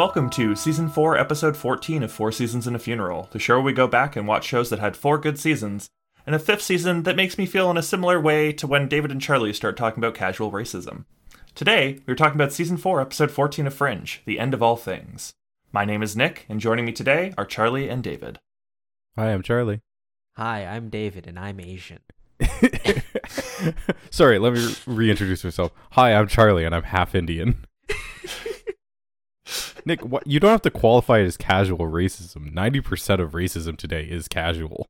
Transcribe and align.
Welcome 0.00 0.30
to 0.30 0.56
Season 0.56 0.88
4, 0.88 1.18
Episode 1.18 1.58
14 1.58 2.02
of 2.04 2.10
Four 2.10 2.32
Seasons 2.32 2.66
and 2.66 2.74
a 2.74 2.78
Funeral, 2.78 3.28
the 3.32 3.38
show 3.38 3.56
where 3.56 3.64
we 3.64 3.74
go 3.74 3.86
back 3.86 4.16
and 4.16 4.26
watch 4.26 4.46
shows 4.46 4.70
that 4.70 4.78
had 4.78 4.96
four 4.96 5.18
good 5.18 5.38
seasons, 5.38 5.90
and 6.24 6.34
a 6.34 6.38
fifth 6.38 6.62
season 6.62 7.02
that 7.02 7.16
makes 7.16 7.36
me 7.36 7.44
feel 7.44 7.70
in 7.70 7.76
a 7.76 7.82
similar 7.82 8.18
way 8.18 8.50
to 8.50 8.66
when 8.66 8.88
David 8.88 9.10
and 9.10 9.20
Charlie 9.20 9.52
start 9.52 9.76
talking 9.76 10.02
about 10.02 10.14
casual 10.14 10.52
racism. 10.52 11.04
Today, 11.54 11.98
we're 12.06 12.14
talking 12.14 12.36
about 12.36 12.50
Season 12.50 12.78
4, 12.78 13.02
Episode 13.02 13.30
14 13.30 13.66
of 13.66 13.74
Fringe, 13.74 14.22
The 14.24 14.40
End 14.40 14.54
of 14.54 14.62
All 14.62 14.76
Things. 14.76 15.34
My 15.70 15.84
name 15.84 16.02
is 16.02 16.16
Nick, 16.16 16.46
and 16.48 16.60
joining 16.60 16.86
me 16.86 16.92
today 16.92 17.34
are 17.36 17.44
Charlie 17.44 17.90
and 17.90 18.02
David. 18.02 18.38
Hi, 19.16 19.26
I'm 19.34 19.42
Charlie. 19.42 19.82
Hi, 20.38 20.64
I'm 20.64 20.88
David, 20.88 21.26
and 21.26 21.38
I'm 21.38 21.60
Asian. 21.60 22.00
Sorry, 24.10 24.38
let 24.38 24.54
me 24.54 24.64
re- 24.64 24.76
reintroduce 24.86 25.44
myself. 25.44 25.72
Hi, 25.90 26.14
I'm 26.14 26.26
Charlie, 26.26 26.64
and 26.64 26.74
I'm 26.74 26.84
half 26.84 27.14
Indian. 27.14 27.66
Nick, 29.86 30.02
what, 30.02 30.26
you 30.26 30.40
don't 30.40 30.50
have 30.50 30.62
to 30.62 30.70
qualify 30.70 31.18
it 31.18 31.26
as 31.26 31.36
casual 31.36 31.78
racism. 31.86 32.52
Ninety 32.52 32.80
percent 32.80 33.20
of 33.20 33.32
racism 33.32 33.76
today 33.76 34.02
is 34.04 34.28
casual. 34.28 34.86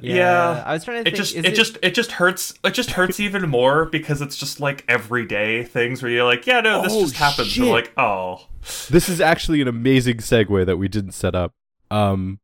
Yeah, 0.00 0.62
I 0.64 0.72
was 0.72 0.84
trying 0.84 1.04
to 1.04 1.10
It 1.10 1.12
think. 1.12 1.16
just 1.16 1.34
is 1.34 1.44
it, 1.44 1.54
just 1.54 1.78
it 1.82 1.94
just 1.94 2.12
hurts 2.12 2.54
it 2.64 2.70
just 2.72 2.92
hurts 2.92 3.20
even 3.20 3.46
more 3.50 3.84
because 3.84 4.22
it's 4.22 4.36
just 4.38 4.58
like 4.58 4.84
everyday 4.88 5.64
things 5.64 6.02
where 6.02 6.10
you're 6.10 6.24
like, 6.24 6.46
yeah, 6.46 6.60
no, 6.60 6.82
this 6.82 6.92
Oh, 6.94 7.02
just 7.02 7.16
happens. 7.16 7.48
shit. 7.48 7.64
We're 7.64 7.72
like, 7.72 7.92
oh. 7.98 8.46
This 8.88 9.08
is 9.10 9.20
actually 9.20 9.60
an 9.60 9.68
amazing 9.68 10.18
segue 10.18 10.64
that 10.64 10.78
we 10.78 10.88
didn't 10.88 11.12
set 11.12 11.34
up. 11.34 11.52
Um, 11.90 12.38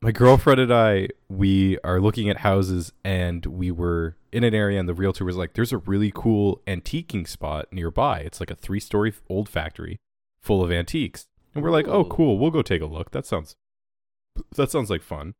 my 0.00 0.12
girlfriend 0.12 0.60
and 0.60 0.72
I, 0.72 1.08
we 1.28 1.78
are 1.82 2.00
looking 2.00 2.28
at 2.28 2.38
houses, 2.38 2.92
and 3.04 3.46
we 3.46 3.70
were 3.70 4.16
in 4.32 4.44
an 4.44 4.54
area, 4.54 4.78
and 4.78 4.88
the 4.88 4.94
realtor 4.94 5.24
was 5.24 5.36
like, 5.36 5.54
"There's 5.54 5.72
a 5.72 5.78
really 5.78 6.12
cool 6.14 6.60
antiquing 6.66 7.26
spot 7.26 7.66
nearby. 7.72 8.18
It's 8.20 8.38
like 8.38 8.50
a 8.50 8.54
three-story 8.56 9.12
old 9.28 9.48
factory 9.48 9.98
full 10.42 10.62
of 10.62 10.70
antiques." 10.70 11.26
And 11.54 11.62
we're 11.62 11.70
like, 11.70 11.88
"Oh, 11.88 12.04
cool. 12.04 12.38
We'll 12.38 12.50
go 12.50 12.62
take 12.62 12.82
a 12.82 12.86
look. 12.86 13.10
That 13.12 13.26
sounds 13.26 13.56
that 14.56 14.70
sounds 14.70 14.90
like 14.90 15.02
fun." 15.02 15.34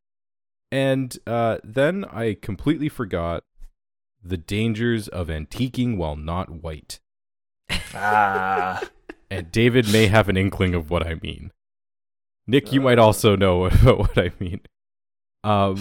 And 0.71 1.19
uh, 1.27 1.59
then 1.63 2.05
I 2.07 2.35
completely 2.41 2.89
forgot 2.89 3.45
the 4.25 4.37
dangers 4.37 5.09
of 5.09 5.29
antiquing 5.29 5.97
while 5.97 6.17
not 6.17 6.63
white. 6.63 7.01
Ah. 7.95 8.83
And 9.31 9.51
David 9.51 9.91
may 9.93 10.07
have 10.07 10.29
an 10.29 10.37
inkling 10.37 10.75
of 10.75 10.91
what 10.91 11.07
I 11.07 11.17
mean. 11.23 11.53
Nick, 12.47 12.73
you 12.73 12.81
might 12.81 12.99
also 12.99 13.37
know 13.37 13.65
about 13.67 13.99
what 13.99 14.19
I 14.19 14.33
mean. 14.39 14.61
Um, 15.45 15.77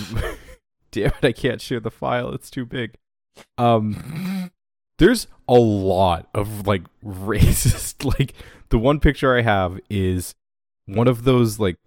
damn 0.91 1.11
it, 1.21 1.25
I 1.25 1.31
can't 1.31 1.61
share 1.61 1.79
the 1.79 1.91
file. 1.91 2.33
It's 2.33 2.49
too 2.49 2.65
big. 2.65 2.95
Um, 3.57 4.51
there's 5.01 5.27
a 5.49 5.55
lot 5.55 6.29
of 6.33 6.67
like 6.67 6.83
racist. 7.05 8.05
Like 8.05 8.33
the 8.69 8.77
one 8.77 8.99
picture 8.99 9.35
I 9.35 9.41
have 9.41 9.79
is 9.89 10.35
one 10.85 11.07
of 11.07 11.23
those 11.23 11.59
like 11.59 11.77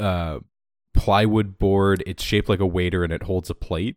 uh 0.00 0.38
plywood 0.94 1.58
board. 1.58 2.02
It's 2.06 2.22
shaped 2.22 2.48
like 2.48 2.60
a 2.60 2.66
waiter 2.66 3.02
and 3.04 3.12
it 3.12 3.24
holds 3.24 3.50
a 3.50 3.54
plate. 3.54 3.96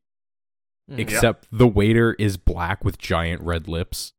Mm. 0.92 1.00
Except 1.00 1.48
the 1.52 1.68
waiter 1.68 2.14
is 2.20 2.38
black 2.38 2.84
with 2.84 2.98
giant 2.98 3.42
red 3.42 3.68
lips. 3.68 4.14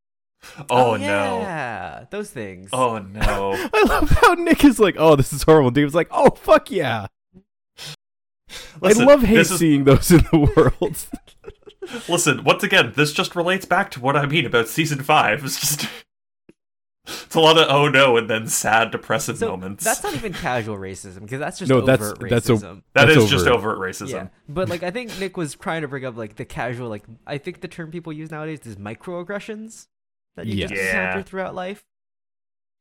Oh, 0.71 0.95
no. 0.97 1.41
Yeah, 1.41 2.05
those 2.11 2.31
things. 2.31 2.71
Oh 2.73 2.99
no. 2.99 3.53
I 3.75 3.83
love 3.89 4.11
how 4.11 4.35
Nick 4.35 4.65
is 4.65 4.79
like, 4.79 4.95
"Oh, 4.99 5.17
this 5.17 5.33
is 5.33 5.43
horrible." 5.43 5.71
David's 5.73 5.95
like, 5.95 6.09
"Oh, 6.13 6.31
fuck 6.31 6.71
yeah." 6.71 7.07
Listen, 8.81 9.03
I 9.03 9.07
love 9.07 9.23
hate 9.23 9.35
this 9.37 9.51
is- 9.51 9.59
seeing 9.59 9.85
those 9.85 10.11
in 10.13 10.19
the 10.31 10.39
world. 10.57 10.97
Listen, 12.09 12.45
once 12.45 12.63
again, 12.63 12.93
this 12.97 13.13
just 13.13 13.37
relates 13.37 13.65
back 13.65 13.91
to 13.93 14.01
what 14.01 14.17
I 14.17 14.27
mean 14.27 14.47
about 14.47 14.69
season 14.69 15.03
five. 15.03 15.45
It's 15.45 15.61
just 15.61 15.89
it's 17.09 17.35
a 17.37 17.41
lot 17.41 17.57
of 17.57 17.69
oh 17.71 17.89
no 17.89 18.17
and 18.17 18.29
then 18.29 18.49
sad, 18.49 18.91
depressive 18.91 19.39
so 19.39 19.49
moments. 19.51 19.85
that's 19.85 20.03
not 20.03 20.15
even 20.15 20.33
casual 20.33 20.77
racism 20.77 21.21
because 21.21 21.39
that's 21.39 21.59
just 21.59 21.71
No, 21.71 21.77
overt 21.83 21.87
that's- 22.19 22.31
that's 22.31 22.49
a- 22.49 22.53
racism. 22.55 22.83
That 22.95 23.07
That's 23.07 23.17
is 23.17 23.31
just 23.31 23.47
overt. 23.47 23.77
overt 23.77 23.79
racism. 23.79 24.11
yeah, 24.11 24.29
but 24.49 24.69
like 24.69 24.83
I 24.83 24.91
think 24.91 25.17
Nick 25.21 25.37
was 25.37 25.55
trying 25.55 25.83
to 25.83 25.89
bring 25.89 26.05
up 26.05 26.17
like 26.17 26.35
the 26.37 26.45
casual, 26.45 26.89
like 26.89 27.05
I 27.27 27.39
think 27.39 27.61
the 27.61 27.69
term 27.69 27.91
people 27.93 28.13
use 28.13 28.31
nowadays 28.31 28.61
is 28.67 28.77
microaggressions 28.77 29.87
that 30.35 30.47
you 30.47 30.63
just 30.63 30.75
Yes. 30.75 30.87
encounter 30.89 31.19
Yeah. 31.19 31.23
throughout 31.23 31.55
life, 31.55 31.85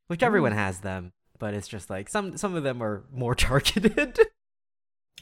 which 0.08 0.22
everyone 0.24 0.52
mm. 0.52 0.56
has 0.56 0.80
them, 0.80 1.12
but 1.38 1.54
it's 1.54 1.68
just 1.68 1.88
like 1.88 2.08
some 2.08 2.36
some 2.36 2.54
of 2.56 2.64
them 2.64 2.82
are 2.82 3.04
more 3.12 3.34
targeted. 3.36 4.18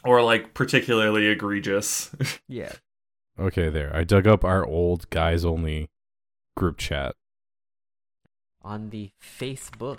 Or 0.02 0.22
like 0.22 0.54
particularly 0.54 1.26
egregious. 1.28 2.10
yeah. 2.48 2.72
Okay, 3.38 3.68
there. 3.68 3.94
I 3.94 4.04
dug 4.04 4.26
up 4.26 4.44
our 4.44 4.64
old 4.64 5.08
guys 5.10 5.44
only 5.44 5.88
group 6.56 6.78
chat. 6.78 7.14
on 8.62 8.90
the 8.90 9.10
Facebook. 9.20 9.98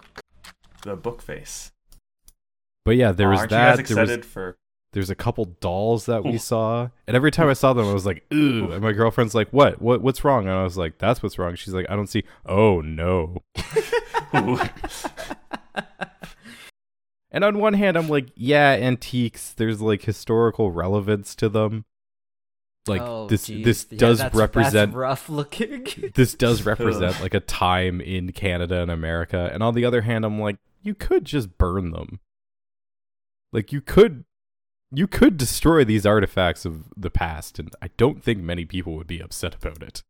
the 0.83 0.95
book 0.95 1.21
face. 1.21 1.71
But 2.83 2.95
yeah, 2.97 3.11
there 3.11 3.29
was 3.29 3.39
Aren't 3.39 3.49
that. 3.51 3.77
you 3.89 3.95
guys 3.95 4.07
There 4.07 4.17
was 4.17 4.25
for 4.25 4.57
there's 4.93 5.09
a 5.09 5.15
couple 5.15 5.43
dolls 5.59 6.05
that 6.05 6.23
we 6.23 6.37
saw, 6.51 6.89
and 7.07 7.15
every 7.17 7.29
time 7.31 7.49
I 7.49 7.53
saw 7.53 7.73
them, 7.73 7.85
I 7.87 7.93
was 7.93 8.05
like, 8.05 8.23
"Ooh!" 8.33 8.71
And 8.71 8.81
my 8.81 8.93
girlfriend's 8.93 9.35
like, 9.35 9.49
"What? 9.49 9.81
What? 9.81 10.01
What's 10.01 10.23
wrong?" 10.23 10.47
And 10.47 10.55
I 10.55 10.63
was 10.63 10.77
like, 10.77 10.99
"That's 10.99 11.21
what's 11.21 11.37
wrong." 11.37 11.55
She's 11.55 11.73
like, 11.73 11.85
"I 11.89 11.95
don't 11.95 12.07
see." 12.07 12.23
Oh 12.45 12.79
no! 12.81 13.41
And 17.31 17.43
on 17.43 17.59
one 17.59 17.73
hand, 17.73 17.97
I'm 17.97 18.07
like, 18.07 18.29
"Yeah, 18.35 18.69
antiques. 18.71 19.51
There's 19.51 19.81
like 19.81 20.03
historical 20.03 20.71
relevance 20.71 21.35
to 21.35 21.49
them. 21.49 21.83
Like 22.87 23.01
Oh, 23.01 23.27
this. 23.27 23.47
geez. 23.47 23.65
This 23.65 23.87
Yeah, 23.89 23.97
does 23.97 24.17
that's- 24.19 24.35
represent 24.39 24.91
That's 24.91 24.95
rough 24.95 25.29
looking. 25.29 25.87
this 26.15 26.33
does 26.35 26.65
represent 26.65 27.19
like 27.21 27.33
a 27.33 27.39
time 27.39 27.99
in 28.01 28.31
Canada 28.31 28.81
and 28.81 28.91
America. 28.91 29.49
And 29.53 29.63
on 29.63 29.73
the 29.73 29.85
other 29.85 30.01
hand, 30.01 30.23
I'm 30.25 30.39
like, 30.39 30.57
you 30.83 30.93
could 30.93 31.25
just 31.25 31.57
burn 31.57 31.91
them. 31.91 32.19
Like 33.51 33.71
you 33.71 33.81
could 33.81 34.25
you 34.91 35.07
could 35.07 35.35
destroy 35.37 35.83
these 35.83 36.05
artifacts 36.05 36.63
of 36.65 36.85
the 36.95 37.09
past 37.09 37.57
and 37.59 37.69
I 37.81 37.89
don't 37.97 38.21
think 38.23 38.39
many 38.41 38.65
people 38.65 38.93
would 38.95 39.07
be 39.07 39.19
upset 39.19 39.55
about 39.55 39.81
it. 39.81 40.03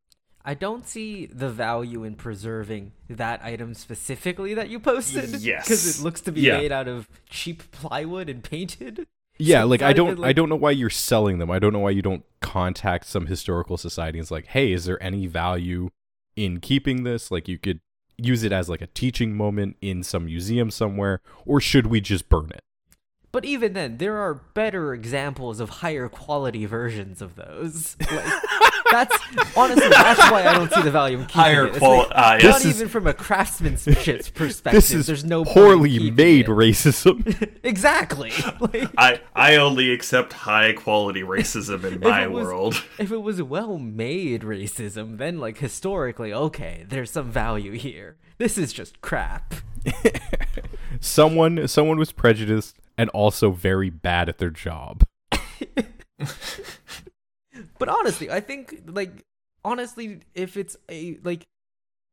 I 0.44 0.54
don't 0.54 0.86
see 0.88 1.26
the 1.26 1.50
value 1.50 2.04
in 2.04 2.16
preserving 2.16 2.92
that 3.10 3.42
item 3.44 3.74
specifically 3.74 4.54
that 4.54 4.70
you 4.70 4.80
posted. 4.80 5.30
Yes. 5.42 5.66
Because 5.66 6.00
it 6.00 6.04
looks 6.04 6.22
to 6.22 6.32
be 6.32 6.42
Yeah. 6.42 6.58
made 6.58 6.72
out 6.72 6.88
of 6.88 7.10
cheap 7.30 7.72
plywood 7.72 8.30
and 8.30 8.44
painted. 8.44 9.08
Yeah, 9.38 9.62
So 9.62 9.68
like 9.68 9.82
I 9.82 9.94
don't 9.94 10.12
even, 10.14 10.24
I 10.24 10.34
don't 10.34 10.50
know 10.50 10.56
why 10.56 10.72
you're 10.72 10.90
selling 10.90 11.40
them. 11.40 11.52
I 11.52 11.60
don't 11.60 11.74
know 11.74 11.80
why 11.80 11.90
you 11.92 12.02
don't 12.02 12.24
contact 12.42 13.06
some 13.06 13.26
historical 13.26 13.78
society 13.78 14.18
and 14.18 14.24
it's 14.24 14.32
like, 14.32 14.48
"Hey, 14.48 14.72
is 14.72 14.86
there 14.86 15.02
any 15.02 15.28
value 15.28 15.90
in 16.36 16.60
keeping 16.60 17.04
this? 17.04 17.32
Like 17.32 17.48
you 17.48 17.58
could 17.58 17.80
use 18.18 18.44
it 18.44 18.52
as 18.52 18.70
like 18.70 18.82
a 18.82 18.88
teaching 18.88 19.36
moment 19.36 19.78
in 19.82 20.04
some 20.04 20.26
museum 20.26 20.72
somewhere 20.72 21.22
or 21.46 21.60
should 21.60 21.88
we 21.88 22.02
just 22.02 22.30
burn 22.30 22.52
it?" 22.54 22.65
But 23.36 23.44
even 23.44 23.74
then, 23.74 23.98
there 23.98 24.18
are 24.18 24.36
better 24.54 24.94
examples 24.94 25.60
of 25.60 25.70
higher 25.70 26.08
quality 26.08 26.66
versions 26.66 27.22
of 27.22 27.36
those. 27.36 27.98
Like, 28.00 28.42
that's 28.92 29.18
honestly 29.58 29.90
that's 29.90 30.32
why 30.32 30.46
I 30.46 30.54
don't 30.54 30.72
see 30.72 30.82
the 30.84 30.92
value 30.92 31.18
in 31.18 31.26
keeping 31.26 31.42
Higher 31.42 31.66
it. 31.66 31.70
It's 31.72 31.80
qual- 31.80 31.98
like, 31.98 32.12
uh, 32.12 32.22
not 32.38 32.44
yes. 32.44 32.64
Is- 32.64 32.78
even 32.78 32.88
from 32.88 33.08
a 33.08 33.14
craftsmanship 33.14 34.34
perspective. 34.36 34.72
This 34.74 34.92
is 34.94 35.06
there's 35.08 35.26
no 35.26 35.44
poorly 35.44 36.12
made 36.12 36.46
it. 36.48 36.52
racism. 36.52 37.58
exactly. 37.64 38.32
Like, 38.62 38.90
I 38.98 39.20
I 39.36 39.58
only 39.58 39.92
accept 39.92 40.32
high 40.32 40.72
quality 40.72 41.22
racism 41.24 41.84
in 41.84 42.00
my 42.10 42.28
was- 42.28 42.46
world. 42.46 42.84
if 42.98 43.12
it 43.12 43.18
was 43.22 43.42
well 43.44 43.78
made 43.78 44.44
racism, 44.44 45.18
then 45.18 45.40
like 45.40 45.58
historically, 45.58 46.32
okay, 46.32 46.86
there's 46.88 47.12
some 47.12 47.32
value 47.32 47.74
here. 47.74 48.16
This 48.38 48.58
is 48.58 48.72
just 48.72 49.02
crap. 49.02 49.56
someone 51.02 51.68
someone 51.68 51.98
was 51.98 52.12
prejudiced 52.14 52.78
and 52.98 53.10
also 53.12 53.52
very 53.52 53.90
bad 53.90 54.30
at 54.30 54.38
their 54.38 54.50
job. 54.50 55.04
But 57.78 57.90
honestly, 57.90 58.30
I 58.30 58.40
think 58.40 58.84
like 58.86 59.24
honestly, 59.64 60.22
if 60.34 60.58
it's 60.58 60.76
a 60.90 61.18
like 61.24 61.46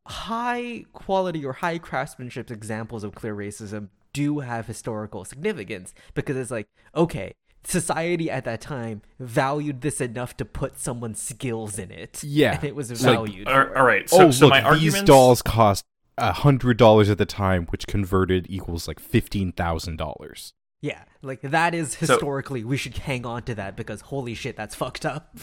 high 0.07 0.85
quality 0.93 1.45
or 1.45 1.53
high 1.53 1.79
craftsmanship 1.79 2.51
examples 2.51 3.05
of 3.05 3.15
clear 3.15 3.35
racism 3.35 3.89
do 4.13 4.41
have 4.41 4.67
historical 4.67 5.25
significance 5.25 5.95
because 6.15 6.37
it's 6.37 6.51
like, 6.51 6.69
okay, 6.95 7.33
society 7.65 8.31
at 8.31 8.45
that 8.45 8.61
time 8.61 9.03
valued 9.19 9.81
this 9.81 10.01
enough 10.01 10.37
to 10.37 10.45
put 10.45 10.79
someone's 10.79 11.23
skills 11.23 11.79
in 11.79 11.91
it. 11.91 12.23
Yeah. 12.23 12.55
And 12.57 12.65
it 12.65 12.75
was 12.77 12.91
It's 12.91 13.05
like- 13.05 13.17
valued. 13.17 13.49
All 13.49 13.67
all 13.77 13.85
right. 13.85 14.09
So 14.09 14.27
oh, 14.27 14.31
so 14.31 14.47
look, 14.49 14.63
my 14.63 14.79
these 14.79 15.03
dolls 15.03 15.43
cost 15.43 15.85
a 16.19 16.33
hundred 16.33 16.77
dollars 16.77 17.09
at 17.09 17.19
the 17.19 17.27
time, 17.27 17.67
which 17.67 17.87
converted 17.87 18.47
equals 18.49 18.87
like 18.87 19.01
fifteen 19.01 19.53
thousand 19.53 19.97
dollars. 19.97 20.53
Yeah, 20.83 21.05
like 21.23 21.41
that 21.43 21.75
is 21.75 21.93
So- 21.93 21.99
historically 22.01 22.65
we 22.65 22.77
should 22.77 22.99
hang 22.99 23.25
on 23.25 23.45
to 23.45 23.55
that 23.55 23.77
because 23.77 24.03
holy 24.03 24.35
shit, 24.35 24.57
that's 24.57 24.75
fucked 24.75 25.07
up. 25.07 25.39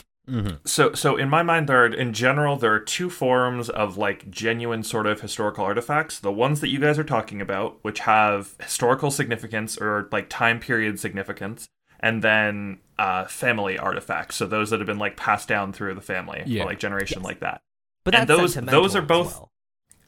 So, 0.63 0.93
so 0.93 1.17
in 1.17 1.27
my 1.27 1.41
mind, 1.41 1.67
there 1.67 1.83
are, 1.85 1.87
in 1.87 2.13
general 2.13 2.55
there 2.55 2.71
are 2.71 2.79
two 2.79 3.09
forms 3.09 3.67
of 3.67 3.97
like 3.97 4.29
genuine 4.29 4.83
sort 4.83 5.07
of 5.07 5.21
historical 5.21 5.65
artifacts. 5.65 6.19
The 6.19 6.31
ones 6.31 6.61
that 6.61 6.67
you 6.69 6.77
guys 6.79 6.99
are 6.99 7.03
talking 7.03 7.41
about, 7.41 7.79
which 7.81 8.01
have 8.01 8.53
historical 8.61 9.09
significance 9.09 9.75
or 9.75 10.07
like 10.11 10.29
time 10.29 10.59
period 10.59 10.99
significance, 10.99 11.67
and 11.99 12.21
then 12.21 12.77
uh, 12.99 13.25
family 13.25 13.79
artifacts. 13.79 14.35
So 14.35 14.45
those 14.45 14.69
that 14.69 14.79
have 14.79 14.85
been 14.85 14.99
like 14.99 15.17
passed 15.17 15.47
down 15.47 15.73
through 15.73 15.95
the 15.95 16.01
family, 16.01 16.43
Yeah. 16.45 16.61
or, 16.61 16.65
like 16.67 16.77
generation 16.77 17.23
like 17.23 17.39
that, 17.39 17.61
But 18.03 18.13
And 18.13 18.27
those- 18.29 18.53
those 18.53 18.95
are 18.95 19.01
both- 19.01 19.33
well. 19.33 19.51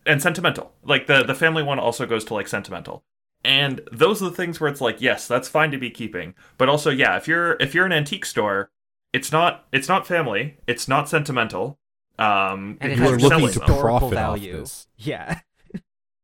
and 0.05 0.21
sentimental. 0.21 0.71
Like 0.83 1.07
the 1.07 1.23
the 1.23 1.33
family 1.35 1.63
one 1.63 1.79
also 1.79 2.05
goes 2.05 2.23
to 2.25 2.35
like 2.35 2.47
sentimental. 2.47 3.03
And 3.43 3.81
those 3.91 4.21
are 4.21 4.29
the 4.29 4.35
things 4.35 4.59
where 4.59 4.69
it's 4.69 4.81
like, 4.81 5.01
yes, 5.01 5.27
that's 5.27 5.47
fine 5.49 5.71
to 5.71 5.77
be 5.77 5.89
keeping. 5.89 6.35
But 6.57 6.69
also, 6.69 6.89
yeah, 6.91 7.17
if 7.17 7.27
you're 7.27 7.53
if 7.59 7.73
you're 7.73 7.85
an 7.85 7.91
antique 7.91 8.25
store, 8.25 8.69
it's 9.13 9.31
not 9.31 9.65
it's 9.71 9.87
not 9.87 10.05
family, 10.07 10.57
it's 10.67 10.87
not 10.87 11.09
sentimental. 11.09 11.79
Um 12.19 12.77
And 12.81 12.95
you're 12.97 13.17
looking 13.17 13.19
to 13.21 13.29
them. 13.29 13.41
historical 13.41 13.79
profit 13.81 14.03
off 14.05 14.11
value. 14.37 14.59
this. 14.59 14.87
Yeah. 14.97 15.39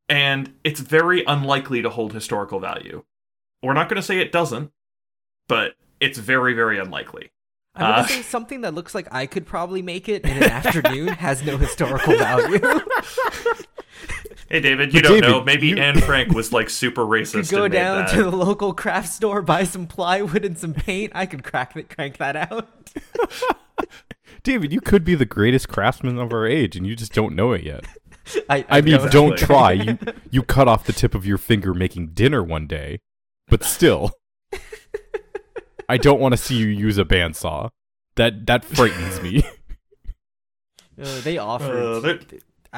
and 0.10 0.54
it's 0.64 0.80
very 0.80 1.24
unlikely 1.26 1.82
to 1.82 1.90
hold 1.90 2.14
historical 2.14 2.60
value. 2.60 3.04
We're 3.64 3.74
not 3.74 3.90
going 3.90 3.96
to 4.00 4.06
say 4.06 4.20
it 4.20 4.32
doesn't, 4.32 4.72
but 5.48 5.74
it's 6.00 6.20
very, 6.20 6.54
very 6.54 6.78
unlikely. 6.80 7.32
I'm 7.76 7.82
gonna 7.82 8.02
Uh, 8.04 8.08
say 8.08 8.22
something 8.36 8.62
that 8.62 8.76
looks 8.76 8.94
like 8.94 9.08
I 9.12 9.26
could 9.26 9.46
probably 9.48 9.82
make 9.82 10.08
it 10.08 10.24
in 10.24 10.38
an 10.38 10.44
afternoon 10.44 11.08
has 11.10 11.44
no 11.44 11.58
historical 11.58 12.16
value. 12.18 12.60
Hey, 14.50 14.62
David, 14.62 14.94
you 14.94 15.02
But 15.02 15.08
don't 15.08 15.18
David, 15.22 15.30
know. 15.30 15.44
Maybe 15.44 15.68
you- 15.68 15.78
Anne 15.78 16.00
Frank 16.02 16.34
was 16.34 16.54
like 16.54 16.70
super 16.70 17.02
could 17.06 17.10
racist. 17.12 17.52
go 17.52 17.64
and 17.66 17.74
made 17.74 17.80
down 17.80 17.98
that. 18.06 18.10
to 18.16 18.24
the 18.24 18.32
local 18.36 18.74
craft 18.74 19.10
store, 19.10 19.42
buy 19.42 19.64
some 19.66 19.88
plywood 19.88 20.46
and 20.46 20.58
some 20.58 20.74
paint. 20.74 21.12
I 21.16 21.26
could 21.26 21.44
crack 21.44 21.74
that, 21.74 21.90
crank 21.94 22.18
that 22.18 22.36
out. 22.36 22.70
David, 24.44 24.72
you 24.72 24.80
could 24.82 25.04
be 25.04 25.16
the 25.16 25.26
greatest 25.26 25.68
craftsman 25.68 26.18
of 26.18 26.32
our 26.32 26.46
age, 26.48 26.76
and 26.76 26.88
you 26.88 26.96
just 26.96 27.14
don't 27.14 27.36
know 27.36 27.52
it 27.54 27.64
yet. 27.64 27.86
I, 28.50 28.66
I 28.70 28.82
mean, 28.82 28.96
know 28.96 29.10
don't 29.10 29.38
try. 29.38 29.72
You 29.74 29.98
you 30.32 30.44
cut 30.44 30.68
off 30.68 30.86
the 30.86 30.94
tip 30.94 31.16
of 31.16 31.26
your 31.26 31.38
finger 31.38 31.74
making 31.74 32.10
dinner 32.10 32.44
one 32.44 32.68
day, 32.68 33.00
but 33.48 33.64
still, 33.64 34.12
I 35.90 35.98
don't 35.98 36.20
want 36.20 36.34
to 36.34 36.38
see 36.38 36.56
you 36.56 36.68
use 36.68 36.98
a 36.98 37.06
bandsaw. 37.06 37.70
That 38.16 38.46
that 38.48 38.66
frightens 38.66 39.22
me. 39.22 39.44
Uh, 41.02 41.22
they 41.22 41.38
offered 41.38 41.78
Uh, 41.78 42.00
they're- 42.00 42.20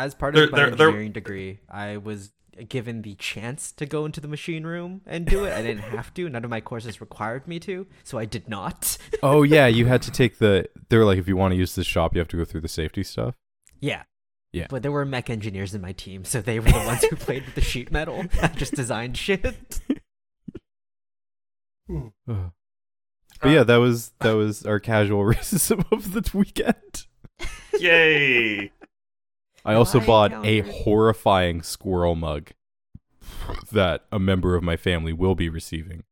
as 0.06 0.16
part 0.16 0.34
they're- 0.34 0.46
of 0.46 0.52
my 0.52 0.58
they're- 0.58 0.72
they're- 0.72 0.88
engineering 0.88 1.12
degree. 1.12 1.60
I 1.70 1.98
was 1.98 2.32
given 2.68 3.04
the 3.04 3.16
chance 3.16 3.72
to 3.72 3.86
go 3.86 4.04
into 4.06 4.20
the 4.20 4.28
machine 4.28 4.66
room 4.66 5.00
and 5.06 5.26
do 5.26 5.46
it. 5.46 5.54
I 5.54 5.62
didn't 5.62 5.84
have 5.84 6.14
to. 6.16 6.28
None 6.28 6.44
of 6.44 6.50
my 6.50 6.60
courses 6.60 7.00
required 7.00 7.48
me 7.48 7.58
to, 7.62 7.88
so 8.04 8.18
I 8.18 8.26
did 8.26 8.50
not. 8.50 8.98
oh 9.24 9.44
yeah, 9.44 9.68
you 9.68 9.86
had 9.86 10.02
to 10.04 10.12
take 10.12 10.40
the. 10.40 10.68
They're 10.90 11.06
like, 11.06 11.18
if 11.18 11.28
you 11.28 11.38
want 11.38 11.54
to 11.54 11.58
use 11.58 11.76
this 11.76 11.88
shop, 11.88 12.14
you 12.16 12.20
have 12.20 12.28
to 12.30 12.38
go 12.38 12.44
through 12.46 12.62
the 12.62 12.68
safety 12.68 13.04
stuff. 13.04 13.36
Yeah. 13.80 14.04
Yeah. 14.52 14.66
But 14.70 14.82
there 14.82 14.92
were 14.92 15.06
mech 15.06 15.30
engineers 15.30 15.74
in 15.76 15.82
my 15.82 15.92
team, 15.94 16.26
so 16.26 16.42
they 16.42 16.60
were 16.60 16.66
the 16.72 16.80
ones 16.80 17.04
who 17.06 17.16
played 17.16 17.46
with 17.46 17.54
the 17.56 17.62
sheet 17.62 17.92
metal. 17.92 18.26
I 18.42 18.48
just 18.48 18.74
designed 18.74 19.16
shit. 19.16 19.80
But 23.42 23.50
yeah, 23.52 23.64
that 23.64 23.78
was 23.78 24.12
that 24.20 24.34
was 24.34 24.66
our 24.66 24.80
casual 24.80 25.24
racism 25.24 25.90
of 25.92 26.12
the 26.14 26.30
weekend. 26.38 27.06
Yay! 27.80 28.72
I 29.66 29.74
also 29.74 30.00
I 30.00 30.06
bought 30.06 30.32
a 30.32 30.36
encountered- 30.60 30.74
horrifying 30.84 31.62
squirrel 31.64 32.16
mug 32.16 32.52
that 33.72 34.06
a 34.12 34.20
member 34.20 34.56
of 34.56 34.64
my 34.64 34.78
family 34.78 35.14
will 35.14 35.36
be 35.36 35.50
receiving 35.50 36.04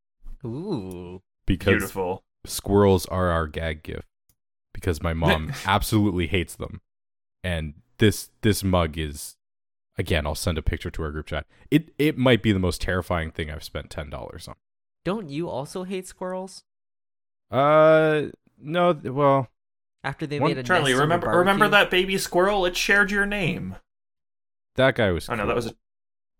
Ooh. 0.45 1.21
because 1.45 1.73
Beautiful. 1.73 2.23
squirrels 2.45 3.05
are 3.07 3.29
our 3.29 3.47
gag 3.47 3.83
gift 3.83 4.07
because 4.73 5.01
my 5.01 5.13
mom 5.13 5.53
absolutely 5.65 6.27
hates 6.27 6.55
them. 6.55 6.81
And 7.43 7.75
this 7.97 8.29
this 8.41 8.63
mug 8.63 8.97
is 8.97 9.35
again, 9.97 10.27
I'll 10.27 10.35
send 10.35 10.57
a 10.57 10.61
picture 10.61 10.91
to 10.91 11.03
our 11.03 11.11
group 11.11 11.27
chat. 11.27 11.45
It 11.71 11.89
it 11.97 12.17
might 12.17 12.43
be 12.43 12.51
the 12.51 12.59
most 12.59 12.81
terrifying 12.81 13.31
thing 13.31 13.49
I've 13.49 13.63
spent 13.63 13.89
$10 13.89 14.47
on. 14.47 14.55
Don't 15.05 15.29
you 15.29 15.49
also 15.49 15.83
hate 15.83 16.05
squirrels? 16.07 16.63
Uh 17.49 18.23
no, 18.59 18.91
well, 19.03 19.47
After 20.03 20.25
they 20.27 20.39
One- 20.39 20.51
made 20.51 20.57
a 20.57 20.63
Charlie, 20.63 20.83
nest 20.83 20.87
on 20.87 20.95
your 20.95 21.01
remember 21.01 21.27
remember 21.37 21.67
that 21.69 21.89
baby 21.91 22.17
squirrel? 22.17 22.65
It 22.65 22.77
shared 22.77 23.11
your 23.11 23.25
name. 23.25 23.75
that 24.75 24.95
guy 24.95 25.11
was 25.11 25.27
Oh 25.29 25.35
no, 25.35 25.45
that 25.47 25.55
was 25.55 25.67
a 25.67 25.75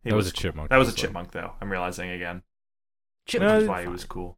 he 0.04 0.10
That 0.12 0.16
was 0.16 0.28
a 0.28 0.32
chipmunk, 0.32 0.70
That 0.70 0.78
was 0.78 0.90
a 0.90 0.94
chipmunk, 0.96 1.32
though. 1.32 1.54
I'm 1.60 1.72
realizing 1.72 2.10
again. 2.10 2.44
Chip 3.26 3.42
No, 3.42 3.58
is 3.60 3.68
why 3.68 3.82
he 3.82 3.88
was 3.88 4.06
cool. 4.06 4.38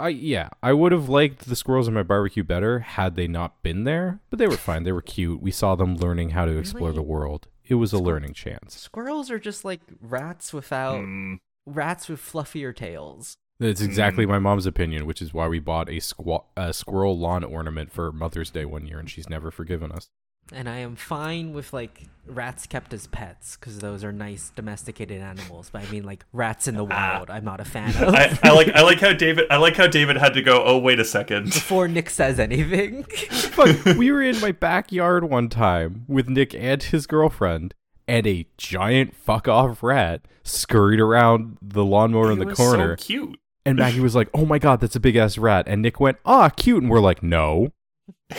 I 0.00 0.08
yeah, 0.10 0.50
I 0.62 0.72
would 0.74 0.92
have 0.92 1.08
liked 1.08 1.48
the 1.48 1.56
squirrels 1.56 1.88
in 1.88 1.94
my 1.94 2.02
barbecue 2.02 2.44
better 2.44 2.80
had 2.80 3.16
they 3.16 3.26
not 3.26 3.62
been 3.62 3.84
there, 3.84 4.20
but 4.30 4.38
they 4.38 4.46
were 4.46 4.56
fine. 4.56 4.82
They 4.84 4.92
were 4.92 5.02
cute. 5.02 5.40
We 5.40 5.50
saw 5.50 5.74
them 5.76 5.96
learning 5.96 6.30
how 6.30 6.44
to 6.44 6.56
explore 6.58 6.92
the 6.92 7.02
world. 7.02 7.48
It 7.64 7.74
was 7.76 7.92
a 7.92 7.96
Squir- 7.96 8.06
learning 8.06 8.34
chance. 8.34 8.76
Squirrels 8.78 9.30
are 9.30 9.38
just 9.38 9.64
like 9.64 9.80
rats 10.00 10.52
without 10.52 10.96
Mm, 11.00 11.38
rats 11.66 12.08
with 12.08 12.20
fluffier 12.20 12.74
tails. 12.74 13.36
That's 13.60 13.80
exactly 13.80 14.24
Mm. 14.24 14.28
my 14.28 14.38
mom's 14.38 14.66
opinion, 14.66 15.04
which 15.06 15.20
is 15.20 15.34
why 15.34 15.48
we 15.48 15.58
bought 15.58 15.88
a, 15.88 15.94
squa- 15.98 16.44
a 16.56 16.72
squirrel 16.72 17.18
lawn 17.18 17.42
ornament 17.42 17.90
for 17.92 18.12
Mother's 18.12 18.50
Day 18.50 18.64
one 18.64 18.86
year, 18.86 18.98
and 19.00 19.10
she's 19.10 19.28
never 19.28 19.50
forgiven 19.50 19.90
us. 19.90 20.08
And 20.50 20.66
I 20.66 20.78
am 20.78 20.96
fine 20.96 21.52
with 21.52 21.74
like 21.74 22.04
rats 22.26 22.66
kept 22.66 22.94
as 22.94 23.06
pets 23.06 23.56
because 23.58 23.80
those 23.80 24.02
are 24.02 24.12
nice 24.12 24.50
domesticated 24.56 25.20
animals. 25.20 25.68
But 25.70 25.82
I 25.86 25.90
mean 25.90 26.04
like 26.04 26.24
rats 26.32 26.66
in 26.66 26.74
the 26.76 26.84
Ah. 26.90 27.16
wild, 27.18 27.28
I'm 27.30 27.44
not 27.44 27.60
a 27.60 27.66
fan 27.66 27.90
of. 28.02 28.14
I, 28.14 28.38
I 28.42 28.52
like 28.52 28.68
I 28.74 28.80
like 28.80 28.98
how 29.00 29.12
David 29.12 29.44
I 29.50 29.56
like 29.58 29.76
how 29.76 29.86
David 29.88 30.16
had 30.16 30.32
to 30.34 30.40
go. 30.42 30.62
Oh 30.64 30.78
wait 30.78 31.00
a 31.00 31.04
second. 31.04 31.44
Before 31.52 31.86
Nick 31.86 32.08
says 32.08 32.38
anything, 32.40 33.02
Fuck, 33.04 33.84
we 33.98 34.10
were 34.10 34.22
in 34.22 34.40
my 34.40 34.52
backyard 34.52 35.24
one 35.24 35.50
time 35.50 36.04
with 36.08 36.30
Nick 36.30 36.54
and 36.54 36.82
his 36.82 37.06
girlfriend, 37.06 37.74
and 38.06 38.26
a 38.26 38.46
giant 38.56 39.14
fuck 39.14 39.48
off 39.48 39.82
rat 39.82 40.22
scurried 40.44 41.00
around 41.00 41.58
the 41.60 41.84
lawnmower 41.84 42.32
in 42.32 42.38
the 42.38 42.46
was 42.46 42.56
corner. 42.56 42.96
So 42.96 43.04
cute. 43.04 43.38
And 43.68 43.78
Maggie 43.78 44.00
was 44.00 44.14
like, 44.14 44.28
"Oh 44.34 44.44
my 44.46 44.58
god, 44.58 44.80
that's 44.80 44.96
a 44.96 45.00
big 45.00 45.16
ass 45.16 45.38
rat." 45.38 45.66
And 45.68 45.82
Nick 45.82 46.00
went, 46.00 46.18
"Ah, 46.24 46.48
cute." 46.48 46.82
And 46.82 46.90
we're 46.90 47.00
like, 47.00 47.22
"No, 47.22 47.72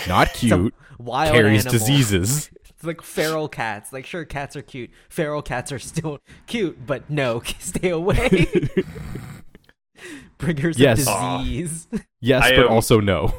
not 0.08 0.34
cute. 0.34 0.74
wild 0.98 1.34
Carries 1.34 1.66
animal. 1.66 1.72
diseases." 1.80 2.50
It's 2.80 2.86
like 2.86 3.02
feral 3.02 3.50
cats. 3.50 3.92
Like 3.92 4.06
sure, 4.06 4.24
cats 4.24 4.56
are 4.56 4.62
cute. 4.62 4.90
Feral 5.10 5.42
cats 5.42 5.70
are 5.74 5.80
still 5.80 6.20
cute, 6.48 6.86
but 6.88 7.10
no, 7.10 7.42
stay 7.60 7.90
away. 7.90 8.48
Bringers 10.38 10.80
Yes. 10.80 11.02
of 11.02 11.10
Aw. 11.10 11.38
disease. 11.40 11.88
Yes, 12.22 12.46
I 12.46 12.56
but 12.56 12.68
am- 12.68 12.72
also 12.72 13.02
no. 13.02 13.34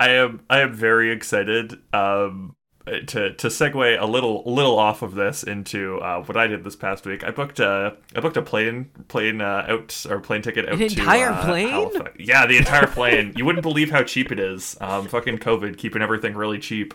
I 0.00 0.08
am 0.12 0.40
I 0.48 0.60
am 0.60 0.72
very 0.72 1.12
excited 1.12 1.74
um 1.92 2.56
to 2.86 3.32
to 3.32 3.48
segue 3.48 4.00
a 4.00 4.06
little 4.06 4.44
little 4.46 4.78
off 4.78 5.02
of 5.02 5.14
this 5.14 5.42
into 5.42 5.98
uh, 5.98 6.22
what 6.22 6.36
I 6.36 6.46
did 6.46 6.62
this 6.62 6.76
past 6.76 7.04
week. 7.04 7.24
I 7.24 7.32
booked 7.32 7.58
a 7.58 7.96
I 8.14 8.20
booked 8.20 8.36
a 8.36 8.42
plane 8.42 8.90
plane 9.08 9.40
uh, 9.40 9.66
out 9.68 10.06
or 10.08 10.20
plane 10.20 10.42
ticket 10.42 10.66
out 10.66 10.74
An 10.74 10.78
to 10.78 10.84
entire 10.84 11.30
uh, 11.30 11.44
plane? 11.44 11.68
Halifax. 11.68 12.12
Yeah, 12.18 12.46
the 12.46 12.56
entire 12.56 12.86
plane. 12.86 13.32
you 13.36 13.44
wouldn't 13.44 13.64
believe 13.64 13.90
how 13.90 14.04
cheap 14.04 14.30
it 14.30 14.38
is. 14.38 14.76
Um, 14.80 15.08
fucking 15.08 15.38
COVID 15.38 15.78
keeping 15.78 16.00
everything 16.00 16.34
really 16.34 16.58
cheap. 16.58 16.94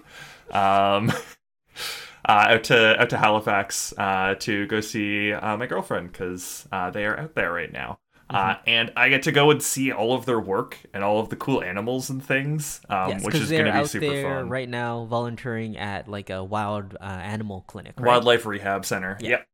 Um, 0.51 1.11
uh, 2.25 2.47
out 2.49 2.63
to 2.65 3.01
out 3.01 3.09
to 3.09 3.17
Halifax 3.17 3.93
uh, 3.97 4.35
to 4.39 4.65
go 4.67 4.79
see 4.79 5.33
uh, 5.33 5.57
my 5.57 5.65
girlfriend 5.65 6.11
because 6.11 6.67
uh, 6.71 6.89
they 6.89 7.05
are 7.05 7.19
out 7.19 7.35
there 7.35 7.51
right 7.51 7.71
now. 7.71 7.99
Uh, 8.33 8.55
Mm-hmm. 8.55 8.61
and 8.69 8.91
I 8.95 9.09
get 9.09 9.23
to 9.23 9.31
go 9.31 9.51
and 9.51 9.61
see 9.61 9.91
all 9.91 10.13
of 10.15 10.25
their 10.25 10.39
work 10.39 10.77
and 10.93 11.03
all 11.03 11.19
of 11.19 11.29
the 11.29 11.35
cool 11.35 11.61
animals 11.61 12.09
and 12.09 12.23
things, 12.23 12.79
um, 12.89 13.09
yes, 13.09 13.23
which 13.25 13.35
is 13.35 13.49
going 13.51 13.65
to 13.65 13.71
be 13.71 13.77
out 13.77 13.89
super 13.89 14.07
there 14.07 14.23
fun. 14.39 14.49
right 14.49 14.69
now 14.69 15.05
volunteering 15.05 15.77
at 15.77 16.07
like 16.07 16.29
a 16.29 16.43
wild 16.43 16.95
uh, 17.01 17.03
animal 17.03 17.65
clinic. 17.67 17.93
Right? 17.97 18.07
Wildlife 18.07 18.45
Rehab 18.45 18.85
Center. 18.85 19.17
Yeah. 19.19 19.29
Yep. 19.29 19.47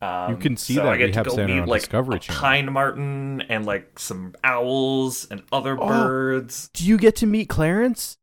Um, 0.00 0.30
You 0.32 0.36
can 0.38 0.56
see 0.56 0.74
so 0.74 0.82
that 0.82 0.92
I 0.92 0.96
get 0.96 1.04
rehab 1.06 1.24
to 1.24 1.30
go 1.30 1.36
center 1.36 1.54
meet, 1.54 1.60
on 1.60 1.68
like, 1.68 1.80
Discovery 1.82 2.16
a 2.16 2.18
Channel. 2.18 2.40
pine 2.40 2.72
marten 2.72 3.40
and 3.42 3.64
like 3.66 3.98
some 3.98 4.34
owls 4.42 5.26
and 5.30 5.42
other 5.52 5.76
Oh. 5.80 5.86
birds. 5.86 6.70
Do 6.74 6.84
you 6.86 6.96
get 6.98 7.16
to 7.16 7.26
meet 7.26 7.48
Clarence? 7.48 8.16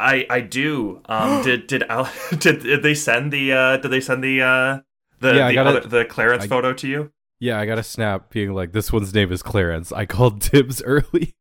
I 0.00 0.26
I 0.30 0.40
do. 0.40 1.00
Um, 1.06 1.42
did 1.44 1.66
did 1.66 1.84
owl 1.88 2.08
did, 2.38 2.62
did 2.62 2.82
they 2.82 2.94
send 2.94 3.32
the 3.32 3.52
uh 3.52 3.76
did 3.78 3.90
they 3.90 4.00
send 4.00 4.22
the 4.22 4.42
uh 4.42 4.80
the 5.20 5.34
Yeah, 5.34 5.48
the, 5.50 5.58
other, 5.58 5.78
it. 5.78 5.90
the 5.90 6.04
Clarence 6.04 6.44
I- 6.44 6.48
photo 6.48 6.72
to 6.72 6.86
you? 6.88 7.10
Yeah, 7.40 7.58
I 7.60 7.66
got 7.66 7.78
a 7.78 7.82
snap 7.82 8.30
being 8.30 8.52
like, 8.54 8.72
"This 8.72 8.92
one's 8.92 9.14
name 9.14 9.30
is 9.32 9.42
Clarence." 9.42 9.92
I 9.92 10.06
called 10.06 10.40
dibs 10.50 10.82
early. 10.82 11.34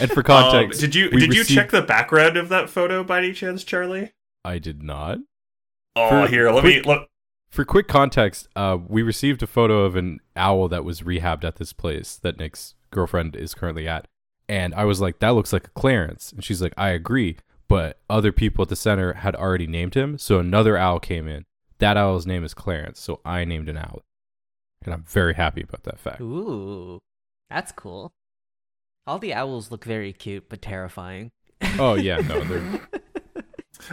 and 0.00 0.10
for 0.10 0.20
Um, 0.20 0.24
context, 0.24 0.80
did 0.80 0.94
you 0.94 1.10
did 1.10 1.34
you 1.34 1.44
check 1.44 1.70
the 1.70 1.82
background 1.82 2.36
of 2.36 2.48
that 2.48 2.68
photo 2.68 3.04
by 3.04 3.18
any 3.18 3.32
chance, 3.32 3.62
Charlie? 3.64 4.12
I 4.44 4.58
did 4.58 4.82
not. 4.82 5.18
Oh, 5.96 6.08
For 6.08 6.28
here, 6.28 6.50
let 6.50 6.62
quick- 6.62 6.84
me 6.84 6.90
look. 6.92 7.08
For 7.48 7.64
quick 7.64 7.86
context, 7.86 8.48
uh, 8.56 8.78
we 8.88 9.02
received 9.02 9.40
a 9.40 9.46
photo 9.46 9.84
of 9.84 9.94
an 9.94 10.18
owl 10.34 10.66
that 10.68 10.84
was 10.84 11.02
rehabbed 11.02 11.44
at 11.44 11.54
this 11.56 11.72
place 11.72 12.16
that 12.16 12.36
Nick's 12.36 12.74
girlfriend 12.90 13.36
is 13.36 13.54
currently 13.54 13.86
at. 13.86 14.08
And 14.48 14.74
I 14.74 14.84
was 14.84 15.00
like, 15.00 15.20
that 15.20 15.30
looks 15.30 15.52
like 15.52 15.68
a 15.68 15.70
Clarence. 15.70 16.32
And 16.32 16.42
she's 16.44 16.60
like, 16.60 16.74
I 16.76 16.88
agree. 16.88 17.36
But 17.68 18.00
other 18.10 18.32
people 18.32 18.62
at 18.62 18.70
the 18.70 18.74
center 18.76 19.12
had 19.14 19.36
already 19.36 19.68
named 19.68 19.94
him. 19.94 20.18
So 20.18 20.40
another 20.40 20.76
owl 20.76 20.98
came 20.98 21.28
in. 21.28 21.44
That 21.78 21.96
owl's 21.96 22.26
name 22.26 22.42
is 22.42 22.54
Clarence. 22.54 22.98
So 22.98 23.20
I 23.24 23.44
named 23.44 23.68
an 23.68 23.76
owl. 23.78 24.02
And 24.84 24.92
I'm 24.94 25.04
very 25.04 25.34
happy 25.34 25.62
about 25.62 25.84
that 25.84 25.98
fact. 25.98 26.20
Ooh, 26.20 26.98
that's 27.50 27.72
cool. 27.72 28.12
All 29.06 29.18
the 29.18 29.34
owls 29.34 29.70
look 29.70 29.84
very 29.84 30.12
cute 30.12 30.48
but 30.48 30.62
terrifying. 30.62 31.30
Oh, 31.78 31.94
yeah, 31.94 32.18
no, 32.18 32.42
they're. 32.44 32.80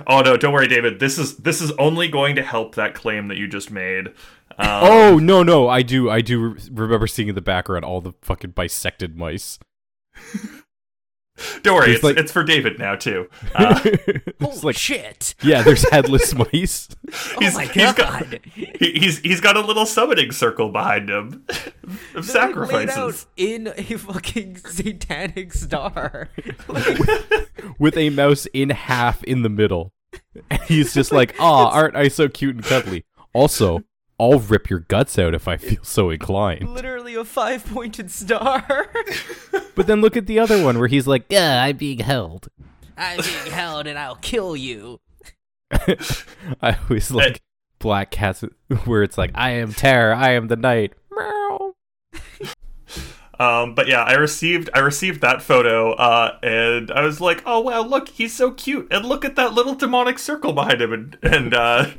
Oh 0.07 0.21
no, 0.21 0.37
don't 0.37 0.53
worry, 0.53 0.67
David. 0.69 0.99
This 0.99 1.17
is 1.17 1.37
this 1.37 1.59
is 1.59 1.71
only 1.73 2.07
going 2.07 2.35
to 2.37 2.43
help 2.43 2.75
that 2.75 2.93
claim 2.93 3.27
that 3.27 3.37
you 3.37 3.47
just 3.47 3.71
made. 3.71 4.07
Um, 4.57 4.67
Oh, 4.83 5.19
no, 5.19 5.43
no. 5.43 5.67
I 5.67 5.81
do. 5.81 6.09
I 6.09 6.21
do 6.21 6.55
remember 6.71 7.07
seeing 7.07 7.27
in 7.27 7.35
the 7.35 7.41
background 7.41 7.83
all 7.83 7.99
the 7.99 8.13
fucking 8.21 8.51
bisected 8.51 9.17
mice. 9.17 9.59
Don't 11.63 11.75
worry, 11.75 11.93
it's, 11.93 12.03
like- 12.03 12.17
it's 12.17 12.31
for 12.31 12.43
David 12.43 12.79
now 12.79 12.95
too. 12.95 13.29
Uh, 13.55 13.79
Holy 14.41 14.59
like 14.63 14.75
shit! 14.77 15.35
yeah, 15.43 15.61
there's 15.61 15.87
headless 15.91 16.33
mice. 16.53 16.87
he's, 17.39 17.55
oh 17.55 17.57
my 17.57 17.65
he's 17.65 17.93
god! 17.93 17.95
got 17.95 18.45
he, 18.45 18.91
he's 18.99 19.19
he's 19.19 19.41
got 19.41 19.57
a 19.57 19.61
little 19.61 19.85
summoning 19.85 20.31
circle 20.31 20.69
behind 20.71 21.09
him 21.09 21.45
of 22.15 22.27
They're, 22.27 22.47
like, 22.47 22.55
laid 22.71 22.89
sacrifices. 22.89 22.97
out 22.97 23.27
in 23.37 23.67
a 23.67 23.83
fucking 23.83 24.55
satanic 24.57 25.53
star. 25.53 26.29
Like, 26.67 26.99
with 27.79 27.97
a 27.97 28.09
mouse 28.09 28.45
in 28.53 28.69
half 28.69 29.23
in 29.23 29.41
the 29.43 29.49
middle. 29.49 29.93
And 30.49 30.61
he's 30.63 30.93
just 30.93 31.11
like, 31.11 31.35
"Ah, 31.39 31.69
aren't 31.69 31.95
I 31.95 32.07
so 32.07 32.27
cute 32.29 32.55
and 32.55 32.63
cuddly?" 32.63 33.05
Also, 33.33 33.83
I'll 34.21 34.37
rip 34.39 34.69
your 34.69 34.79
guts 34.79 35.17
out 35.17 35.33
if 35.33 35.47
I 35.47 35.57
feel 35.57 35.83
so 35.83 36.11
inclined. 36.11 36.69
literally 36.69 37.15
a 37.15 37.25
five-pointed 37.25 38.11
star. 38.11 38.87
But 39.73 39.87
then 39.87 40.01
look 40.01 40.15
at 40.17 40.27
the 40.27 40.37
other 40.37 40.63
one 40.63 40.77
where 40.79 40.89
he's 40.89 41.07
like, 41.07 41.25
"Yeah, 41.29 41.63
I'm 41.63 41.77
being 41.77 41.99
held." 41.99 42.49
I'm 42.97 43.17
being 43.21 43.51
held, 43.51 43.87
and 43.87 43.97
I'll 43.97 44.17
kill 44.17 44.55
you. 44.55 44.99
I 45.71 46.77
always 46.83 47.09
like 47.09 47.41
Black 47.79 48.11
Cats 48.11 48.43
where 48.83 49.01
it's 49.01 49.17
like, 49.17 49.31
"I 49.33 49.51
am 49.51 49.73
terror, 49.73 50.13
I 50.13 50.31
am 50.31 50.49
the 50.49 50.57
night." 50.57 50.93
Meow. 53.41 53.63
Um, 53.63 53.75
but 53.75 53.87
yeah, 53.87 54.03
I 54.03 54.13
received 54.13 54.69
I 54.73 54.79
received 54.79 55.21
that 55.21 55.41
photo, 55.41 55.93
uh, 55.93 56.37
and 56.43 56.91
I 56.91 57.01
was 57.01 57.19
like, 57.19 57.43
"Oh 57.45 57.59
wow, 57.61 57.81
look, 57.81 58.09
he's 58.09 58.33
so 58.33 58.51
cute!" 58.51 58.87
And 58.91 59.05
look 59.05 59.25
at 59.25 59.35
that 59.35 59.53
little 59.53 59.75
demonic 59.75 60.19
circle 60.19 60.53
behind 60.53 60.81
him. 60.81 60.93
And 60.93 61.17
and 61.23 61.53
uh, 61.53 61.89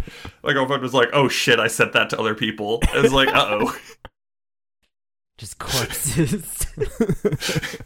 my 0.43 0.53
girlfriend 0.53 0.83
was 0.83 0.95
like, 0.95 1.09
"Oh 1.13 1.29
shit, 1.29 1.59
I 1.59 1.67
sent 1.67 1.93
that 1.93 2.11
to 2.11 2.19
other 2.21 2.35
people." 2.35 2.81
I 2.93 3.01
was 3.01 3.13
like, 3.13 3.29
"Uh 3.29 3.47
oh." 3.61 3.79
Just 5.39 5.59
corpses. 5.59 6.67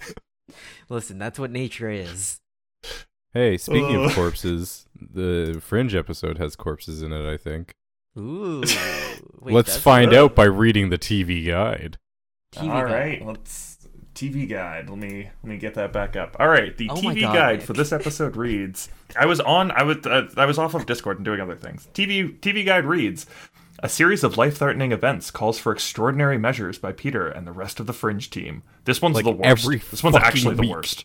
Listen, 0.88 1.18
that's 1.18 1.38
what 1.38 1.50
nature 1.50 1.88
is. 1.90 2.40
Hey, 3.32 3.56
speaking 3.56 3.96
Ugh. 3.96 4.06
of 4.10 4.14
corpses, 4.14 4.86
the 5.00 5.60
Fringe 5.62 5.94
episode 5.94 6.38
has 6.38 6.54
corpses 6.56 7.02
in 7.02 7.12
it, 7.12 7.26
I 7.26 7.36
think. 7.36 7.75
Ooh. 8.18 8.60
Wait, 9.40 9.54
Let's 9.54 9.76
find 9.76 10.12
it? 10.12 10.18
out 10.18 10.34
by 10.34 10.44
reading 10.44 10.90
the 10.90 10.98
TV 10.98 11.46
guide. 11.46 11.98
TV 12.56 12.70
All 12.70 12.82
guide. 12.82 12.92
right, 12.92 13.26
let's 13.26 13.78
TV 14.14 14.48
guide. 14.48 14.88
Let 14.88 14.98
me 14.98 15.28
let 15.42 15.44
me 15.50 15.58
get 15.58 15.75
that 15.75 15.92
back 15.92 16.16
up. 16.16 16.36
All 16.40 16.48
right, 16.48 16.76
the 16.76 16.88
Oh 16.90 16.94
TV 16.94 17.20
God, 17.20 17.34
guide 17.34 17.58
Nick. 17.58 17.66
for 17.66 17.72
this 17.75 17.92
episode 17.92 18.36
reads. 18.36 18.88
I 19.18 19.26
was 19.26 19.40
on. 19.40 19.70
I 19.72 19.82
was 19.82 19.98
uh, 20.06 20.28
I 20.36 20.46
was 20.46 20.58
off 20.58 20.75
of 20.75 20.86
Discord 20.86 21.18
and 21.18 21.25
doing 21.25 21.40
other 21.40 21.56
things. 21.56 21.88
TV 21.94 22.38
TV 22.40 22.64
guide 22.64 22.84
reads. 22.86 23.26
A 23.82 23.90
series 23.90 24.25
of 24.25 24.38
life-threatening 24.38 24.90
events 24.92 25.30
calls 25.30 25.58
for 25.58 25.70
extraordinary 25.70 26.38
measures 26.38 26.78
by 26.78 26.92
Peter 26.92 27.28
and 27.28 27.46
the 27.46 27.52
rest 27.52 27.78
of 27.78 27.86
the 27.86 27.92
Fringe 27.92 28.30
team. 28.30 28.62
This 28.86 29.02
one's 29.02 29.16
Like 29.16 29.26
the 29.26 29.32
worst. 29.32 29.44
every 29.64 29.76
this 29.76 30.02
one's 30.02 30.16
fucking 30.16 30.26
actually 30.26 30.54
the 30.54 30.66
worst. 30.72 31.04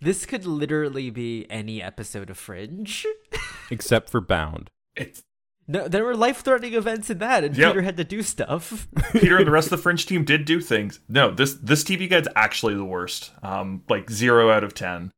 This 0.00 0.24
could 0.24 0.46
literally 0.46 1.10
be 1.10 1.46
any 1.50 1.82
episode 1.82 2.30
of 2.30 2.38
Fringe. 2.38 3.04
Except 3.70 4.08
for 4.08 4.22
Bound. 4.22 4.70
It's 4.96 5.24
No, 5.68 5.88
there 5.88 6.04
were 6.04 6.14
life-threatening 6.14 6.74
events 6.74 7.10
in 7.10 7.18
that, 7.18 7.42
and 7.42 7.56
Yep. 7.56 7.72
Peter 7.72 7.82
had 7.82 7.96
to 7.96 8.04
do 8.04 8.22
stuff. 8.22 8.86
Peter 9.12 9.36
and 9.38 9.46
the 9.46 9.50
rest 9.50 9.66
of 9.66 9.70
the 9.70 9.76
Fringe 9.82 10.06
team 10.06 10.24
did 10.24 10.44
do 10.44 10.60
things. 10.60 11.00
No, 11.08 11.30
this 11.32 11.54
this 11.54 11.82
TV 11.82 12.08
guide's 12.08 12.28
actually 12.36 12.74
the 12.74 12.84
worst. 12.84 13.32
Um, 13.42 13.82
like 13.88 14.08
zero 14.10 14.50
out 14.50 14.62
of 14.64 14.74
ten. 14.74 15.10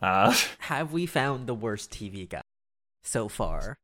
Uh, 0.00 0.34
Have 0.60 0.92
we 0.92 1.04
found 1.04 1.46
the 1.46 1.54
worst 1.54 1.90
TV 1.90 2.26
guide 2.28 2.42
so 3.04 3.28
far? 3.28 3.76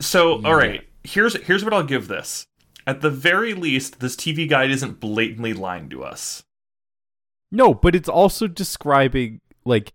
So, 0.00 0.40
Yeah. 0.40 0.48
all 0.48 0.54
right, 0.54 0.86
here's 1.02 1.34
here's 1.44 1.64
what 1.64 1.74
I'll 1.74 1.82
give 1.82 2.06
this. 2.08 2.44
At 2.86 3.00
the 3.00 3.10
very 3.10 3.54
least, 3.54 3.98
this 4.00 4.14
TV 4.14 4.48
guide 4.48 4.70
isn't 4.70 5.00
blatantly 5.00 5.54
lying 5.54 5.88
to 5.90 6.04
us. 6.04 6.42
No, 7.50 7.72
but 7.74 7.94
it's 7.94 8.08
also 8.08 8.46
describing 8.46 9.40
like 9.64 9.92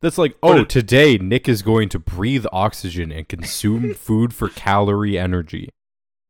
that's 0.00 0.18
like, 0.18 0.36
oh, 0.42 0.60
it- 0.60 0.68
today 0.68 1.18
Nick 1.18 1.48
is 1.48 1.62
going 1.62 1.88
to 1.90 1.98
breathe 1.98 2.46
oxygen 2.52 3.10
and 3.12 3.28
consume 3.28 3.94
food 4.06 4.32
for 4.34 4.48
calorie 4.48 5.18
energy. 5.18 5.68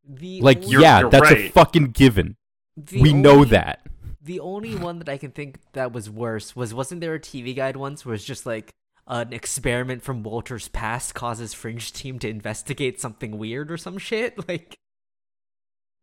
The 0.09 0.41
Like, 0.41 0.63
only- 0.65 0.83
yeah, 0.83 1.01
you're 1.01 1.11
that's 1.11 1.31
a 1.33 1.49
fucking 1.51 1.89
given. 1.93 2.37
the 2.77 3.01
we 3.03 3.13
know 3.13 3.45
that. 3.45 3.81
The 4.23 4.41
only 4.41 4.75
one 4.75 4.99
that 4.99 5.09
I 5.09 5.17
can 5.17 5.31
think 5.31 5.59
that 5.73 5.93
was 5.93 6.09
worse 6.11 6.55
was 6.55 6.73
wasn't 6.75 7.01
there 7.01 7.15
a 7.15 7.21
TV 7.21 7.55
guide 7.57 7.77
once 7.77 8.05
where 8.05 8.15
it's 8.15 8.25
just 8.25 8.45
like 8.47 8.71
an 9.07 9.33
experiment 9.33 10.03
from 10.03 10.23
Walter's 10.23 10.69
past 10.69 11.15
causes 11.15 11.55
Fringe 11.55 11.93
team 11.93 12.19
to 12.19 12.29
investigate 12.29 13.01
something 13.01 13.39
weird 13.39 13.71
or 13.71 13.77
some 13.79 13.97
shit? 13.99 14.37
Like 14.49 14.77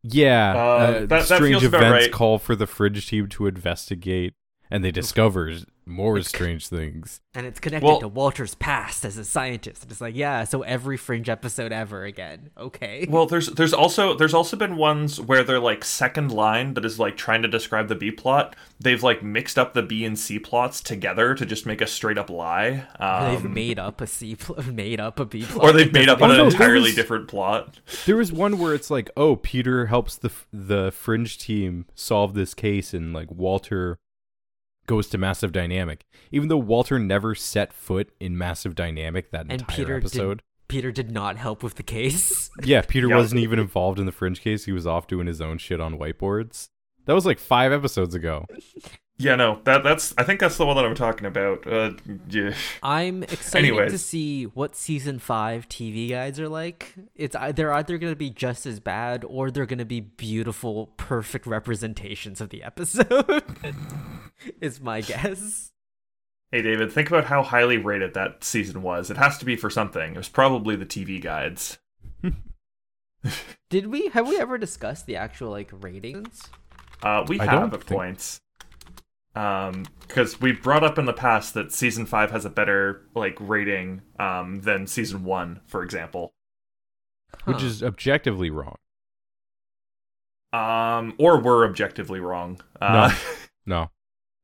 Yeah, 0.03 0.53
Uh, 0.53 0.57
uh, 0.59 0.91
that- 1.01 1.09
that 1.09 1.25
strange 1.25 1.41
feels 1.51 1.63
about 1.65 1.81
events 1.83 2.05
right. 2.05 2.11
call 2.13 2.37
for 2.39 2.55
the 2.55 2.67
Fringe 2.67 3.05
team 3.07 3.27
to 3.29 3.47
investigate, 3.47 4.33
and 4.71 4.83
they 4.83 4.91
discover 4.91 5.51
more 5.87 6.19
strange 6.23 6.67
things. 6.67 7.21
and 7.35 7.45
it's 7.45 7.59
connected 7.59 7.85
Well- 7.85 7.99
to 7.99 8.07
Walter's 8.07 8.55
past 8.55 9.05
as 9.05 9.17
a 9.19 9.23
scientist. 9.23 9.83
And 9.83 9.91
it's 9.91 10.01
like, 10.01 10.15
yeah, 10.15 10.43
so 10.43 10.63
every 10.63 10.97
Fringe 10.97 11.29
episode 11.29 11.71
ever 11.71 12.03
again. 12.05 12.49
Okay. 12.57 13.05
Well, 13.15 13.27
there's 13.27 13.47
there's 13.49 13.73
also 13.73 14.15
there's 14.15 14.33
also 14.33 14.57
been 14.57 14.77
ones 14.77 15.21
where 15.21 15.43
they're 15.43 15.59
like 15.59 15.83
second 15.85 16.31
line 16.31 16.73
that 16.73 16.83
is 16.85 16.99
like 16.99 17.17
trying 17.17 17.43
to 17.43 17.47
describe 17.47 17.87
the 17.87 17.93
B 17.95 18.09
plot. 18.09 18.55
They've 18.79 19.03
like 19.03 19.21
mixed 19.21 19.59
up 19.59 19.73
the 19.73 19.83
B 19.83 20.03
and 20.05 20.17
C 20.17 20.39
plots 20.39 20.81
together 20.81 21.35
to 21.35 21.45
just 21.45 21.65
make 21.67 21.81
a 21.81 21.87
straight 21.87 22.17
up 22.17 22.29
lie. 22.31 22.87
Um, 22.99 23.31
they've 23.35 23.51
made 23.51 23.77
up 23.79 24.01
a 24.01 24.07
C 24.07 24.35
pl- 24.35 24.63
made 24.73 24.99
up 24.99 25.19
a 25.19 25.25
B 25.25 25.43
plot. 25.43 25.63
or 25.65 25.71
they've 25.71 25.93
made 25.93 26.09
up 26.09 26.19
Oh, 26.21 26.31
an 26.31 26.37
no, 26.37 26.45
entirely 26.45 26.89
was- 26.89 26.95
different 26.95 27.27
plot. 27.27 27.79
There 28.07 28.17
was 28.17 28.31
one 28.33 28.57
where 28.57 28.73
it's 28.73 28.89
like, 28.89 29.11
oh, 29.15 29.35
Peter 29.35 29.85
helps 29.85 30.15
the 30.17 30.31
the 30.51 30.91
fringe 30.91 31.37
team 31.37 31.85
solve 31.93 32.33
this 32.33 32.55
case, 32.55 32.91
and 32.93 33.13
like 33.13 33.29
Walter 33.31 33.97
goes 34.87 35.07
to 35.09 35.17
Massive 35.17 35.51
Dynamic, 35.51 36.05
even 36.31 36.47
though 36.47 36.57
Walter 36.57 36.99
never 36.99 37.35
set 37.35 37.73
foot 37.73 38.11
in 38.19 38.37
Massive 38.37 38.75
Dynamic 38.75 39.31
that 39.31 39.41
and 39.41 39.53
entire 39.61 39.75
Peter 39.77 39.97
episode. 39.97 40.37
did 40.39 40.43
Peter 40.67 40.91
did 40.91 41.11
not 41.11 41.37
help 41.37 41.61
with 41.61 41.75
the 41.75 41.83
case. 41.83 42.49
Yeah, 42.63 42.81
Peter 42.81 43.07
Yeah. 43.07 43.17
wasn't 43.17 43.41
even 43.41 43.59
involved 43.59 43.99
in 43.99 44.05
the 44.07 44.11
fringe 44.11 44.41
case. 44.41 44.65
He 44.65 44.71
was 44.71 44.87
off 44.87 45.07
doing 45.07 45.27
his 45.27 45.39
own 45.41 45.57
shit 45.59 45.79
on 45.79 45.97
whiteboards. 45.99 46.69
That 47.05 47.13
was 47.13 47.25
like 47.25 47.37
five 47.37 47.71
episodes 47.71 48.15
ago. 48.15 48.45
Yeah, 49.17 49.35
no, 49.35 49.61
that 49.63 49.81
that's 49.81 50.13
I 50.17 50.23
think 50.23 50.41
that's 50.41 50.57
the 50.57 50.65
one 50.65 50.75
that 50.75 50.83
I'm 50.83 50.93
talking 50.95 51.25
about. 51.25 51.65
Uh, 51.65 51.91
yeah. 52.29 52.53
I'm 52.83 53.23
excited 53.23 53.73
to 53.89 53.97
see 53.97 54.43
what 54.43 54.75
season 54.75 55.19
five 55.19 55.69
TV 55.69 56.09
guides 56.09 56.37
are 56.37 56.49
like. 56.49 56.93
It's 57.15 57.33
they're 57.53 57.71
either 57.71 57.97
going 57.97 58.11
to 58.11 58.17
be 58.17 58.29
just 58.29 58.65
as 58.65 58.81
bad 58.81 59.23
or 59.25 59.51
they're 59.51 59.65
going 59.65 59.79
to 59.79 59.85
be 59.85 60.01
beautiful, 60.01 60.87
perfect 60.97 61.47
representations 61.47 62.41
of 62.41 62.49
the 62.49 62.61
episode. 62.61 63.43
is 64.61 64.81
my 64.81 64.99
guess. 64.99 65.71
Hey 66.51 66.61
David, 66.61 66.91
think 66.91 67.07
about 67.09 67.25
how 67.25 67.41
highly 67.41 67.77
rated 67.77 68.15
that 68.15 68.43
season 68.43 68.81
was. 68.81 69.09
It 69.09 69.15
has 69.17 69.37
to 69.37 69.45
be 69.45 69.55
for 69.55 69.69
something. 69.69 70.11
It 70.13 70.17
was 70.17 70.29
probably 70.29 70.75
the 70.75 70.85
TV 70.85 71.21
guides. 71.21 71.79
Did 73.69 73.87
we 73.87 74.09
have 74.09 74.27
we 74.27 74.37
ever 74.39 74.57
discussed 74.57 75.05
the 75.05 75.15
actual 75.15 75.51
like 75.51 75.69
ratings? 75.71 76.41
Uh, 77.01 77.23
we 77.27 77.39
I 77.39 77.45
have 77.45 77.53
don't 77.53 77.73
at 77.73 77.83
think- 77.83 77.97
points. 77.97 78.41
Um, 79.35 79.85
because 79.99 80.39
we 80.39 80.53
brought 80.53 80.83
up 80.83 80.97
in 80.97 81.05
the 81.05 81.13
past 81.13 81.53
that 81.55 81.71
season 81.71 82.05
five 82.05 82.31
has 82.31 82.45
a 82.45 82.49
better 82.49 83.01
like 83.15 83.37
rating 83.39 84.01
um 84.19 84.61
than 84.61 84.87
season 84.87 85.23
one, 85.23 85.61
for 85.67 85.83
example. 85.83 86.33
Which 87.43 87.61
is 87.61 87.83
objectively 87.83 88.49
wrong. 88.49 88.77
Um, 90.53 91.15
or 91.17 91.39
we're 91.39 91.65
objectively 91.67 92.19
wrong. 92.19 92.61
Uh, 92.81 93.13
No, 93.65 93.89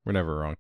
we're 0.04 0.14
never 0.14 0.36
wrong. 0.40 0.56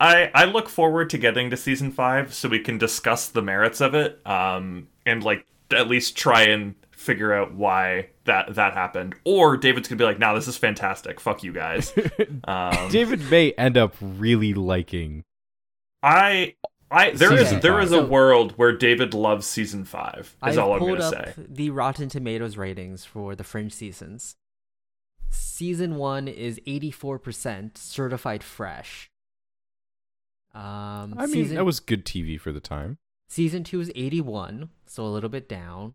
I 0.00 0.30
I 0.34 0.46
look 0.46 0.68
forward 0.68 1.10
to 1.10 1.18
getting 1.18 1.50
to 1.50 1.56
season 1.56 1.92
five 1.92 2.32
so 2.34 2.48
we 2.48 2.58
can 2.58 2.78
discuss 2.78 3.28
the 3.28 3.42
merits 3.42 3.80
of 3.80 3.94
it. 3.94 4.26
Um, 4.26 4.88
and 5.06 5.22
like 5.22 5.46
at 5.70 5.88
least 5.88 6.16
try 6.16 6.42
and 6.44 6.74
figure 7.02 7.32
out 7.34 7.52
why 7.54 8.08
that 8.24 8.54
that 8.54 8.72
happened. 8.74 9.14
Or 9.24 9.56
David's 9.56 9.88
gonna 9.88 9.98
be 9.98 10.04
like, 10.04 10.18
"Nah, 10.18 10.34
this 10.34 10.48
is 10.48 10.56
fantastic. 10.56 11.20
Fuck 11.20 11.42
you 11.42 11.52
guys." 11.52 11.92
Um, 12.44 12.88
David 12.90 13.30
may 13.30 13.52
end 13.52 13.76
up 13.76 13.94
really 14.00 14.54
liking. 14.54 15.22
I 16.02 16.54
I 16.90 17.10
there 17.12 17.32
is 17.32 17.40
Season 17.48 17.60
there 17.60 17.74
five. 17.74 17.84
is 17.84 17.92
a 17.92 18.04
world 18.04 18.52
where 18.56 18.76
David 18.76 19.14
loves 19.14 19.46
season 19.46 19.84
five. 19.84 20.34
Is 20.46 20.56
I've 20.56 20.58
all 20.58 20.72
I'm 20.74 20.78
pulled 20.80 20.98
gonna 20.98 21.16
up 21.16 21.34
say. 21.34 21.34
the 21.48 21.70
Rotten 21.70 22.08
Tomatoes 22.08 22.56
ratings 22.56 23.04
for 23.04 23.34
the 23.36 23.44
Fringe 23.44 23.72
seasons. 23.72 24.36
Season 25.30 25.96
one 25.96 26.26
is 26.28 26.60
eighty 26.66 26.90
four 26.90 27.18
percent 27.18 27.78
certified 27.78 28.42
fresh. 28.42 29.08
Um, 30.54 31.14
I 31.16 31.26
mean, 31.26 31.28
season, 31.28 31.56
that 31.56 31.64
was 31.64 31.80
good 31.80 32.04
TV 32.04 32.38
for 32.38 32.52
the 32.52 32.60
time. 32.60 32.98
season 33.28 33.64
two 33.64 33.80
is 33.80 33.90
eighty 33.94 34.20
one, 34.20 34.68
so 34.86 35.04
a 35.04 35.08
little 35.08 35.30
bit 35.30 35.48
down. 35.48 35.94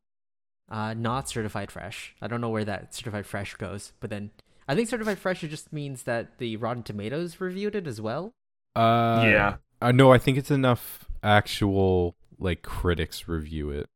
Uh, 0.69 0.93
not 0.93 1.29
certified 1.29 1.71
fresh. 1.71 2.13
I 2.21 2.27
don't 2.27 2.41
know 2.41 2.50
where 2.50 2.65
that 2.65 2.93
certified 2.93 3.25
fresh 3.25 3.53
goes, 3.55 3.93
but 4.01 4.09
then 4.09 4.31
I 4.67 4.75
think 4.75 4.89
certified 4.89 5.17
fresh 5.17 5.43
it 5.43 5.47
just 5.47 5.71
means 5.71 6.03
that 6.03 6.39
the 6.39 6.57
Rotten 6.57 6.83
Tomatoes 6.83 7.39
reviewed 7.39 7.74
it 7.75 7.88
as 7.88 8.01
well. 8.01 8.33
Uh, 8.75 9.24
yeah. 9.25 9.55
Uh, 9.81 9.91
no, 9.93 10.12
I 10.12 10.17
think 10.17 10.38
it's 10.38 10.51
enough 10.51 11.05
actual 11.24 12.15
like 12.38 12.62
critics 12.63 13.27
review 13.27 13.69
it. 13.69 13.88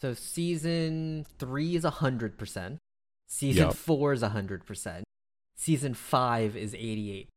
So 0.00 0.14
season 0.14 1.26
three 1.38 1.74
is 1.74 1.84
hundred 1.84 2.38
percent. 2.38 2.78
Season 3.26 3.66
Yep. 3.66 3.74
four 3.74 4.12
is 4.12 4.22
hundred 4.22 4.64
percent. 4.64 5.04
Season 5.56 5.94
five 5.94 6.56
is 6.56 6.74
eighty-eight. 6.74 7.28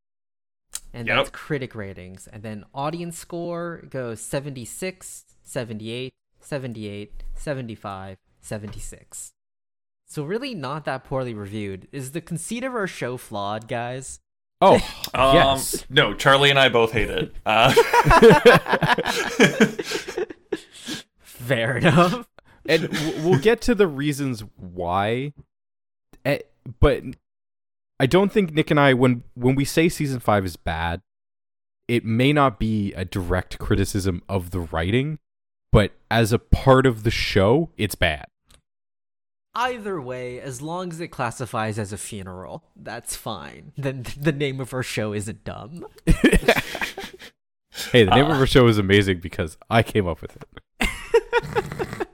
and 0.93 1.07
Yep. 1.07 1.17
that's 1.17 1.29
critic 1.31 1.73
ratings. 1.73 2.27
And 2.27 2.43
then 2.43 2.65
audience 2.75 3.17
score 3.17 3.81
goes 3.89 4.21
76, 4.21 5.25
78, 5.41 6.13
78, 6.39 7.23
75, 7.33 8.17
76. 8.41 9.33
So 10.07 10.23
really 10.23 10.53
not 10.53 10.85
that 10.85 11.03
poorly 11.05 11.33
reviewed. 11.33 11.87
Is 11.91 12.11
the 12.11 12.21
conceit 12.21 12.63
of 12.63 12.75
our 12.75 12.87
show 12.87 13.17
flawed, 13.17 13.67
guys? 13.67 14.19
Oh, 14.59 14.75
Um, 15.13 15.35
yes. 15.35 15.85
No, 15.89 16.13
Charlie 16.13 16.49
and 16.49 16.59
I 16.59 16.69
both 16.69 16.91
hate 16.91 17.09
it. 17.09 17.33
Uh, 17.45 17.73
Fair 21.21 21.77
enough. 21.77 22.27
and 22.67 22.87
we'll 23.23 23.39
get 23.39 23.61
to 23.61 23.75
the 23.75 23.87
reasons 23.87 24.43
why. 24.57 25.33
Eh, 26.25 26.39
But 26.79 27.03
I 27.99 28.05
don't 28.05 28.31
think 28.31 28.53
Nick 28.53 28.71
and 28.71 28.79
I, 28.79 28.93
when 28.93 29.23
when 29.33 29.55
we 29.55 29.65
say 29.65 29.89
season 29.89 30.19
five 30.19 30.45
is 30.45 30.55
bad, 30.55 31.01
it 31.87 32.05
may 32.05 32.31
not 32.33 32.59
be 32.59 32.93
a 32.93 33.05
direct 33.05 33.57
criticism 33.59 34.21
of 34.29 34.51
the 34.51 34.59
writing, 34.59 35.19
but 35.71 35.91
as 36.09 36.31
a 36.31 36.39
part 36.39 36.85
of 36.85 37.03
the 37.03 37.11
show, 37.11 37.69
it's 37.77 37.95
bad. 37.95 38.25
Either 39.53 39.99
way, 39.99 40.39
as 40.39 40.61
long 40.61 40.91
as 40.91 41.01
it 41.01 41.09
classifies 41.09 41.77
as 41.77 41.91
a 41.91 41.97
funeral, 41.97 42.63
that's 42.75 43.15
fine. 43.15 43.73
Then 43.77 44.05
the 44.17 44.31
name 44.31 44.59
of 44.61 44.73
our 44.73 44.83
show 44.83 45.13
isn't 45.13 45.43
dumb. 45.43 45.85
Hey, 47.91 48.03
the 48.03 48.13
name 48.13 48.25
of 48.25 48.37
our 48.37 48.45
show 48.45 48.67
is 48.67 48.77
amazing 48.77 49.19
because 49.19 49.57
I 49.69 49.81
came 49.81 50.07
up 50.07 50.21
with 50.21 50.37
it. 50.37 50.87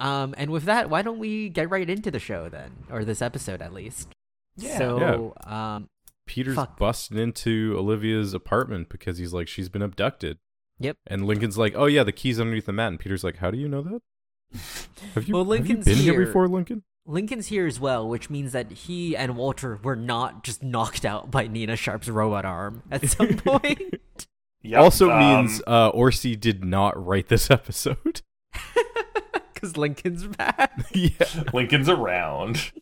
Um, 0.00 0.34
and 0.38 0.50
with 0.50 0.64
that, 0.64 0.88
why 0.88 1.02
don't 1.02 1.18
we 1.18 1.50
get 1.50 1.68
right 1.68 1.88
into 1.88 2.10
the 2.10 2.18
show 2.18 2.48
then, 2.48 2.84
or 2.90 3.04
this 3.04 3.20
episode 3.20 3.60
at 3.60 3.74
least? 3.74 4.08
Yeah. 4.56 4.78
So, 4.78 5.34
um, 5.44 5.90
Peter's 6.24 6.54
Fuck. 6.56 6.78
busting 6.78 7.18
into 7.18 7.74
Olivia's 7.76 8.32
apartment 8.32 8.88
because 8.88 9.18
he's 9.18 9.34
like, 9.34 9.46
she's 9.46 9.68
been 9.68 9.82
abducted. 9.82 10.38
Yep. 10.78 10.96
And 11.06 11.26
Lincoln's 11.26 11.58
like, 11.58 11.74
oh 11.76 11.84
yeah, 11.84 12.02
the 12.02 12.12
key's 12.12 12.40
underneath 12.40 12.64
the 12.64 12.72
mat. 12.72 12.88
And 12.88 12.98
Peter's 12.98 13.22
like, 13.22 13.36
how 13.36 13.50
do 13.50 13.58
you 13.58 13.68
know 13.68 13.82
that? 13.82 14.00
Have 15.14 15.26
you, 15.28 15.34
Well, 15.34 15.44
have 15.52 15.66
you 15.66 15.76
been 15.78 15.96
here 15.96 16.12
here. 16.14 16.26
before, 16.26 16.48
Lincoln? 16.48 16.82
Lincoln's 17.06 17.48
here 17.48 17.66
as 17.66 17.80
well, 17.80 18.06
which 18.08 18.30
means 18.30 18.52
that 18.52 18.70
he 18.70 19.16
and 19.16 19.36
Walter 19.36 19.78
were 19.82 19.96
not 19.96 20.44
just 20.44 20.62
knocked 20.62 21.04
out 21.04 21.30
by 21.30 21.46
Nina 21.46 21.74
Sharp's 21.76 22.08
robot 22.08 22.44
arm 22.44 22.82
at 22.90 23.08
some 23.08 23.36
point. 23.38 23.96
yep, 24.62 24.80
also 24.80 25.10
um, 25.10 25.18
means 25.18 25.62
uh, 25.66 25.90
Orci 25.92 26.38
did 26.38 26.64
not 26.64 27.02
write 27.04 27.28
this 27.28 27.50
episode. 27.50 28.22
Because 29.52 29.76
Lincoln's 29.76 30.26
back. 30.26 30.72
yeah. 30.94 31.10
Lincoln's 31.52 31.88
around. 31.90 32.72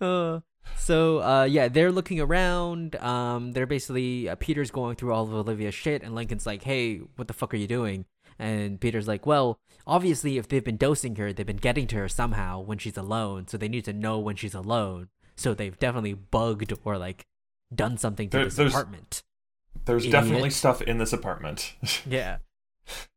Uh, 0.00 0.40
so 0.76 1.22
uh, 1.22 1.44
yeah, 1.44 1.68
they're 1.68 1.90
looking 1.92 2.20
around. 2.20 2.96
Um, 2.96 3.52
they're 3.52 3.64
basically 3.66 4.28
uh, 4.28 4.34
Peter's 4.34 4.70
going 4.70 4.96
through 4.96 5.14
all 5.14 5.22
of 5.24 5.32
Olivia's 5.32 5.74
shit, 5.74 6.02
and 6.02 6.14
Lincoln's 6.14 6.44
like, 6.44 6.62
"Hey, 6.62 6.98
what 7.16 7.26
the 7.26 7.32
fuck 7.32 7.54
are 7.54 7.56
you 7.56 7.66
doing?" 7.66 8.04
And 8.42 8.80
Peter's 8.80 9.06
like, 9.06 9.24
"Well, 9.24 9.60
obviously, 9.86 10.36
if 10.36 10.48
they've 10.48 10.64
been 10.64 10.76
dosing 10.76 11.14
her, 11.16 11.32
they've 11.32 11.46
been 11.46 11.56
getting 11.68 11.86
to 11.88 11.96
her 11.96 12.08
somehow 12.08 12.60
when 12.60 12.78
she's 12.78 12.96
alone. 12.96 13.46
So 13.46 13.56
they 13.56 13.68
need 13.68 13.84
to 13.84 13.92
know 13.92 14.18
when 14.18 14.34
she's 14.34 14.54
alone. 14.54 15.08
So 15.36 15.54
they've 15.54 15.78
definitely 15.78 16.14
bugged 16.14 16.72
or 16.84 16.98
like 16.98 17.24
done 17.72 17.96
something 17.98 18.28
to 18.30 18.36
There- 18.38 18.44
this 18.46 18.56
there's- 18.56 18.72
apartment." 18.72 19.22
There's 19.84 20.02
Idiot. 20.04 20.12
definitely 20.12 20.50
stuff 20.50 20.82
in 20.82 20.98
this 20.98 21.12
apartment. 21.12 21.74
Yeah. 22.06 22.38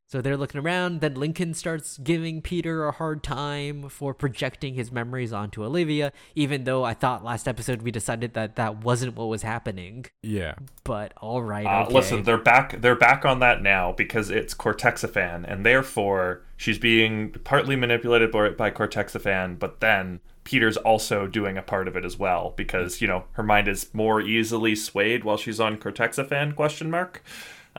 So 0.08 0.22
they're 0.22 0.38
looking 0.38 0.62
around. 0.62 1.02
Then 1.02 1.16
Lincoln 1.16 1.56
starts 1.56 1.98
giving 1.98 2.42
Peter 2.42 2.86
a 2.86 2.92
hard 2.92 3.24
time 3.24 3.90
for 3.90 4.14
projecting 4.14 4.76
his 4.76 4.92
memories 4.92 5.34
onto 5.34 5.64
Olivia, 5.66 6.14
even 6.36 6.64
though 6.64 6.84
I 6.84 6.94
thought 6.94 7.24
last 7.24 7.48
episode 7.48 7.82
we 7.82 7.90
decided 7.90 8.34
that 8.36 8.56
that 8.56 8.84
wasn't 8.84 9.16
what 9.16 9.30
was 9.30 9.42
happening. 9.42 10.06
Yeah. 10.22 10.56
But 10.84 11.14
all 11.18 11.42
right, 11.42 11.66
Uh, 11.66 11.86
okay. 11.86 11.94
Listen, 11.94 12.24
they're 12.24 12.38
back. 12.38 12.80
They're 12.82 12.96
back 12.96 13.26
on 13.26 13.40
that 13.40 13.64
now 13.64 13.94
because 13.94 14.30
it's 14.30 14.54
Cortexiphan, 14.54 15.44
and 15.52 15.66
therefore 15.66 16.44
she's 16.56 16.78
being 16.78 17.32
partly 17.44 17.76
manipulated 17.76 18.32
by, 18.32 18.50
by 18.50 18.70
Cortexiphan. 18.70 19.58
But 19.58 19.80
then 19.80 20.20
Peter's 20.44 20.78
also 20.78 21.26
doing 21.26 21.58
a 21.58 21.64
part 21.64 21.88
of 21.88 21.96
it 21.98 22.06
as 22.06 22.20
well 22.20 22.54
because 22.56 23.02
you 23.02 23.08
know 23.08 23.24
her 23.32 23.44
mind 23.44 23.68
is 23.68 23.92
more 23.92 24.22
easily 24.22 24.76
swayed 24.76 25.24
while 25.24 25.38
she's 25.38 25.60
on 25.60 25.78
Cortexiphan? 25.78 26.56
Question 26.56 26.92
mark. 26.92 27.24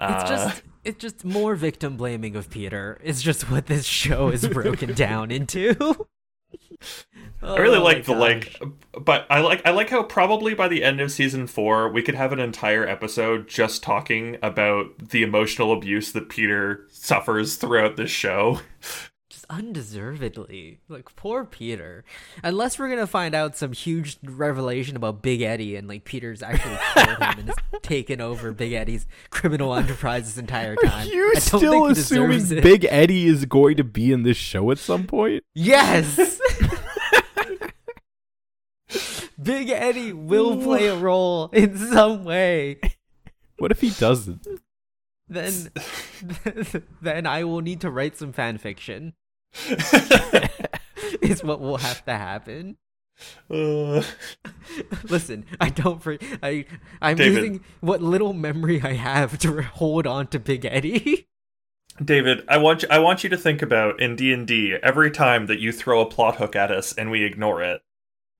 it's 0.00 0.24
Uh, 0.24 0.28
just 0.28 0.62
it's 0.86 0.98
just 0.98 1.24
more 1.24 1.54
victim 1.56 1.96
blaming 1.96 2.36
of 2.36 2.48
Peter. 2.50 2.98
It's 3.02 3.20
just 3.22 3.50
what 3.50 3.66
this 3.66 3.84
show 3.84 4.28
is 4.28 4.46
broken 4.48 4.94
down 4.94 5.30
into. 5.30 6.06
I 7.42 7.56
really 7.58 7.78
Oh 7.78 7.82
like 7.82 8.04
the 8.04 8.12
gosh. 8.14 8.20
like, 8.20 8.62
but 9.04 9.26
I 9.28 9.40
like 9.40 9.66
I 9.66 9.70
like 9.70 9.90
how 9.90 10.02
probably 10.04 10.54
by 10.54 10.68
the 10.68 10.82
end 10.84 11.00
of 11.00 11.10
season 11.12 11.46
four 11.46 11.88
we 11.90 12.02
could 12.02 12.14
have 12.14 12.32
an 12.32 12.40
entire 12.40 12.86
episode 12.86 13.48
just 13.48 13.82
talking 13.82 14.38
about 14.42 15.10
the 15.10 15.22
emotional 15.22 15.72
abuse 15.72 16.12
that 16.12 16.28
Peter 16.28 16.86
suffers 16.90 17.56
throughout 17.56 17.96
this 17.96 18.10
show. 18.10 18.60
undeservedly. 19.50 20.80
Like 20.88 21.14
poor 21.16 21.44
Peter. 21.44 22.04
Unless 22.42 22.78
we're 22.78 22.88
gonna 22.88 23.06
find 23.06 23.34
out 23.34 23.56
some 23.56 23.72
huge 23.72 24.18
revelation 24.22 24.96
about 24.96 25.22
Big 25.22 25.42
Eddie 25.42 25.76
and 25.76 25.88
like 25.88 26.04
Peter's 26.04 26.42
actually 26.42 26.78
killed 26.94 27.08
him 27.18 27.38
and 27.38 27.48
has 27.48 27.56
taken 27.82 28.20
over 28.20 28.52
Big 28.52 28.72
Eddie's 28.72 29.06
criminal 29.30 29.74
enterprise 29.74 30.24
this 30.24 30.38
entire 30.38 30.76
time. 30.84 31.06
Are 31.06 31.10
you 31.10 31.30
I 31.30 31.34
don't 31.34 31.42
still 31.42 31.86
assuming 31.86 32.50
it. 32.50 32.62
Big 32.62 32.86
Eddie 32.88 33.26
is 33.26 33.44
going 33.44 33.76
to 33.76 33.84
be 33.84 34.12
in 34.12 34.22
this 34.22 34.36
show 34.36 34.70
at 34.70 34.78
some 34.78 35.06
point? 35.06 35.44
Yes. 35.54 36.16
Big 39.42 39.68
Eddie 39.70 40.12
will 40.12 40.60
play 40.62 40.86
a 40.86 40.96
role 40.96 41.48
in 41.52 41.76
some 41.76 42.24
way. 42.24 42.80
What 43.58 43.70
if 43.70 43.80
he 43.80 43.90
doesn't? 43.90 44.46
Then, 45.28 45.70
then 47.02 47.26
I 47.26 47.44
will 47.44 47.60
need 47.60 47.80
to 47.82 47.90
write 47.90 48.16
some 48.16 48.32
fan 48.32 48.58
fiction. 48.58 49.14
is 51.22 51.42
what 51.42 51.60
will 51.60 51.78
have 51.78 52.04
to 52.04 52.12
happen. 52.12 52.76
Uh, 53.50 54.02
Listen, 55.08 55.46
I 55.60 55.70
don't. 55.70 56.02
For, 56.02 56.18
I 56.42 56.66
I'm 57.00 57.16
David. 57.16 57.34
using 57.34 57.64
what 57.80 58.02
little 58.02 58.32
memory 58.32 58.82
I 58.82 58.92
have 58.94 59.38
to 59.38 59.62
hold 59.62 60.06
on 60.06 60.26
to 60.28 60.38
Big 60.38 60.64
Eddie. 60.64 61.26
David, 62.04 62.44
I 62.46 62.58
want 62.58 62.82
you, 62.82 62.88
I 62.90 62.98
want 62.98 63.24
you 63.24 63.30
to 63.30 63.38
think 63.38 63.62
about 63.62 64.00
in 64.00 64.16
D 64.16 64.32
and 64.32 64.46
D 64.46 64.76
every 64.82 65.10
time 65.10 65.46
that 65.46 65.60
you 65.60 65.72
throw 65.72 66.02
a 66.02 66.06
plot 66.06 66.36
hook 66.36 66.54
at 66.54 66.70
us 66.70 66.92
and 66.92 67.10
we 67.10 67.24
ignore 67.24 67.62
it, 67.62 67.80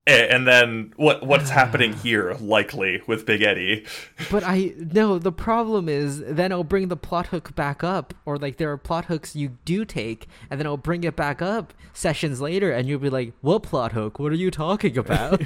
and 0.07 0.47
then 0.47 0.93
what 0.95 1.25
what's 1.25 1.49
happening 1.49 1.93
here 1.93 2.33
likely 2.39 3.01
with 3.07 3.25
Big 3.25 3.41
Eddie. 3.41 3.85
But 4.31 4.43
I 4.45 4.73
no. 4.77 5.19
The 5.19 5.31
problem 5.31 5.89
is 5.89 6.21
then 6.25 6.51
I'll 6.51 6.63
bring 6.63 6.87
the 6.87 6.95
plot 6.97 7.27
hook 7.27 7.53
back 7.55 7.83
up, 7.83 8.13
or 8.25 8.37
like 8.37 8.57
there 8.57 8.71
are 8.71 8.77
plot 8.77 9.05
hooks 9.05 9.35
you 9.35 9.57
do 9.65 9.83
take, 9.85 10.27
and 10.49 10.59
then 10.59 10.65
I'll 10.65 10.77
bring 10.77 11.03
it 11.03 11.15
back 11.15 11.41
up 11.41 11.73
sessions 11.93 12.39
later, 12.39 12.71
and 12.71 12.87
you'll 12.87 12.99
be 12.99 13.09
like, 13.09 13.33
"What 13.41 13.63
plot 13.63 13.91
hook? 13.91 14.17
What 14.19 14.31
are 14.31 14.35
you 14.35 14.49
talking 14.51 14.97
about?" 15.05 15.41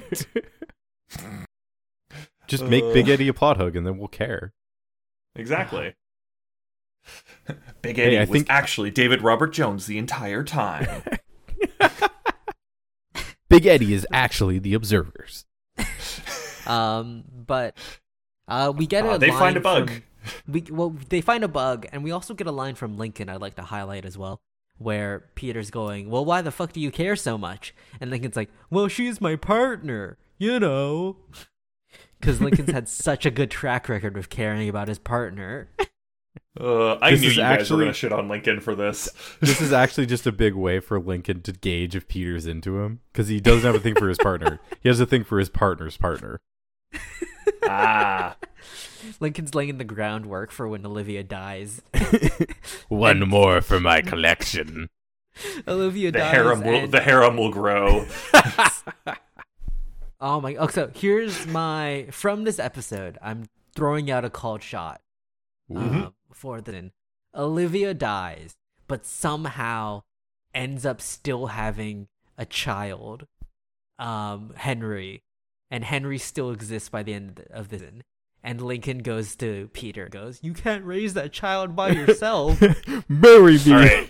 Just 2.47 2.63
make 2.65 2.83
Uh. 2.83 2.93
Big 2.93 3.09
Eddie 3.09 3.27
a 3.29 3.33
plot 3.33 3.57
hook 3.57 3.75
and 3.75 3.85
then 3.87 3.97
we'll 3.97 4.07
care. 4.09 4.53
Exactly. 5.35 5.95
Big 7.81 7.95
Hey, 7.95 8.03
Eddie 8.03 8.17
I 8.17 8.21
was 8.21 8.29
think- 8.29 8.47
actually 8.49 8.91
David 8.91 9.21
Robert 9.21 9.53
Jones 9.53 9.85
the 9.87 9.97
entire 9.97 10.43
time. 10.43 10.87
Big 13.51 13.65
Eddie 13.65 13.93
is 13.93 14.07
actually 14.11 14.59
the 14.59 14.73
observers. 14.73 15.45
um, 16.65 17.23
but 17.45 17.75
uh, 18.47 18.71
we 18.75 18.87
get 18.87 19.05
a 19.05 19.11
Uh, 19.11 19.17
they 19.17 19.29
find 19.29 19.57
a 19.57 19.59
bug. 19.59 19.89
from- 19.89 20.03
we 20.47 20.61
well, 20.69 20.95
they 21.09 21.19
find 21.21 21.43
a 21.43 21.47
bug, 21.47 21.87
and 21.91 22.03
we 22.03 22.11
also 22.11 22.33
get 22.33 22.47
a 22.47 22.51
line 22.51 22.75
from 22.75 22.97
Lincoln. 22.97 23.27
I'd 23.27 23.41
like 23.41 23.55
to 23.55 23.63
highlight 23.63 24.05
as 24.05 24.17
well, 24.17 24.39
where 24.77 25.25
Peter's 25.35 25.71
going, 25.71 26.09
"Well, 26.09 26.23
why 26.23 26.41
the 26.41 26.51
fuck 26.51 26.73
do 26.73 26.79
you 26.79 26.91
care 26.91 27.15
so 27.15 27.37
much?" 27.37 27.73
And 27.99 28.11
Lincoln's 28.11 28.35
like, 28.35 28.49
"Well, 28.69 28.87
she's 28.87 29.19
my 29.19 29.35
partner, 29.35 30.17
you 30.37 30.59
know." 30.59 31.17
Because 32.19 32.39
Lincoln's 32.39 32.71
had 32.71 32.87
such 33.07 33.25
a 33.25 33.31
good 33.31 33.49
track 33.49 33.89
record 33.89 34.15
of 34.15 34.29
caring 34.29 34.69
about 34.69 34.87
his 34.87 34.99
partner. 34.99 35.69
Uh, 36.59 36.95
I 37.01 37.11
This 37.11 37.21
knew 37.21 37.27
is 37.29 37.37
you 37.37 37.41
guys 37.43 37.49
were 37.49 37.61
actually- 37.61 37.83
gonna 37.85 37.93
shit 37.93 38.11
on 38.11 38.27
Lincoln 38.27 38.59
for 38.59 38.75
this. 38.75 39.09
This 39.39 39.61
is 39.61 39.71
actually 39.71 40.05
just 40.05 40.27
a 40.27 40.31
big 40.33 40.53
way 40.53 40.79
for 40.81 40.99
Lincoln 40.99 41.41
to 41.43 41.53
gauge 41.53 41.95
if 41.95 42.07
Peter's 42.09 42.45
into 42.45 42.79
him 42.81 42.99
because 43.11 43.29
he 43.29 43.39
doesn't 43.39 43.63
have 43.65 43.75
a 43.75 43.79
thing 43.79 43.95
for 43.95 44.09
his 44.09 44.17
partner. 44.17 44.59
He 44.81 44.89
has 44.89 44.99
a 44.99 45.05
thing 45.05 45.23
for 45.23 45.39
his 45.39 45.47
partner's 45.49 45.95
partner. 45.97 46.41
ah, 47.63 48.35
Lincoln's 49.21 49.55
laying 49.55 49.77
the 49.77 49.83
groundwork 49.85 50.51
for 50.51 50.67
when 50.67 50.85
Olivia 50.85 51.23
dies. 51.23 51.81
One 52.89 53.27
more 53.29 53.61
for 53.61 53.79
my 53.79 54.01
collection. 54.01 54.89
Olivia 55.67 56.11
the 56.11 56.19
dies. 56.19 56.31
harem 56.31 56.61
will 56.61 56.75
and- 56.75 56.91
the 56.91 56.99
harem 56.99 57.37
will 57.37 57.51
grow. 57.51 58.05
Oh 60.19 60.39
my! 60.39 60.55
Oh, 60.55 60.67
so 60.67 60.91
here's 60.93 61.47
my 61.47 62.07
from 62.11 62.43
this 62.43 62.59
episode. 62.59 63.17
I'm 63.23 63.45
throwing 63.75 64.11
out 64.11 64.23
a 64.25 64.29
called 64.29 64.61
shot 64.61 65.01
Mm-hmm. 65.71 66.01
uh, 66.03 66.09
for 66.33 66.61
the 66.61 66.91
Olivia 67.35 67.93
dies, 67.93 68.55
but 68.87 69.05
somehow 69.05 70.03
ends 70.53 70.85
up 70.85 71.01
still 71.01 71.47
having 71.47 72.07
a 72.37 72.45
child, 72.45 73.27
um, 73.99 74.53
Henry, 74.55 75.23
and 75.69 75.83
Henry 75.85 76.17
still 76.17 76.51
exists 76.51 76.89
by 76.89 77.03
the 77.03 77.13
end 77.13 77.45
of 77.51 77.69
the 77.69 77.79
season. 77.79 78.03
And 78.43 78.59
Lincoln 78.59 78.99
goes 78.99 79.35
to 79.35 79.69
Peter, 79.71 80.09
goes, 80.09 80.39
"You 80.41 80.53
can't 80.53 80.83
raise 80.83 81.13
that 81.13 81.31
child 81.31 81.75
by 81.75 81.89
yourself." 81.89 82.59
Marry 83.07 83.59
me. 83.59 83.71
All 83.71 83.79
right. 83.79 84.09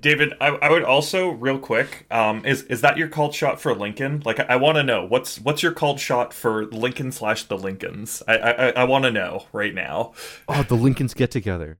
David, 0.00 0.34
I, 0.40 0.48
I 0.48 0.70
would 0.70 0.84
also 0.84 1.28
real 1.30 1.58
quick. 1.58 2.06
Um, 2.10 2.44
is 2.44 2.62
is 2.64 2.80
that 2.82 2.96
your 2.96 3.08
called 3.08 3.34
shot 3.34 3.60
for 3.60 3.74
Lincoln? 3.74 4.22
Like, 4.24 4.40
I, 4.40 4.44
I 4.50 4.56
want 4.56 4.76
to 4.76 4.82
know 4.82 5.04
what's 5.04 5.40
what's 5.40 5.62
your 5.62 5.72
called 5.72 6.00
shot 6.00 6.32
for 6.32 6.66
Lincoln 6.66 7.12
slash 7.12 7.44
the 7.44 7.56
Lincolns? 7.56 8.22
I 8.28 8.36
I, 8.36 8.68
I 8.70 8.84
want 8.84 9.04
to 9.04 9.10
know 9.10 9.46
right 9.52 9.74
now. 9.74 10.12
Oh, 10.48 10.62
the 10.62 10.76
Lincolns 10.76 11.14
get 11.14 11.30
together. 11.30 11.78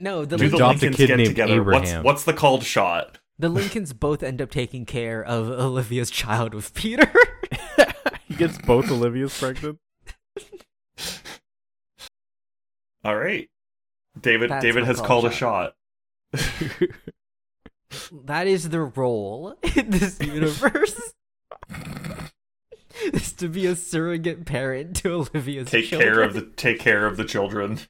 no, 0.00 0.24
the 0.24 0.36
Do 0.36 0.48
the 0.48 0.56
Lincoln, 0.56 0.56
adopt 0.56 0.62
a 0.62 0.86
Lincolns 0.86 0.96
kid 0.96 1.06
get 1.08 1.16
named 1.16 1.28
together? 1.28 1.62
What's 1.62 1.90
Abraham. 1.90 2.04
what's 2.04 2.24
the 2.24 2.32
called 2.32 2.62
shot? 2.64 3.18
the 3.38 3.48
Lincolns 3.48 3.92
both 3.92 4.22
end 4.22 4.40
up 4.40 4.50
taking 4.50 4.86
care 4.86 5.22
of 5.22 5.48
Olivia's 5.50 6.10
child 6.10 6.54
with 6.54 6.72
Peter. 6.74 7.12
he 8.28 8.34
gets 8.34 8.58
both 8.58 8.90
Olivia's 8.90 9.38
pregnant. 9.38 9.78
All 13.04 13.16
right, 13.16 13.50
David. 14.20 14.50
That's 14.50 14.62
David 14.62 14.84
has 14.84 14.98
called 14.98 15.08
called 15.08 15.24
a 15.26 15.32
shot. 15.32 15.74
shot. 18.12 18.26
that 18.26 18.46
is 18.46 18.68
the 18.68 18.80
role 18.80 19.56
in 19.76 19.90
this 19.90 20.20
universe. 20.20 21.14
is 23.12 23.32
to 23.32 23.48
be 23.48 23.66
a 23.66 23.74
surrogate 23.74 24.44
parent 24.44 24.96
to 24.96 25.12
Olivia's 25.12 25.70
take 25.70 25.86
children. 25.86 26.12
care 26.14 26.22
of 26.22 26.34
the 26.34 26.42
take 26.42 26.78
care 26.78 27.06
of 27.06 27.16
the 27.16 27.24
children. 27.24 27.80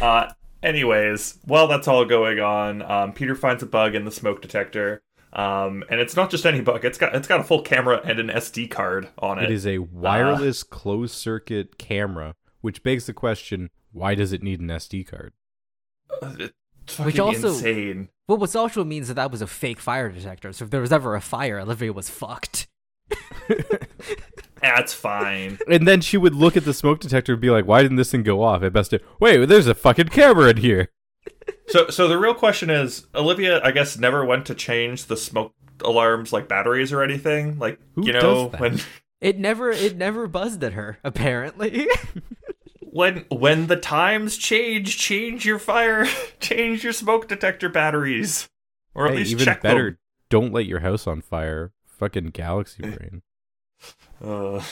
Uh, 0.00 0.30
anyways, 0.62 1.38
while 1.44 1.66
that's 1.66 1.88
all 1.88 2.04
going 2.04 2.40
on, 2.40 2.82
um, 2.82 3.12
Peter 3.12 3.34
finds 3.34 3.62
a 3.62 3.66
bug 3.66 3.94
in 3.94 4.04
the 4.04 4.10
smoke 4.10 4.42
detector, 4.42 5.02
um, 5.32 5.82
and 5.90 6.00
it's 6.00 6.16
not 6.16 6.30
just 6.30 6.46
any 6.46 6.60
bug. 6.60 6.84
It's 6.84 6.98
got 6.98 7.14
it's 7.14 7.28
got 7.28 7.40
a 7.40 7.44
full 7.44 7.62
camera 7.62 8.00
and 8.04 8.18
an 8.18 8.28
SD 8.28 8.70
card 8.70 9.08
on 9.18 9.38
it. 9.38 9.44
It 9.44 9.50
is 9.50 9.66
a 9.66 9.78
wireless 9.78 10.62
closed 10.62 11.14
circuit 11.14 11.78
camera, 11.78 12.34
which 12.60 12.82
begs 12.82 13.06
the 13.06 13.14
question: 13.14 13.70
Why 13.92 14.14
does 14.14 14.32
it 14.32 14.42
need 14.42 14.60
an 14.60 14.68
SD 14.68 15.06
card? 15.06 15.32
Uh, 16.20 16.48
it's 16.84 16.98
Which 16.98 17.18
also- 17.18 17.48
insane. 17.48 18.08
Well, 18.28 18.38
which 18.38 18.54
also 18.56 18.84
means 18.84 19.08
that 19.08 19.14
that 19.14 19.30
was 19.30 19.42
a 19.42 19.46
fake 19.46 19.80
fire 19.80 20.08
detector. 20.08 20.52
So 20.52 20.64
if 20.64 20.70
there 20.70 20.80
was 20.80 20.92
ever 20.92 21.14
a 21.16 21.20
fire, 21.20 21.58
Olivia 21.58 21.92
was 21.92 22.08
fucked. 22.08 22.68
That's 24.62 24.94
fine. 24.94 25.58
And 25.68 25.86
then 25.88 26.00
she 26.00 26.16
would 26.16 26.34
look 26.34 26.56
at 26.56 26.64
the 26.64 26.72
smoke 26.72 27.00
detector 27.00 27.32
and 27.32 27.42
be 27.42 27.50
like, 27.50 27.66
"Why 27.66 27.82
didn't 27.82 27.96
this 27.96 28.10
thing 28.12 28.22
go 28.22 28.42
off?" 28.42 28.62
At 28.62 28.72
best, 28.72 28.92
it, 28.92 29.04
wait, 29.20 29.44
there's 29.46 29.66
a 29.66 29.74
fucking 29.74 30.08
camera 30.08 30.50
in 30.50 30.58
here. 30.58 30.88
So, 31.68 31.88
so 31.88 32.06
the 32.08 32.16
real 32.18 32.34
question 32.34 32.70
is, 32.70 33.06
Olivia, 33.14 33.60
I 33.62 33.72
guess, 33.72 33.98
never 33.98 34.24
went 34.24 34.46
to 34.46 34.54
change 34.54 35.06
the 35.06 35.16
smoke 35.16 35.52
alarms, 35.84 36.32
like 36.32 36.48
batteries 36.48 36.92
or 36.92 37.02
anything. 37.02 37.58
Like, 37.58 37.80
Who 37.96 38.06
you 38.06 38.12
does 38.12 38.22
know, 38.22 38.48
that? 38.48 38.60
when 38.60 38.80
It 39.20 39.38
never, 39.38 39.70
it 39.70 39.96
never 39.96 40.26
buzzed 40.28 40.62
at 40.62 40.72
her. 40.74 40.98
Apparently, 41.04 41.88
when 42.92 43.24
when 43.30 43.66
the 43.66 43.76
times 43.76 44.36
change, 44.36 44.96
change 44.98 45.44
your 45.44 45.58
fire, 45.58 46.06
change 46.40 46.84
your 46.84 46.92
smoke 46.92 47.26
detector 47.28 47.68
batteries, 47.68 48.48
or 48.94 49.06
at 49.06 49.12
Hey, 49.12 49.18
least 49.18 49.30
even 49.32 49.44
check 49.46 49.62
better, 49.62 49.84
them. 49.90 49.98
don't 50.30 50.52
light 50.52 50.66
your 50.66 50.80
house 50.80 51.06
on 51.06 51.20
fire. 51.22 51.72
Fucking 51.86 52.26
galaxy 52.30 52.82
brain. 52.82 53.22
Uh, 54.24 54.62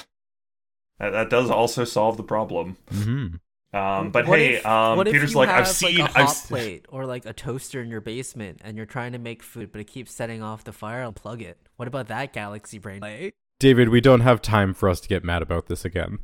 that, 1.01 1.11
that 1.11 1.31
does 1.31 1.51
also 1.51 1.83
solve 1.85 2.17
the 2.17 2.23
problem. 2.23 2.77
hmm 2.93 3.27
Um, 3.73 4.11
but 4.13 4.27
What 4.29 4.39
hey, 4.39 4.55
if- 4.57 4.67
um, 4.67 4.97
what 4.97 5.09
if 5.09 5.13
Peter's 5.13 5.33
you 5.33 5.39
like, 5.39 5.49
have, 5.49 5.61
I've 5.63 5.69
seen, 5.69 5.99
like, 5.99 6.11
a 6.11 6.13
I've 6.19 6.25
hot 6.27 6.31
s- 6.37 6.47
plate 6.47 6.87
or 6.91 7.05
like 7.07 7.27
a 7.27 7.33
toaster 7.33 7.83
in 7.83 7.89
your 7.91 8.01
basement, 8.01 8.61
and 8.63 8.77
you're 8.77 8.87
trying 8.87 9.11
to 9.13 9.19
make 9.19 9.43
food, 9.43 9.73
but 9.73 9.81
it 9.81 9.89
keeps 9.89 10.13
setting 10.13 10.41
off 10.43 10.63
the 10.63 10.73
fire. 10.73 11.05
Unplug 11.05 11.41
it. 11.43 11.59
What 11.77 11.89
about 11.89 12.07
that 12.09 12.33
galaxy 12.33 12.79
brain? 12.79 13.01
Like, 13.01 13.35
David, 13.59 13.89
we 13.89 14.01
don't 14.01 14.21
have 14.21 14.41
time 14.41 14.73
for 14.75 14.89
us 14.89 15.01
to 15.01 15.09
get 15.09 15.25
mad 15.25 15.43
about 15.43 15.67
this 15.67 15.85
again. 15.85 16.19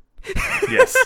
yes, 0.71 0.97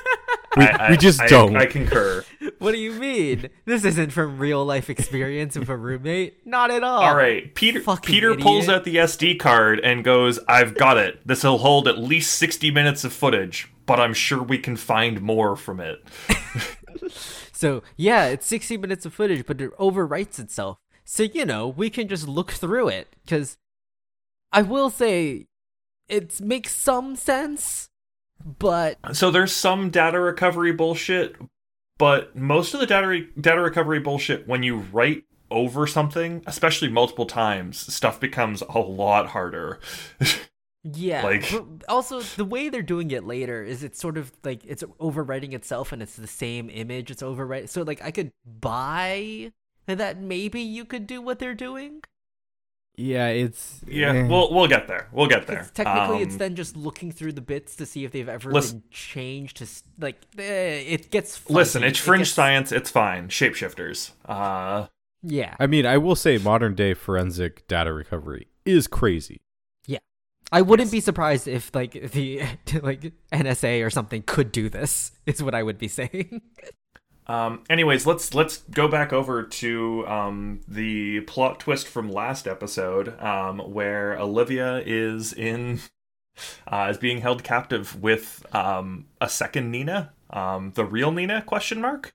We- 0.56 0.64
I- 0.64 0.90
we 0.90 0.96
just 0.96 1.20
I- 1.20 1.26
don't. 1.28 1.56
I 1.56 1.66
concur. 1.66 2.24
What 2.58 2.72
do 2.72 2.78
you 2.78 2.92
mean? 2.92 3.48
This 3.64 3.86
isn't 3.86 4.10
from 4.10 4.36
real 4.38 4.62
life 4.66 4.90
experience 4.90 5.56
of 5.56 5.70
a 5.70 5.76
roommate. 5.76 6.46
Not 6.46 6.70
at 6.70 6.84
all. 6.84 7.02
All 7.02 7.16
right, 7.16 7.54
Peter. 7.54 7.80
fucking 7.80 8.12
Peter 8.12 8.34
pulls 8.34 8.68
out 8.68 8.84
the 8.84 8.96
SD 8.96 9.38
card 9.38 9.80
and 9.80 10.04
goes, 10.04 10.38
"I've 10.46 10.74
got 10.76 10.98
it. 10.98 11.26
This 11.26 11.42
will 11.42 11.56
hold 11.58 11.88
at 11.88 11.98
least 11.98 12.34
sixty 12.34 12.70
minutes 12.70 13.02
of 13.02 13.14
footage, 13.14 13.72
but 13.86 13.98
I'm 13.98 14.12
sure 14.12 14.42
we 14.42 14.58
can 14.58 14.76
find 14.76 15.22
more 15.22 15.56
from 15.56 15.80
it." 15.80 16.02
So 17.52 17.82
yeah, 17.98 18.24
it's 18.26 18.46
60 18.46 18.78
minutes 18.78 19.04
of 19.04 19.12
footage, 19.12 19.44
but 19.44 19.60
it 19.60 19.76
overwrites 19.76 20.38
itself. 20.38 20.78
So 21.04 21.24
you 21.24 21.44
know, 21.44 21.68
we 21.68 21.90
can 21.90 22.08
just 22.08 22.26
look 22.26 22.52
through 22.52 22.88
it 22.88 23.14
because 23.22 23.58
I 24.50 24.62
will 24.62 24.88
say 24.88 25.46
it 26.08 26.40
makes 26.40 26.74
some 26.74 27.16
sense, 27.16 27.89
but 28.44 28.98
So 29.12 29.30
there's 29.30 29.52
some 29.52 29.90
data 29.90 30.18
recovery 30.20 30.72
bullshit, 30.72 31.36
but 31.98 32.34
most 32.36 32.74
of 32.74 32.80
the 32.80 32.86
data 32.86 33.06
re- 33.06 33.28
data 33.40 33.60
recovery 33.60 34.00
bullshit 34.00 34.46
when 34.48 34.62
you 34.62 34.76
write 34.92 35.24
over 35.50 35.86
something, 35.86 36.42
especially 36.46 36.88
multiple 36.88 37.26
times, 37.26 37.92
stuff 37.92 38.20
becomes 38.20 38.62
a 38.62 38.78
lot 38.78 39.28
harder. 39.28 39.80
yeah. 40.84 41.22
Like- 41.24 41.52
also 41.88 42.20
the 42.20 42.44
way 42.44 42.68
they're 42.68 42.82
doing 42.82 43.10
it 43.10 43.24
later 43.24 43.62
is 43.62 43.82
it's 43.82 44.00
sort 44.00 44.16
of 44.16 44.32
like 44.44 44.64
it's 44.64 44.82
overwriting 45.00 45.52
itself 45.52 45.92
and 45.92 46.02
it's 46.02 46.16
the 46.16 46.26
same 46.26 46.70
image. 46.70 47.10
It's 47.10 47.22
overwriting. 47.22 47.68
So 47.68 47.82
like 47.82 48.02
I 48.02 48.10
could 48.10 48.32
buy 48.44 49.52
that 49.86 50.18
maybe 50.20 50.60
you 50.60 50.84
could 50.84 51.06
do 51.06 51.20
what 51.20 51.38
they're 51.38 51.54
doing. 51.54 52.02
Yeah, 53.00 53.28
it's 53.28 53.80
yeah, 53.86 54.12
eh. 54.12 54.26
we'll 54.28 54.52
we'll 54.52 54.66
get 54.66 54.86
there. 54.88 55.08
We'll 55.12 55.26
get 55.28 55.46
there. 55.46 55.60
It's 55.60 55.70
technically, 55.70 56.22
it's 56.22 56.34
Um, 56.34 56.38
then 56.38 56.54
just 56.54 56.76
looking 56.76 57.10
through 57.12 57.32
the 57.32 57.40
bits 57.40 57.74
to 57.76 57.86
see 57.86 58.04
if 58.04 58.12
they've 58.12 58.28
ever 58.28 58.52
Listen- 58.52 58.80
been 58.80 58.90
changed 58.90 59.56
to 59.58 59.66
like. 59.98 60.16
Eh, 60.38 60.42
it 60.96 61.10
gets 61.10 61.36
fuzzy. 61.36 61.54
Listen, 61.54 61.82
it's 61.84 61.98
It 61.98 62.02
fringe 62.02 62.20
gets- 62.22 62.32
science. 62.32 62.72
It's 62.72 62.90
fine. 62.90 63.28
Shapeshifters. 63.28 64.10
Uh, 64.26 64.86
Yeah, 65.22 65.54
I 65.58 65.66
mean, 65.66 65.84
I 65.86 65.98
will 65.98 66.16
say 66.16 66.38
modern 66.38 66.74
day 66.74 66.94
forensic 66.94 67.66
data 67.68 67.92
recovery 67.92 68.48
is 68.64 68.86
crazy. 68.86 69.40
Yeah, 69.86 69.98
I 70.52 70.62
wouldn't 70.62 70.90
be 70.90 71.00
surprised 71.00 71.46
if 71.48 71.74
like 71.74 71.92
the 72.12 72.42
like 72.82 73.12
NSA 73.32 73.84
or 73.84 73.90
something 73.90 74.22
could 74.26 74.50
do 74.52 74.68
this. 74.68 75.12
Is 75.26 75.42
what 75.42 75.54
I 75.54 75.62
would 75.62 75.78
be 75.78 75.88
saying. 75.88 76.42
Um, 77.30 77.62
anyways, 77.70 78.06
let's 78.06 78.34
let's 78.34 78.56
go 78.72 78.88
back 78.88 79.12
over 79.12 79.44
to 79.44 80.04
um, 80.08 80.62
the 80.66 81.20
plot 81.20 81.60
twist 81.60 81.86
from 81.86 82.10
last 82.10 82.48
episode, 82.48 83.16
um, 83.22 83.60
where 83.60 84.18
Olivia 84.18 84.82
is 84.84 85.32
in 85.32 85.78
uh, 86.66 86.88
is 86.90 86.98
being 86.98 87.20
held 87.20 87.44
captive 87.44 88.02
with 88.02 88.44
um, 88.52 89.06
a 89.20 89.28
second 89.28 89.70
Nina, 89.70 90.12
um, 90.30 90.72
the 90.74 90.84
real 90.84 91.12
Nina? 91.12 91.40
Question 91.42 91.80
mark. 91.80 92.12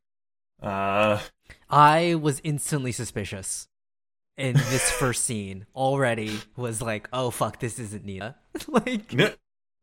Uh, 0.61 1.21
I 1.69 2.15
was 2.15 2.41
instantly 2.43 2.91
suspicious 2.91 3.69
in 4.35 4.55
this 4.55 4.91
first 4.99 5.23
scene. 5.23 5.65
Already 5.73 6.41
was 6.57 6.81
like, 6.81 7.07
oh 7.13 7.31
fuck, 7.31 7.61
this 7.61 7.79
isn't 7.79 8.03
Nina. 8.03 8.35
like, 8.67 9.15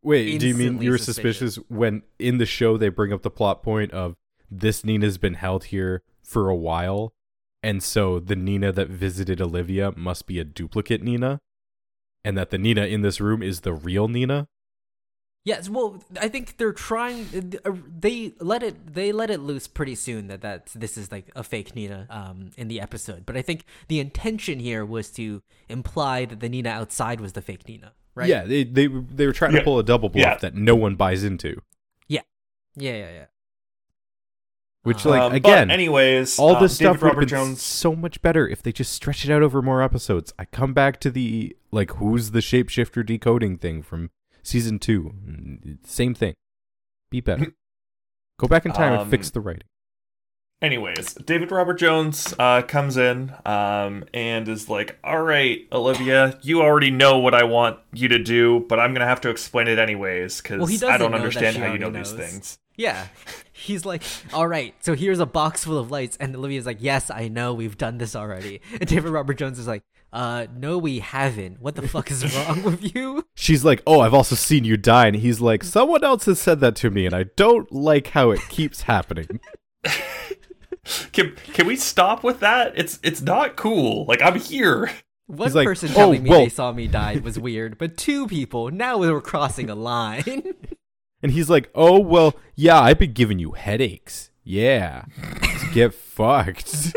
Wait, 0.02 0.40
do 0.40 0.46
you 0.46 0.54
mean 0.54 0.82
you 0.82 0.90
were 0.90 0.98
suspicious. 0.98 1.54
suspicious 1.54 1.70
when 1.70 2.02
in 2.18 2.36
the 2.36 2.44
show 2.44 2.76
they 2.76 2.90
bring 2.90 3.14
up 3.14 3.22
the 3.22 3.30
plot 3.30 3.62
point 3.62 3.92
of 3.92 4.14
this 4.60 4.84
Nina's 4.84 5.18
been 5.18 5.34
held 5.34 5.64
here 5.64 6.02
for 6.22 6.48
a 6.48 6.54
while, 6.56 7.14
and 7.62 7.82
so 7.82 8.18
the 8.18 8.36
Nina 8.36 8.72
that 8.72 8.88
visited 8.88 9.40
Olivia 9.40 9.92
must 9.96 10.26
be 10.26 10.38
a 10.38 10.44
duplicate 10.44 11.02
Nina, 11.02 11.40
and 12.24 12.36
that 12.36 12.50
the 12.50 12.58
Nina 12.58 12.86
in 12.86 13.02
this 13.02 13.20
room 13.20 13.42
is 13.42 13.60
the 13.62 13.72
real 13.72 14.08
Nina? 14.08 14.48
Yes, 15.44 15.68
well, 15.68 16.00
I 16.20 16.28
think 16.28 16.56
they're 16.56 16.72
trying. 16.72 17.26
uh, 17.64 17.72
They 17.98 18.32
let 18.38 18.62
it. 18.62 18.94
They 18.94 19.10
let 19.10 19.28
it 19.28 19.40
loose 19.40 19.66
pretty 19.66 19.96
soon 19.96 20.28
that 20.28 20.40
that 20.42 20.66
this 20.72 20.96
is 20.96 21.10
like 21.10 21.32
a 21.34 21.42
fake 21.42 21.74
Nina 21.74 22.06
um, 22.10 22.50
in 22.56 22.68
the 22.68 22.80
episode. 22.80 23.26
But 23.26 23.36
I 23.36 23.42
think 23.42 23.64
the 23.88 23.98
intention 23.98 24.60
here 24.60 24.84
was 24.86 25.10
to 25.12 25.42
imply 25.68 26.26
that 26.26 26.38
the 26.38 26.48
Nina 26.48 26.68
outside 26.70 27.20
was 27.20 27.32
the 27.32 27.42
fake 27.42 27.66
Nina, 27.66 27.92
right? 28.14 28.28
Yeah, 28.28 28.44
they 28.44 28.62
they 28.62 28.86
they 28.86 29.26
were 29.26 29.32
trying 29.32 29.52
Yeah. 29.54 29.58
to 29.60 29.64
pull 29.64 29.80
a 29.80 29.82
double 29.82 30.08
bluff 30.10 30.22
Yeah. 30.24 30.36
that 30.36 30.54
no 30.54 30.76
one 30.76 30.94
buys 30.94 31.24
into. 31.24 31.60
Yeah, 32.06 32.20
yeah, 32.76 32.92
yeah, 32.92 33.10
yeah. 33.10 33.24
Which, 34.84 35.04
like, 35.04 35.22
um, 35.22 35.30
but 35.30 35.36
again, 35.36 35.70
anyways, 35.70 36.38
all 36.40 36.58
this 36.58 36.74
stuff 36.74 36.94
David 36.96 37.02
would 37.02 37.08
Robert 37.14 37.26
Jones. 37.26 37.62
so 37.62 37.94
much 37.94 38.20
better 38.20 38.48
if 38.48 38.62
they 38.62 38.72
just 38.72 38.92
stretch 38.92 39.24
it 39.24 39.30
out 39.30 39.40
over 39.42 39.62
more 39.62 39.80
episodes. 39.82 40.32
I 40.40 40.44
come 40.46 40.74
back 40.74 40.98
to 41.00 41.10
the 41.10 41.56
like, 41.70 41.92
who's 41.92 42.32
the 42.32 42.40
shapeshifter 42.40 43.06
decoding 43.06 43.58
thing 43.58 43.82
from 43.82 44.10
season 44.42 44.80
two? 44.80 45.14
Mm, 45.24 45.78
Same 45.86 46.14
thing. 46.14 46.34
Be 47.10 47.20
better. 47.20 47.52
Go 48.40 48.48
back 48.48 48.66
in 48.66 48.72
time 48.72 48.98
and 48.98 49.08
fix 49.10 49.28
Um, 49.28 49.32
the 49.34 49.40
writing. 49.40 49.68
Anyways, 50.62 51.14
David 51.14 51.50
Robert 51.50 51.74
Jones 51.74 52.32
uh, 52.38 52.62
comes 52.62 52.96
in 52.96 53.34
um, 53.44 54.04
and 54.14 54.48
is 54.48 54.68
like, 54.68 54.96
"All 55.02 55.20
right, 55.20 55.66
Olivia, 55.72 56.38
you 56.42 56.62
already 56.62 56.90
know 56.90 57.18
what 57.18 57.34
I 57.34 57.42
want 57.42 57.80
you 57.92 58.06
to 58.08 58.18
do, 58.18 58.64
but 58.68 58.78
I'm 58.78 58.94
gonna 58.94 59.04
have 59.06 59.20
to 59.22 59.30
explain 59.30 59.66
it 59.66 59.80
anyways 59.80 60.40
because 60.40 60.60
Well, 60.60 60.90
I 60.90 60.96
don't 60.98 61.14
understand 61.14 61.56
how 61.56 61.72
you 61.72 61.78
know 61.78 61.86
already 61.86 61.98
these 61.98 62.12
things." 62.12 62.58
Yeah. 62.76 63.06
He's 63.52 63.84
like, 63.84 64.02
all 64.32 64.48
right, 64.48 64.74
so 64.80 64.94
here's 64.94 65.20
a 65.20 65.26
box 65.26 65.64
full 65.64 65.78
of 65.78 65.90
lights. 65.90 66.16
And 66.16 66.34
Olivia's 66.34 66.66
like, 66.66 66.78
yes, 66.80 67.10
I 67.10 67.28
know, 67.28 67.54
we've 67.54 67.78
done 67.78 67.98
this 67.98 68.16
already. 68.16 68.60
And 68.72 68.88
David 68.88 69.10
Robert 69.10 69.34
Jones 69.34 69.58
is 69.58 69.68
like, 69.68 69.82
uh, 70.12 70.46
no, 70.56 70.78
we 70.78 70.98
haven't. 70.98 71.60
What 71.60 71.74
the 71.76 71.86
fuck 71.86 72.10
is 72.10 72.34
wrong 72.34 72.62
with 72.64 72.94
you? 72.94 73.24
She's 73.34 73.64
like, 73.64 73.82
"Oh, 73.86 74.00
I've 74.00 74.12
also 74.12 74.34
seen 74.34 74.64
you 74.64 74.76
die," 74.76 75.06
and 75.06 75.16
he's 75.16 75.40
like, 75.40 75.64
"Someone 75.64 76.04
else 76.04 76.26
has 76.26 76.38
said 76.38 76.60
that 76.60 76.76
to 76.76 76.90
me, 76.90 77.06
and 77.06 77.14
I 77.14 77.24
don't 77.34 77.72
like 77.72 78.08
how 78.08 78.30
it 78.30 78.40
keeps 78.50 78.82
happening." 78.82 79.40
Can 81.12 81.36
can 81.52 81.66
we 81.66 81.76
stop 81.76 82.24
with 82.24 82.40
that? 82.40 82.72
It's 82.76 82.98
it's 83.02 83.20
not 83.20 83.56
cool. 83.56 84.04
Like 84.06 84.20
I'm 84.22 84.38
here. 84.38 84.90
One 85.26 85.46
He's 85.46 85.54
like, 85.54 85.66
person 85.66 85.90
"Oh, 85.92 85.94
telling 85.94 86.22
me 86.24 86.30
well-" 86.30 86.40
they 86.40 86.48
saw 86.48 86.72
me 86.72 86.88
die 86.88 87.20
was 87.22 87.38
weird, 87.38 87.78
but 87.78 87.96
two 87.96 88.26
people, 88.26 88.70
now 88.70 88.98
we're 88.98 89.20
crossing 89.20 89.70
a 89.70 89.74
line. 89.74 90.54
And 91.22 91.30
he's 91.30 91.48
like, 91.48 91.70
"Oh 91.74 92.00
well, 92.00 92.34
yeah, 92.56 92.80
I've 92.80 92.98
been 92.98 93.12
giving 93.12 93.38
you 93.38 93.52
headaches. 93.52 94.32
Yeah, 94.42 95.04
get 95.72 95.94
fucked." 95.94 96.92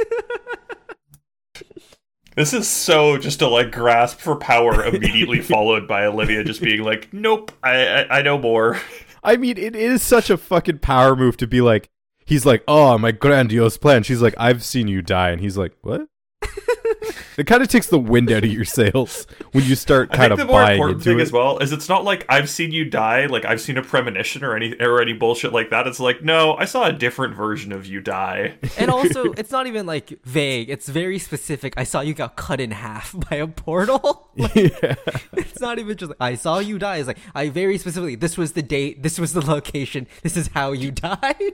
This 2.35 2.53
is 2.53 2.67
so 2.67 3.17
just 3.17 3.41
a 3.41 3.47
like 3.47 3.71
grasp 3.71 4.19
for 4.19 4.35
power 4.35 4.83
immediately 4.83 5.41
followed 5.43 5.87
by 5.87 6.05
Olivia 6.05 6.43
just 6.43 6.61
being 6.61 6.83
like, 6.83 7.13
"Nope, 7.13 7.51
I 7.63 7.85
I, 7.85 8.17
I 8.17 8.21
know 8.23 8.37
more." 8.37 8.79
I 9.23 9.37
mean, 9.37 9.57
it 9.57 9.75
is 9.75 10.03
such 10.03 10.29
a 10.29 10.37
fucking 10.37 10.79
power 10.79 11.15
move 11.15 11.37
to 11.37 11.47
be 11.47 11.61
like, 11.61 11.89
he's 12.25 12.45
like, 12.45 12.63
"Oh, 12.67 12.97
my 12.97 13.11
grandiose 13.11 13.77
plan." 13.77 14.03
She's 14.03 14.21
like, 14.21 14.35
"I've 14.37 14.63
seen 14.63 14.87
you 14.87 15.01
die," 15.01 15.29
and 15.29 15.41
he's 15.41 15.57
like, 15.57 15.73
"What?" 15.81 16.07
it 17.37 17.47
kind 17.47 17.61
of 17.61 17.67
takes 17.67 17.87
the 17.87 17.99
wind 17.99 18.31
out 18.31 18.43
of 18.43 18.51
your 18.51 18.65
sails 18.65 19.27
when 19.51 19.63
you 19.65 19.75
start 19.75 20.09
I 20.13 20.17
kind 20.17 20.31
of 20.31 20.39
the 20.39 20.45
more 20.45 20.61
buying 20.61 20.73
important 20.73 20.97
into 20.99 21.09
thing 21.09 21.19
it. 21.19 21.23
as 21.23 21.31
well 21.31 21.57
is 21.59 21.71
it's 21.71 21.89
not 21.89 22.03
like 22.03 22.25
I've 22.29 22.49
seen 22.49 22.71
you 22.71 22.85
die, 22.85 23.25
like 23.25 23.45
I've 23.45 23.61
seen 23.61 23.77
a 23.77 23.81
premonition 23.81 24.43
or 24.43 24.55
any 24.55 24.75
or 24.79 25.01
any 25.01 25.13
bullshit 25.13 25.53
like 25.53 25.69
that. 25.69 25.87
It's 25.87 25.99
like, 25.99 26.23
no, 26.23 26.55
I 26.55 26.65
saw 26.65 26.85
a 26.85 26.93
different 26.93 27.35
version 27.35 27.71
of 27.71 27.85
you 27.85 28.01
die. 28.01 28.57
and 28.77 28.89
also, 28.89 29.33
it's 29.33 29.51
not 29.51 29.67
even 29.67 29.85
like 29.85 30.19
vague, 30.23 30.69
it's 30.69 30.87
very 30.87 31.19
specific. 31.19 31.73
I 31.77 31.83
saw 31.83 32.01
you 32.01 32.13
got 32.13 32.35
cut 32.35 32.59
in 32.59 32.71
half 32.71 33.15
by 33.29 33.37
a 33.37 33.47
portal. 33.47 34.29
Like, 34.37 34.55
yeah. 34.55 34.95
it's 35.33 35.61
not 35.61 35.79
even 35.79 35.95
just 35.95 36.09
like, 36.09 36.17
I 36.19 36.35
saw 36.35 36.59
you 36.59 36.77
die. 36.77 36.97
It's 36.97 37.07
like, 37.07 37.19
I 37.33 37.49
very 37.49 37.77
specifically, 37.77 38.15
this 38.15 38.37
was 38.37 38.51
the 38.53 38.61
date, 38.61 39.01
this 39.01 39.17
was 39.17 39.33
the 39.33 39.39
location, 39.39 40.07
this 40.23 40.35
is 40.35 40.49
how 40.49 40.73
you 40.73 40.91
died. 40.91 41.53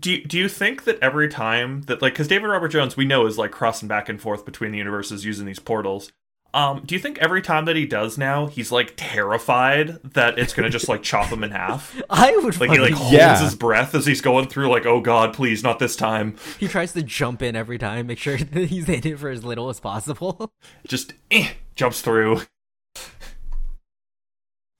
Do 0.00 0.12
you, 0.12 0.24
do 0.24 0.38
you 0.38 0.48
think 0.48 0.84
that 0.84 0.98
every 1.00 1.28
time 1.28 1.82
that 1.82 2.02
like 2.02 2.14
because 2.14 2.28
David 2.28 2.46
Robert 2.48 2.68
Jones 2.68 2.96
we 2.96 3.04
know 3.04 3.26
is 3.26 3.38
like 3.38 3.50
crossing 3.52 3.88
back 3.88 4.08
and 4.08 4.20
forth 4.20 4.44
between 4.44 4.72
the 4.72 4.78
universes 4.78 5.24
using 5.24 5.46
these 5.46 5.58
portals. 5.60 6.10
Um, 6.52 6.82
do 6.86 6.94
you 6.94 7.00
think 7.00 7.18
every 7.18 7.42
time 7.42 7.64
that 7.64 7.74
he 7.74 7.84
does 7.84 8.16
now, 8.16 8.46
he's 8.46 8.70
like 8.70 8.94
terrified 8.96 9.98
that 10.14 10.38
it's 10.38 10.52
gonna 10.54 10.70
just 10.70 10.88
like 10.88 11.02
chop 11.02 11.26
him 11.26 11.42
in 11.42 11.50
half? 11.50 12.00
I 12.10 12.36
would 12.36 12.60
Like 12.60 12.70
he 12.70 12.78
like 12.78 12.92
holds 12.92 13.12
Yeah. 13.12 13.42
his 13.42 13.56
breath 13.56 13.92
as 13.94 14.06
he's 14.06 14.20
going 14.20 14.46
through, 14.46 14.68
like, 14.70 14.86
oh 14.86 15.00
god, 15.00 15.34
please, 15.34 15.64
not 15.64 15.80
this 15.80 15.96
time. 15.96 16.36
he 16.60 16.68
tries 16.68 16.92
to 16.92 17.02
jump 17.02 17.42
in 17.42 17.56
every 17.56 17.76
time, 17.76 18.06
make 18.06 18.18
sure 18.18 18.36
that 18.38 18.66
he's 18.66 18.88
in 18.88 19.04
it 19.04 19.18
for 19.18 19.30
as 19.30 19.44
little 19.44 19.68
as 19.68 19.80
possible. 19.80 20.52
Just 20.86 21.14
eh, 21.32 21.50
jumps 21.74 22.00
through. 22.02 22.42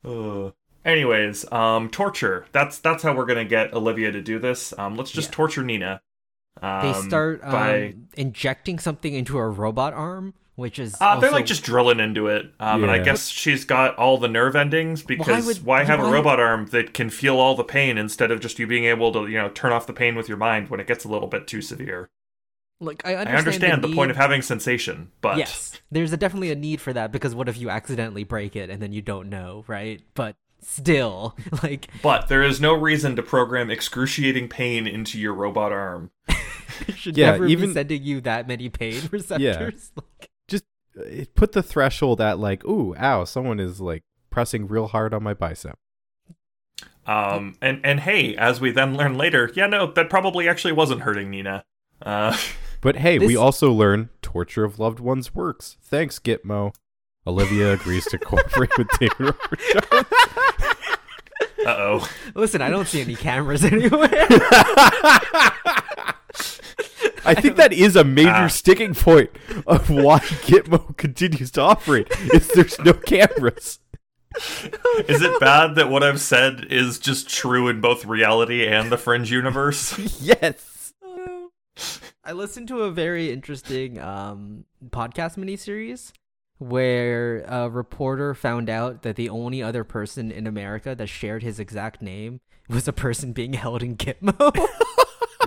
Uh, 0.07 0.51
anyways, 0.85 1.51
um, 1.53 1.89
torture. 1.91 2.47
That's 2.53 2.79
that's 2.79 3.03
how 3.03 3.15
we're 3.15 3.27
gonna 3.27 3.45
get 3.45 3.73
Olivia 3.75 4.13
to 4.13 4.21
do 4.23 4.39
this. 4.39 4.73
Um, 4.79 4.97
let's 4.97 5.11
just 5.11 5.31
Yeah. 5.31 5.35
torture 5.37 5.63
Nina. 5.63 6.01
Um, 6.63 6.83
they 6.83 6.93
start 7.09 7.41
um, 7.43 7.51
by 7.53 7.95
injecting 8.17 8.79
something 8.79 9.13
into 9.13 9.37
her 9.37 9.51
robot 9.51 9.93
arm, 9.93 10.35
which 10.55 10.79
is 10.79 10.95
Uh, 11.01 11.19
they're 11.19 11.33
like 11.33 11.47
just 11.47 11.65
drilling 11.65 11.99
into 11.99 12.29
it, 12.29 12.53
um, 12.61 12.83
and 12.85 12.93
I 12.93 12.97
Yeah. 12.99 13.03
guess 13.03 13.29
she's 13.29 13.65
got 13.65 13.97
all 13.97 14.19
the 14.19 14.29
nerve 14.29 14.55
endings 14.55 15.03
because 15.03 15.27
why, 15.65 15.81
would- 15.83 15.89
have 15.89 15.99
why- 16.01 16.09
a 16.09 16.13
robot 16.13 16.39
arm 16.39 16.67
that 16.67 16.95
can 16.95 17.11
feel 17.11 17.39
all 17.39 17.57
the 17.57 17.65
pain 17.65 17.99
instead 17.99 18.31
of 18.31 18.39
just 18.41 18.59
you 18.61 18.67
being 18.69 18.85
able 18.85 19.11
to, 19.13 19.27
you 19.27 19.37
know, 19.37 19.49
turn 19.49 19.73
off 19.73 19.87
the 19.89 19.93
pain 19.93 20.15
with 20.15 20.29
your 20.29 20.39
mind 20.39 20.69
when 20.69 20.79
it 20.79 20.87
gets 20.87 21.05
a 21.05 21.09
little 21.09 21.29
bit 21.29 21.47
too 21.47 21.61
severe? 21.61 22.09
like 22.81 23.07
I 23.07 23.15
understand, 23.15 23.29
I 23.37 23.39
understand 23.39 23.83
the, 23.83 23.89
need- 23.89 23.95
point 23.95 24.11
of 24.11 24.17
having 24.17 24.43
sensation, 24.43 25.11
but 25.23 25.39
yes, 25.39 25.81
there's 25.91 26.13
a, 26.13 26.17
definitely 26.17 26.51
a 26.51 26.57
need 26.57 26.81
for 26.81 26.93
that 26.93 27.13
because 27.13 27.35
what 27.35 27.49
if 27.49 27.57
you 27.57 27.71
accidentally 27.71 28.25
break 28.25 28.57
it 28.57 28.69
and 28.69 28.83
then 28.83 28.93
you 28.93 29.01
don't 29.01 29.31
know, 29.31 29.65
right? 29.69 30.03
But 30.15 30.37
still, 30.65 31.37
like 31.63 31.89
but 32.03 32.29
there 32.29 32.43
is 32.43 32.61
no 32.61 32.73
reason 32.75 33.17
to 33.17 33.23
program 33.23 33.71
excruciating 33.71 34.49
pain 34.49 34.87
into 34.87 35.19
your 35.19 35.35
robot 35.35 35.73
arm. 35.73 36.11
it 36.89 36.97
should 36.97 37.17
Yeah, 37.17 37.33
never 37.33 37.47
even- 37.47 37.69
be 37.71 37.75
sending 37.75 38.03
you 38.03 38.21
that 38.23 38.49
many 38.49 38.69
pain 38.69 39.03
receptors. 39.11 39.93
Like, 39.97 40.31
Just 40.49 40.65
uh, 40.99 41.25
put 41.35 41.53
the 41.53 41.63
threshold 41.63 42.21
at 42.21 42.39
like, 42.39 42.65
"Ooh, 42.65 42.95
ow, 42.97 43.25
someone 43.25 43.61
is 43.61 43.81
like 43.81 44.03
pressing 44.31 44.67
real 44.69 44.89
hard 44.89 45.13
on 45.15 45.23
my 45.23 45.35
bicep." 45.35 45.79
Um, 47.07 47.57
and 47.61 47.81
and 47.85 48.01
hey, 48.01 48.35
as 48.37 48.61
we 48.61 48.71
then 48.71 48.97
learn 48.97 49.19
later, 49.19 49.51
yeah, 49.55 49.67
no, 49.67 49.87
that 49.93 50.09
probably 50.09 50.49
actually 50.49 50.73
wasn't 50.73 51.03
hurting 51.03 51.31
Nina. 51.31 51.65
Uh, 52.03 52.37
But 52.81 52.97
hey, 52.97 53.19
we 53.19 53.35
also 53.37 53.73
learn 53.73 54.11
torture 54.21 54.65
of 54.65 54.79
loved 54.79 55.01
ones 55.01 55.35
works. 55.35 55.77
Thanks, 55.83 56.19
Gitmo. 56.19 56.75
Olivia 57.27 57.73
agrees 57.73 58.05
to 58.07 58.19
cooperate 58.19 58.77
with 58.77 58.89
David 59.01 59.19
Robert 59.21 59.61
Jones. 59.73 60.07
Uh 61.67 61.77
oh. 61.79 62.09
listen, 62.35 62.61
I 62.63 62.69
don't 62.71 62.87
see 62.87 63.01
any 63.01 63.15
cameras 63.17 63.65
anywhere. 63.75 64.09
I 67.27 67.35
think 67.35 67.57
that 67.57 67.73
is 67.73 67.97
a 67.97 68.05
major 68.05 68.31
Ah. 68.31 68.49
sticking 68.49 68.95
point 68.95 69.31
of 69.67 69.89
why 69.89 70.19
Gitmo 70.19 70.97
continues 70.97 71.51
to 71.53 71.63
operate. 71.63 72.09
Is 72.33 72.49
there's 72.49 72.79
no 72.81 72.93
cameras. 72.93 73.79
Is 75.09 75.23
it 75.23 75.39
bad 75.41 75.77
that 75.77 75.89
what 75.89 76.03
I've 76.03 76.21
said 76.21 76.67
is 76.69 76.99
just 76.99 77.29
true 77.29 77.69
in 77.69 77.81
both 77.81 78.05
reality 78.05 78.67
and 78.67 78.91
the 78.93 78.99
Fringe 78.99 79.31
universe? 79.31 79.97
Yes. 80.21 80.93
I 82.27 82.33
listened 82.33 82.69
to 82.69 82.83
a 82.83 82.91
very 82.91 83.31
interesting 83.33 83.99
um, 84.01 84.65
podcast 84.91 85.37
miniseries 85.37 86.13
where 86.59 87.41
a 87.49 87.69
reporter 87.69 88.35
found 88.35 88.71
out 88.71 89.03
that 89.03 89.17
the 89.17 89.29
only 89.29 89.63
other 89.63 89.85
person 89.85 90.31
in 90.31 90.47
America 90.47 90.95
that 90.95 91.09
shared 91.09 91.43
his 91.43 91.59
exact 91.59 92.01
name 92.01 92.41
was 92.69 92.89
a 92.89 92.93
person 92.93 93.33
being 93.33 93.53
held 93.55 93.83
in 93.83 93.97
Gitmo. 93.97 94.69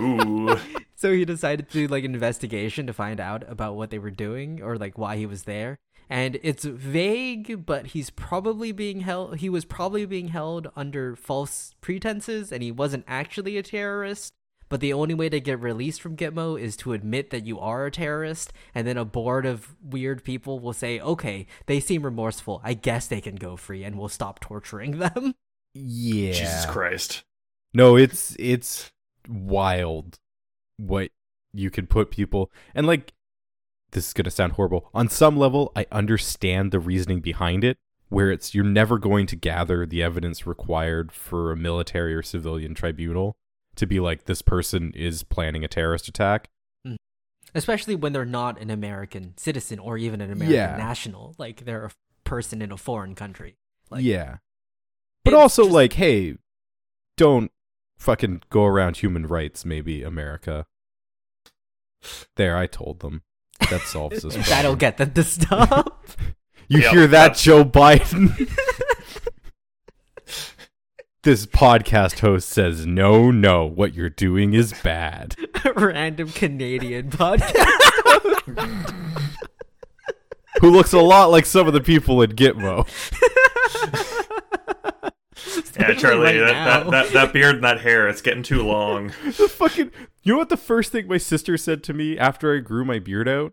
Ooh. 0.00 0.56
so 0.94 1.12
he 1.12 1.24
decided 1.24 1.68
to 1.68 1.72
do 1.72 1.88
like 1.88 2.04
an 2.04 2.14
investigation 2.14 2.86
to 2.86 2.92
find 2.92 3.18
out 3.18 3.44
about 3.48 3.74
what 3.74 3.90
they 3.90 3.98
were 3.98 4.10
doing 4.10 4.62
or 4.62 4.76
like 4.76 4.96
why 4.96 5.16
he 5.16 5.26
was 5.26 5.44
there. 5.44 5.78
And 6.10 6.38
it's 6.42 6.64
vague, 6.64 7.66
but 7.66 7.88
he's 7.88 8.08
probably 8.08 8.72
being 8.72 9.00
held. 9.00 9.38
He 9.38 9.50
was 9.50 9.66
probably 9.66 10.06
being 10.06 10.28
held 10.28 10.68
under 10.74 11.14
false 11.14 11.74
pretenses, 11.82 12.50
and 12.50 12.62
he 12.62 12.72
wasn't 12.72 13.04
actually 13.06 13.58
a 13.58 13.62
terrorist. 13.62 14.32
But 14.68 14.80
the 14.80 14.92
only 14.92 15.14
way 15.14 15.28
to 15.28 15.40
get 15.40 15.60
released 15.60 16.00
from 16.00 16.16
Gitmo 16.16 16.60
is 16.60 16.76
to 16.78 16.92
admit 16.92 17.30
that 17.30 17.46
you 17.46 17.58
are 17.58 17.86
a 17.86 17.90
terrorist, 17.90 18.52
and 18.74 18.86
then 18.86 18.96
a 18.96 19.04
board 19.04 19.46
of 19.46 19.76
weird 19.82 20.24
people 20.24 20.58
will 20.58 20.72
say, 20.72 21.00
"Okay, 21.00 21.46
they 21.66 21.80
seem 21.80 22.02
remorseful. 22.02 22.60
I 22.62 22.74
guess 22.74 23.06
they 23.06 23.20
can 23.20 23.36
go 23.36 23.56
free, 23.56 23.84
and 23.84 23.98
we'll 23.98 24.08
stop 24.08 24.40
torturing 24.40 24.98
them." 24.98 25.34
Yeah. 25.74 26.32
Jesus 26.32 26.66
Christ. 26.66 27.22
No, 27.74 27.94
it's 27.94 28.34
it's 28.38 28.90
wild 29.28 30.18
what 30.78 31.10
you 31.52 31.70
can 31.70 31.86
put 31.86 32.10
people 32.10 32.50
and 32.74 32.86
like 32.86 33.12
this 33.92 34.08
is 34.08 34.12
going 34.12 34.24
to 34.24 34.30
sound 34.30 34.52
horrible. 34.52 34.90
On 34.92 35.08
some 35.08 35.36
level, 35.36 35.72
I 35.74 35.86
understand 35.90 36.72
the 36.72 36.80
reasoning 36.80 37.20
behind 37.20 37.64
it 37.64 37.78
where 38.08 38.30
it's 38.30 38.54
you're 38.54 38.64
never 38.64 38.98
going 38.98 39.26
to 39.26 39.36
gather 39.36 39.86
the 39.86 40.02
evidence 40.02 40.46
required 40.46 41.12
for 41.12 41.52
a 41.52 41.56
military 41.56 42.14
or 42.14 42.22
civilian 42.22 42.74
tribunal 42.74 43.36
to 43.78 43.86
be 43.86 43.98
like 44.00 44.24
this 44.26 44.42
person 44.42 44.92
is 44.94 45.22
planning 45.22 45.64
a 45.64 45.68
terrorist 45.68 46.06
attack. 46.08 46.48
Mm-hmm. 46.86 46.96
especially 47.54 47.94
when 47.96 48.12
they're 48.12 48.24
not 48.24 48.60
an 48.60 48.70
American 48.70 49.32
citizen 49.36 49.78
or 49.78 49.96
even 49.98 50.20
an 50.20 50.30
American 50.30 50.54
Yeah. 50.54 50.76
national. 50.76 51.34
Like 51.38 51.64
they're 51.64 51.86
a 51.86 51.90
person 52.24 52.60
in 52.62 52.70
a 52.70 52.76
foreign 52.76 53.14
country. 53.14 53.56
Like, 53.90 54.04
yeah. 54.04 54.36
But 55.24 55.34
also 55.34 55.62
just- 55.64 55.74
like 55.74 55.92
hey, 55.94 56.36
don't 57.16 57.50
fucking 57.98 58.42
go 58.50 58.64
around 58.64 58.98
human 58.98 59.26
rights 59.26 59.64
maybe 59.64 60.02
America. 60.02 60.66
There, 62.36 62.56
I 62.56 62.66
told 62.66 63.00
them. 63.00 63.22
That 63.70 63.80
solves 63.82 64.22
this 64.22 64.34
problem. 64.34 64.44
That'll 64.48 64.76
get 64.76 64.98
them 64.98 65.12
to 65.12 65.24
stop. 65.24 66.06
You 66.70 66.80
Yep, 66.80 66.90
hear 66.92 67.00
that, 67.06 67.10
that's- 67.10 67.42
Joe 67.42 67.64
Biden? 67.64 68.28
this 71.22 71.46
podcast 71.46 72.20
host 72.20 72.48
says, 72.48 72.86
no, 72.86 73.30
no, 73.30 73.66
what 73.66 73.94
you're 73.94 74.08
doing 74.10 74.54
is 74.54 74.72
bad. 74.82 75.34
Random 75.76 76.30
Canadian 76.30 77.10
podcast. 77.10 77.64
Who 80.60 80.70
looks 80.70 80.92
a 80.92 81.00
lot 81.00 81.26
like 81.30 81.46
some 81.46 81.66
of 81.66 81.72
the 81.72 81.80
people 81.80 82.22
in 82.22 82.32
Gitmo. 82.32 82.86
Yeah, 85.78 85.94
Charlie, 85.94 86.24
right 86.24 86.38
that, 86.38 86.64
that, 86.64 86.90
that, 86.90 87.12
that 87.12 87.32
beard 87.32 87.54
and 87.56 87.64
that 87.64 87.80
hair, 87.80 88.08
it's 88.08 88.20
getting 88.20 88.42
too 88.42 88.62
long. 88.66 89.12
the 89.24 89.48
fucking. 89.48 89.92
You 90.24 90.32
know 90.32 90.38
what 90.38 90.48
the 90.48 90.56
first 90.56 90.90
thing 90.90 91.06
my 91.06 91.18
sister 91.18 91.56
said 91.56 91.84
to 91.84 91.94
me 91.94 92.18
after 92.18 92.54
I 92.54 92.58
grew 92.58 92.84
my 92.84 92.98
beard 92.98 93.28
out? 93.28 93.52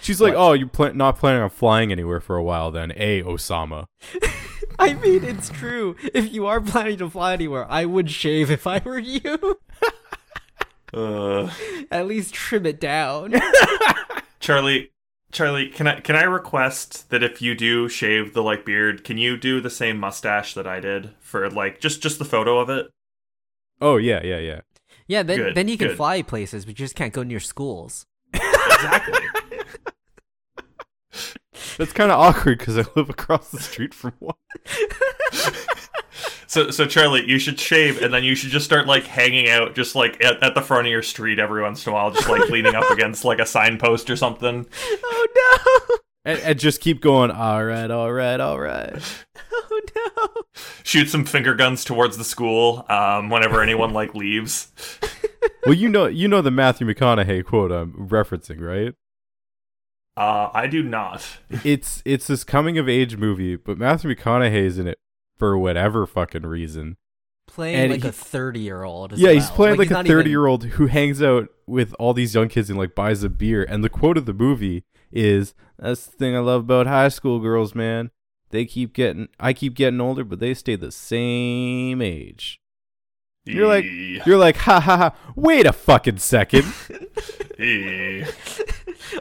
She's 0.00 0.20
like, 0.20 0.34
What? 0.34 0.40
"Oh, 0.40 0.52
you're 0.54 0.66
pla- 0.66 0.90
not 0.92 1.16
planning 1.18 1.42
on 1.42 1.50
flying 1.50 1.92
anywhere 1.92 2.20
for 2.20 2.36
a 2.36 2.42
while, 2.42 2.72
then, 2.72 2.90
eh, 2.92 3.22
Osama?" 3.22 3.86
I 4.78 4.94
mean, 4.94 5.24
it's 5.24 5.48
true. 5.50 5.96
If 6.12 6.32
you 6.32 6.46
are 6.46 6.60
planning 6.60 6.98
to 6.98 7.10
fly 7.10 7.32
anywhere, 7.34 7.66
I 7.70 7.84
would 7.84 8.10
shave 8.10 8.50
if 8.50 8.66
I 8.66 8.80
were 8.84 8.98
you. 8.98 9.58
Uh, 10.92 11.50
At 11.90 12.06
least 12.06 12.34
trim 12.34 12.66
it 12.66 12.80
down. 12.80 13.34
Charlie, 14.40 14.92
Charlie, 15.32 15.68
can 15.68 15.86
I 15.88 16.00
can 16.00 16.14
I 16.16 16.22
request 16.22 17.10
that 17.10 17.22
if 17.22 17.42
you 17.42 17.54
do 17.56 17.88
shave 17.88 18.32
the 18.34 18.42
like 18.42 18.64
beard, 18.64 19.02
can 19.04 19.18
you 19.18 19.36
do 19.36 19.60
the 19.60 19.70
same 19.70 19.98
mustache 19.98 20.54
that 20.54 20.66
I 20.66 20.78
did 20.80 21.10
for 21.18 21.50
like 21.50 21.80
just 21.80 22.00
just 22.02 22.18
the 22.20 22.24
photo 22.24 22.58
of 22.60 22.70
it? 22.70 22.86
Oh 23.80 23.96
yeah, 23.96 24.20
yeah, 24.22 24.38
yeah. 24.38 24.60
Yeah, 25.08 25.22
then 25.22 25.38
Good, 25.38 25.54
then 25.54 25.68
you 25.68 25.76
can 25.76 25.88
good. 25.88 25.96
fly 25.96 26.22
places, 26.22 26.64
but 26.64 26.70
you 26.78 26.84
just 26.84 26.94
can't 26.94 27.12
go 27.12 27.22
near 27.24 27.40
schools. 27.40 28.06
Exactly. 28.32 29.18
That's 31.78 31.92
kind 31.92 32.10
of 32.10 32.18
awkward 32.18 32.58
because 32.58 32.78
I 32.78 32.84
live 32.96 33.10
across 33.10 33.50
the 33.50 33.60
street 33.60 33.94
from 33.94 34.12
one. 34.18 34.34
so 36.46 36.70
so 36.70 36.86
Charlie, 36.86 37.28
you 37.28 37.38
should 37.38 37.58
shave 37.58 38.02
and 38.02 38.12
then 38.12 38.24
you 38.24 38.34
should 38.34 38.50
just 38.50 38.64
start 38.64 38.86
like 38.86 39.04
hanging 39.04 39.48
out 39.48 39.74
just 39.74 39.94
like 39.94 40.22
at, 40.24 40.42
at 40.42 40.54
the 40.54 40.62
front 40.62 40.86
of 40.86 40.90
your 40.90 41.02
street 41.02 41.38
every 41.38 41.62
once 41.62 41.86
in 41.86 41.92
a 41.92 41.94
while, 41.94 42.10
just 42.10 42.28
like 42.28 42.48
leaning 42.50 42.74
up 42.74 42.90
against 42.90 43.24
like 43.24 43.38
a 43.38 43.46
signpost 43.46 44.10
or 44.10 44.16
something. 44.16 44.66
Oh 45.04 45.26
no! 45.36 45.96
And, 46.24 46.40
and 46.40 46.58
just 46.58 46.80
keep 46.80 47.00
going. 47.00 47.30
All 47.30 47.64
right, 47.64 47.90
all 47.90 48.12
right, 48.12 48.40
all 48.40 48.60
right. 48.60 49.02
Oh 49.52 49.80
no! 49.96 50.42
Shoot 50.84 51.08
some 51.08 51.24
finger 51.24 51.54
guns 51.54 51.84
towards 51.84 52.16
the 52.16 52.24
school 52.24 52.84
um, 52.88 53.28
whenever 53.30 53.60
anyone 53.62 53.92
like 53.92 54.14
leaves. 54.14 54.70
Well, 55.64 55.74
you 55.74 55.88
know, 55.88 56.06
you 56.06 56.28
know 56.28 56.42
the 56.42 56.50
Matthew 56.50 56.86
McConaughey 56.86 57.44
quote 57.44 57.72
I'm 57.72 58.08
referencing, 58.08 58.60
right? 58.60 58.94
Uh, 60.16 60.48
I 60.54 60.66
do 60.68 60.82
not. 60.82 61.26
It's 61.64 62.02
it's 62.04 62.26
this 62.28 62.44
coming 62.44 62.78
of 62.78 62.88
age 62.88 63.16
movie, 63.16 63.56
but 63.56 63.78
Matthew 63.78 64.14
McConaughey's 64.14 64.78
in 64.78 64.86
it 64.86 64.98
for 65.36 65.58
whatever 65.58 66.06
fucking 66.06 66.46
reason. 66.46 66.96
Playing 67.46 67.76
And 67.76 67.90
like 67.92 68.02
he- 68.02 68.08
a 68.08 68.12
thirty-year-old. 68.12 69.18
yeah, 69.18 69.32
he's 69.32 69.50
playing 69.50 69.76
like, 69.76 69.90
a 69.90 69.92
not 69.92 70.06
even- 70.06 70.16
30 70.18 70.30
year 70.30 70.46
old 70.46 70.64
who 70.64 70.86
hangs 70.86 71.22
out 71.22 71.48
with 71.66 71.94
all 71.98 72.14
these 72.14 72.34
young 72.34 72.48
kids 72.48 72.70
and 72.70 72.78
like 72.78 72.94
buys 72.94 73.22
a 73.22 73.28
beer. 73.28 73.64
And 73.68 73.82
the 73.84 73.88
quote 73.90 74.16
of 74.16 74.24
the 74.26 74.32
movie 74.32 74.84
is, 75.12 75.52
"That's 75.78 76.06
the 76.06 76.12
thing 76.16 76.34
I 76.36 76.38
love 76.40 76.62
about 76.62 76.86
high 76.86 77.08
school 77.08 77.40
girls, 77.40 77.74
man. 77.74 78.10
They 78.50 78.64
keep 78.66 78.92
getting, 78.94 79.28
I 79.40 79.52
keep 79.52 79.74
getting 79.74 80.00
older, 80.00 80.22
but 80.24 80.38
they 80.40 80.54
stay 80.54 80.76
the 80.76 80.92
same 80.92 82.00
age." 82.00 82.60
You're 83.46 83.66
like- 83.66 83.84
You're 83.84 84.38
like, 84.38 84.56
ha 84.56 84.80
ha 84.80 84.96
ha. 84.96 85.14
Wait 85.36 85.66
a 85.66 85.72
fucking 85.72 86.16
second. 86.18 86.64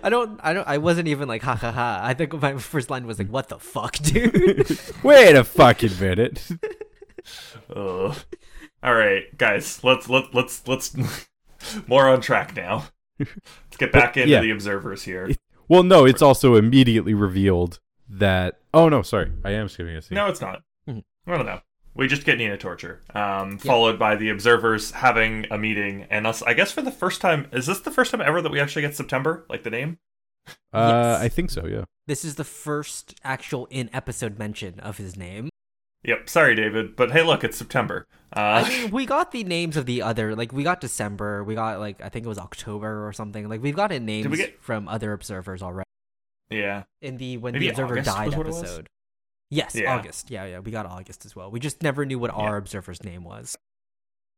I 0.03 0.09
don't. 0.09 0.39
I 0.43 0.53
don't. 0.53 0.67
I 0.67 0.77
wasn't 0.77 1.07
even 1.07 1.27
like 1.27 1.41
ha 1.41 1.55
ha 1.55 1.71
ha. 1.71 1.99
I 2.03 2.13
think 2.13 2.33
my 2.41 2.57
first 2.57 2.89
line 2.89 3.05
was 3.05 3.19
like, 3.19 3.29
"What 3.29 3.49
the 3.49 3.59
fuck, 3.59 3.97
dude?" 3.97 4.79
Wait 5.03 5.35
a 5.35 5.43
fucking 5.43 5.99
minute. 5.99 6.47
Ugh. 7.75 8.15
All 8.83 8.95
right, 8.95 9.37
guys, 9.37 9.83
let's 9.83 10.09
let 10.09 10.33
let's 10.33 10.67
let's 10.67 10.95
more 11.87 12.09
on 12.09 12.21
track 12.21 12.55
now. 12.55 12.85
Let's 13.19 13.77
get 13.77 13.91
back 13.91 14.17
into 14.17 14.29
yeah. 14.29 14.41
the 14.41 14.51
observers 14.51 15.03
here. 15.03 15.31
Well, 15.69 15.83
no, 15.83 16.05
it's 16.05 16.21
also 16.21 16.55
immediately 16.55 17.13
revealed 17.13 17.79
that. 18.09 18.59
Oh 18.73 18.89
no, 18.89 19.01
sorry, 19.01 19.31
I 19.45 19.51
am 19.51 19.69
skipping 19.69 19.95
a 19.95 20.01
scene. 20.01 20.15
No, 20.15 20.27
it's 20.27 20.41
not. 20.41 20.63
Mhm. 20.87 21.03
I 21.27 21.37
don't 21.37 21.45
know. 21.45 21.61
We 21.95 22.07
just 22.07 22.25
get 22.25 22.39
Nina 22.39 22.57
torture, 22.57 23.01
um, 23.13 23.59
followed 23.59 23.99
by 23.99 24.15
the 24.15 24.29
observers 24.29 24.91
having 24.91 25.45
a 25.51 25.57
meeting, 25.59 26.07
and 26.09 26.25
us. 26.25 26.41
I 26.41 26.53
guess 26.55 26.71
for 26.71 26.81
the 26.81 26.91
first 26.91 27.21
time, 27.21 27.47
is 27.51 27.67
this 27.67 27.81
the 27.81 27.91
first 27.91 28.09
time 28.11 28.21
ever 28.21 28.41
that 28.41 28.51
we 28.51 28.59
actually 28.59 28.81
get 28.81 28.95
September, 28.95 29.45
like 29.47 29.61
the 29.63 29.69
name? 29.69 29.99
uh, 30.73 31.13
Yes. 31.13 31.21
I 31.21 31.29
think 31.29 31.51
so. 31.51 31.65
Yeah. 31.67 31.83
this 32.07 32.25
is 32.25 32.35
the 32.35 32.43
first 32.43 33.19
actual 33.23 33.67
in 33.69 33.89
episode 33.93 34.39
mention 34.39 34.79
of 34.79 34.97
his 34.97 35.15
name. 35.15 35.49
Yep. 36.03 36.27
Sorry, 36.29 36.55
David, 36.55 36.95
but 36.95 37.11
hey, 37.11 37.21
look, 37.21 37.43
it's 37.43 37.57
September. 37.57 38.07
Uh, 38.35 38.63
I 38.65 38.69
mean, 38.69 38.91
we 38.91 39.05
got 39.05 39.31
the 39.31 39.43
names 39.43 39.77
of 39.77 39.85
the 39.85 40.01
other. 40.01 40.35
Like, 40.35 40.51
we 40.51 40.63
got 40.63 40.81
December. 40.81 41.43
We 41.43 41.53
got 41.55 41.79
like 41.79 42.01
I 42.01 42.09
think 42.09 42.25
it 42.25 42.29
was 42.29 42.39
October 42.39 43.07
or 43.07 43.13
something. 43.13 43.47
Like, 43.47 43.61
we've 43.61 43.75
gotten 43.75 44.03
names 44.05 44.27
we 44.27 44.37
get- 44.37 44.61
from 44.61 44.87
other 44.87 45.13
observers 45.13 45.61
already. 45.61 45.87
yeah. 46.49 46.83
In 47.01 47.17
the 47.17 47.37
when 47.37 47.53
Maybe 47.53 47.67
the 47.67 47.71
observer 47.71 47.93
August 47.99 48.15
died 48.17 48.27
was 48.29 48.35
what 48.35 48.47
it 48.47 48.49
was? 48.49 48.59
episode. 48.63 48.89
Yes, 49.53 49.75
Yeah. 49.75 49.95
August. 49.95 50.31
Yeah, 50.31 50.45
yeah, 50.45 50.59
we 50.59 50.71
got 50.71 50.85
August 50.85 51.25
as 51.25 51.35
well. 51.35 51.51
We 51.51 51.59
just 51.59 51.83
never 51.83 52.05
knew 52.05 52.17
what 52.19 52.31
Yeah. 52.31 52.43
our 52.43 52.57
observer's 52.57 53.03
name 53.03 53.23
was. 53.23 53.55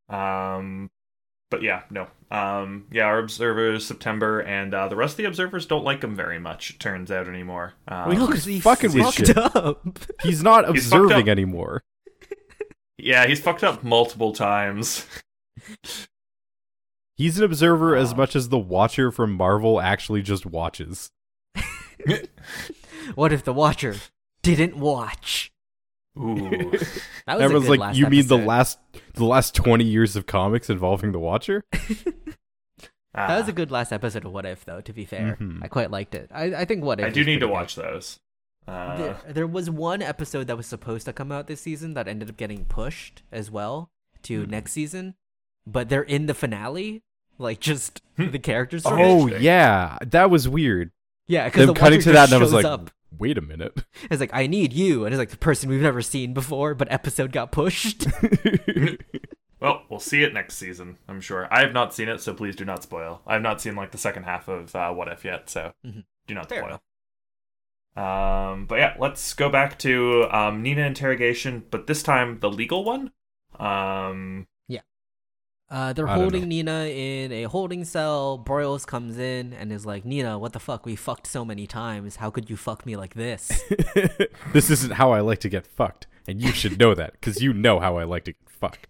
Um, 0.08 0.90
but 1.50 1.62
yeah, 1.62 1.82
no. 1.90 2.08
Um, 2.30 2.86
yeah, 2.92 3.04
our 3.04 3.18
observers 3.18 3.86
September, 3.86 4.40
and 4.40 4.74
uh, 4.74 4.88
the 4.88 4.96
rest 4.96 5.12
of 5.14 5.16
the 5.18 5.24
observers 5.24 5.64
don't 5.66 5.84
like 5.84 6.02
him 6.04 6.14
very 6.16 6.38
much. 6.38 6.70
It 6.70 6.80
turns 6.80 7.10
out 7.10 7.28
anymore. 7.28 7.74
Um, 7.88 8.08
Well, 8.10 8.26
Because 8.26 8.44
he 8.44 8.60
fucking 8.60 8.92
with 8.92 9.02
fucked 9.04 9.26
shit. 9.28 9.36
up. 9.36 9.86
He's 10.22 10.42
not 10.42 10.68
He's 10.68 10.84
observing 10.86 11.22
up. 11.22 11.28
anymore. 11.28 11.82
yeah, 12.98 13.26
he's 13.26 13.40
fucked 13.40 13.62
up 13.64 13.82
multiple 13.84 14.32
times. 14.32 15.06
He's 17.16 17.38
an 17.38 17.44
observer 17.44 17.96
as 17.96 18.12
Uh. 18.12 18.16
much 18.16 18.36
as 18.36 18.48
the 18.50 18.58
Watcher 18.58 19.10
from 19.10 19.32
Marvel 19.32 19.80
actually 19.80 20.20
just 20.22 20.44
watches. 20.44 21.10
what 23.14 23.32
if 23.32 23.42
the 23.44 23.54
Watcher 23.54 23.94
didn't 24.54 24.76
watch? 24.78 25.50
Ooh. 26.18 26.48
That 27.26 27.34
was 27.34 27.40
a 27.40 27.44
Everyone's 27.44 27.64
good 27.64 27.70
like, 27.70 27.80
last 27.80 27.96
"You 27.98 28.06
mean 28.06 28.26
the 28.28 28.38
last 28.38 28.78
the 29.14 29.24
last 29.24 29.54
twenty 29.54 29.84
years 29.84 30.14
of 30.14 30.26
comics 30.26 30.70
involving 30.70 31.12
the 31.12 31.18
Watcher?" 31.18 31.64
That 33.14 33.38
was 33.38 33.46
Ah, 33.46 33.50
a 33.50 33.52
good 33.52 33.70
last 33.70 33.92
episode 33.92 34.26
of 34.26 34.32
What 34.32 34.44
If, 34.44 34.64
though. 34.66 34.80
To 34.82 34.92
be 34.92 35.06
fair, 35.06 35.38
Mhm. 35.40 35.60
I 35.62 35.68
quite 35.68 35.90
liked 35.90 36.14
it. 36.14 36.30
I, 36.34 36.54
I 36.54 36.64
think 36.66 36.84
What 36.84 37.00
If. 37.00 37.06
I 37.06 37.10
do 37.10 37.24
need 37.24 37.40
to 37.40 37.46
pretty 37.46 37.52
watch 37.52 37.74
those. 37.74 38.20
Uh, 38.68 38.96
There, 38.96 39.16
there 39.28 39.46
was 39.46 39.70
one 39.70 40.02
episode 40.02 40.48
that 40.48 40.56
was 40.56 40.66
supposed 40.66 41.06
to 41.06 41.12
come 41.14 41.32
out 41.32 41.46
this 41.46 41.62
season 41.62 41.94
that 41.94 42.08
ended 42.08 42.28
up 42.28 42.36
getting 42.36 42.64
pushed 42.66 43.22
as 43.32 43.50
well 43.50 43.90
to 44.24 44.44
Hmm. 44.44 44.50
next 44.50 44.72
season, 44.72 45.14
but 45.66 45.88
they're 45.88 46.02
in 46.02 46.26
the 46.26 46.34
finale, 46.34 47.02
like 47.38 47.58
just 47.60 48.02
Hmm. 48.16 48.30
the 48.32 48.38
characters. 48.38 48.82
Oh. 48.84 48.92
Oh 48.98 49.26
yeah, 49.28 49.96
that 50.04 50.28
was 50.30 50.46
weird. 50.48 50.90
yeah, 51.26 51.46
because 51.46 51.68
the 51.68 51.72
cutting 51.74 52.00
to 52.02 52.12
that, 52.12 52.28
just 52.28 52.32
and 52.34 52.40
I 52.42 52.44
was 52.44 52.52
like, 52.52 52.64
up. 52.66 52.90
"Wait 53.10 53.36
a 53.38 53.40
minute." 53.42 53.84
It's 54.10 54.20
like 54.20 54.30
I 54.32 54.46
need 54.46 54.72
you, 54.72 55.04
and 55.04 55.12
it's 55.14 55.18
like 55.18 55.30
the 55.30 55.36
person 55.36 55.68
we've 55.68 55.80
never 55.82 56.02
seen 56.02 56.32
before, 56.34 56.74
but 56.74 56.90
episode 56.92 57.32
got 57.32 57.50
pushed. 57.52 58.06
well, 59.60 59.82
we'll 59.88 60.00
see 60.00 60.22
it 60.22 60.32
next 60.34 60.56
season. 60.56 60.98
I'm 61.08 61.20
sure. 61.20 61.48
I 61.50 61.60
have 61.60 61.72
not 61.72 61.94
seen 61.94 62.08
it, 62.08 62.20
so 62.20 62.34
please 62.34 62.54
do 62.56 62.64
not 62.64 62.82
spoil. 62.82 63.22
I 63.26 63.32
have 63.34 63.42
not 63.42 63.60
seen 63.60 63.74
like 63.74 63.90
the 63.90 63.98
second 63.98 64.24
half 64.24 64.48
of 64.48 64.74
uh, 64.76 64.92
What 64.92 65.08
If 65.08 65.24
yet, 65.24 65.48
so 65.50 65.72
Mhm. 65.84 66.04
do 66.26 66.34
not 66.34 66.48
Fair 66.48 66.58
spoil. 66.60 66.68
enough. 66.68 66.82
Um, 67.96 68.66
but 68.66 68.78
yeah, 68.78 68.94
let's 68.98 69.32
go 69.34 69.48
back 69.48 69.78
to 69.80 70.24
um, 70.30 70.62
Nina 70.62 70.82
interrogation, 70.82 71.64
but 71.70 71.86
this 71.86 72.02
time 72.02 72.40
the 72.40 72.50
legal 72.50 72.84
one. 72.84 73.10
Um, 73.58 74.46
Uh, 75.68 75.92
they're 75.92 76.08
I 76.08 76.14
holding. 76.14 76.46
Nina 76.48 76.84
in 76.84 77.32
a 77.32 77.44
holding 77.44 77.84
cell. 77.84 78.38
Broyles 78.44 78.86
comes 78.86 79.18
in 79.18 79.52
and 79.52 79.72
is 79.72 79.84
like, 79.84 80.04
"Nina, 80.04 80.38
what 80.38 80.52
the 80.52 80.60
fuck? 80.60 80.86
We 80.86 80.94
fucked 80.94 81.26
so 81.26 81.44
many 81.44 81.66
times. 81.66 82.16
How 82.16 82.30
could 82.30 82.48
you 82.48 82.56
fuck 82.56 82.86
me 82.86 82.94
like 82.96 83.14
this?" 83.14 83.64
this 84.52 84.70
isn't 84.70 84.92
how 84.94 85.10
I 85.12 85.20
like 85.20 85.40
to 85.40 85.48
get 85.48 85.66
fucked, 85.66 86.06
and 86.28 86.40
you 86.40 86.52
should 86.52 86.78
know 86.78 86.94
that 86.94 87.12
because 87.12 87.42
you 87.42 87.52
know 87.52 87.80
how 87.80 87.96
I 87.96 88.04
like 88.04 88.24
to 88.26 88.32
get 88.32 88.48
fucked. 88.48 88.86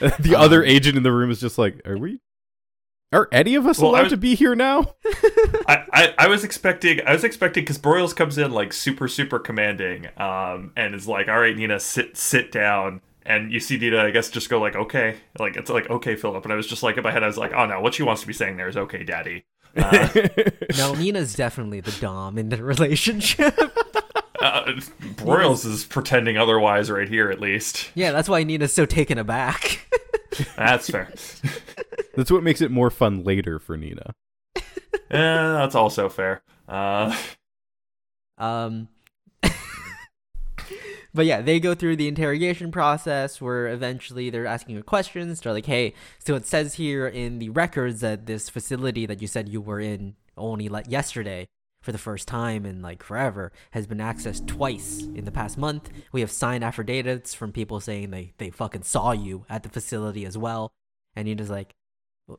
the 0.20 0.34
other 0.36 0.62
Um, 0.62 0.68
agent 0.68 0.96
in 0.98 1.02
the 1.02 1.12
room 1.12 1.30
is 1.30 1.40
just 1.40 1.56
like, 1.56 1.80
"Are 1.86 1.96
we? 1.96 2.20
Are 3.10 3.26
any 3.32 3.54
of 3.54 3.66
us 3.66 3.78
Well, 3.78 3.92
allowed 3.92 4.02
was- 4.04 4.12
to 4.12 4.16
be 4.18 4.34
here 4.34 4.54
now?" 4.54 4.96
I, 5.66 5.84
I, 5.92 6.14
I 6.18 6.28
was 6.28 6.44
expecting 6.44 7.00
I 7.06 7.12
was 7.14 7.24
expecting 7.24 7.62
because 7.64 7.78
Broyles 7.78 8.14
comes 8.14 8.36
in 8.36 8.50
like 8.50 8.74
super 8.74 9.08
super 9.08 9.38
commanding, 9.38 10.08
um, 10.18 10.72
and 10.76 10.94
is 10.94 11.08
like, 11.08 11.26
all 11.28 11.40
right, 11.40 11.56
Nina, 11.56 11.80
sit 11.80 12.18
sit 12.18 12.52
down. 12.52 13.00
And 13.28 13.52
you 13.52 13.60
see 13.60 13.76
Dita, 13.78 14.00
I 14.00 14.10
guess, 14.10 14.30
just 14.30 14.48
go 14.48 14.58
like, 14.58 14.74
okay, 14.74 15.16
like 15.38 15.56
it's 15.56 15.68
like 15.70 15.88
okay, 15.90 16.16
Philip. 16.16 16.42
And 16.44 16.52
I 16.52 16.56
was 16.56 16.66
just 16.66 16.82
like 16.82 16.96
in 16.96 17.02
my 17.04 17.10
head, 17.12 17.22
I 17.22 17.26
was 17.26 17.36
like, 17.36 17.52
oh 17.52 17.66
no, 17.66 17.80
what 17.80 17.92
she 17.94 18.02
wants 18.02 18.22
to 18.22 18.26
be 18.26 18.32
saying 18.32 18.56
there 18.56 18.68
is 18.68 18.76
okay, 18.76 19.04
Daddy. 19.04 19.44
Uh, 19.76 20.08
no, 20.78 20.94
Nina's 20.94 21.34
definitely 21.34 21.80
the 21.80 21.92
dom 22.00 22.38
in 22.38 22.48
the 22.48 22.56
relationship. 22.64 23.54
uh, 24.40 24.64
Broyles 25.14 25.64
is 25.66 25.84
pretending 25.84 26.36
otherwise 26.38 26.90
right 26.90 27.06
here, 27.08 27.30
at 27.30 27.38
least. 27.38 27.90
yeah, 27.94 28.10
that's 28.10 28.28
why 28.30 28.42
Nina's 28.42 28.72
so 28.72 28.86
taken 28.86 29.18
aback. 29.18 29.86
That's 30.56 30.88
fair. 30.88 31.12
That's 32.16 32.30
what 32.30 32.42
makes 32.42 32.60
it 32.62 32.70
more 32.70 32.90
fun 32.90 33.22
later 33.24 33.58
for 33.58 33.76
Nina. 33.76 34.14
Eh, 34.56 34.62
that's 35.10 35.74
also 35.74 36.08
fair. 36.08 36.42
Uh, 36.66 37.14
Um, 38.38 38.88
but 41.14 41.26
yeah, 41.26 41.40
they 41.40 41.60
go 41.60 41.74
through 41.74 41.96
the 41.96 42.08
interrogation 42.08 42.70
process 42.70 43.40
where 43.40 43.68
eventually 43.68 44.30
they're 44.30 44.46
asking 44.46 44.76
you 44.76 44.82
questions. 44.82 45.40
They're 45.40 45.52
like, 45.52 45.66
"Hey, 45.66 45.94
so 46.18 46.34
it 46.34 46.46
says 46.46 46.74
here 46.74 47.06
in 47.06 47.38
the 47.38 47.50
records 47.50 48.00
that 48.00 48.26
this 48.26 48.48
facility 48.48 49.06
that 49.06 49.22
you 49.22 49.28
said 49.28 49.48
you 49.48 49.60
were 49.60 49.80
in 49.80 50.16
only 50.36 50.68
like 50.68 50.86
yesterday 50.88 51.48
for 51.80 51.92
the 51.92 51.98
first 51.98 52.28
time 52.28 52.66
in 52.66 52.82
like 52.82 53.02
forever 53.02 53.52
has 53.70 53.86
been 53.86 53.98
accessed 53.98 54.46
twice 54.46 55.02
in 55.14 55.24
the 55.24 55.32
past 55.32 55.56
month. 55.58 55.90
We 56.12 56.20
have 56.20 56.30
signed 56.30 56.64
affidavits 56.64 57.34
from 57.34 57.52
people 57.52 57.80
saying 57.80 58.10
they 58.10 58.32
they 58.38 58.50
fucking 58.50 58.82
saw 58.82 59.12
you 59.12 59.44
at 59.48 59.62
the 59.62 59.68
facility 59.68 60.24
as 60.24 60.36
well." 60.38 60.72
And 61.16 61.26
you're 61.26 61.36
just 61.36 61.50
like, 61.50 61.74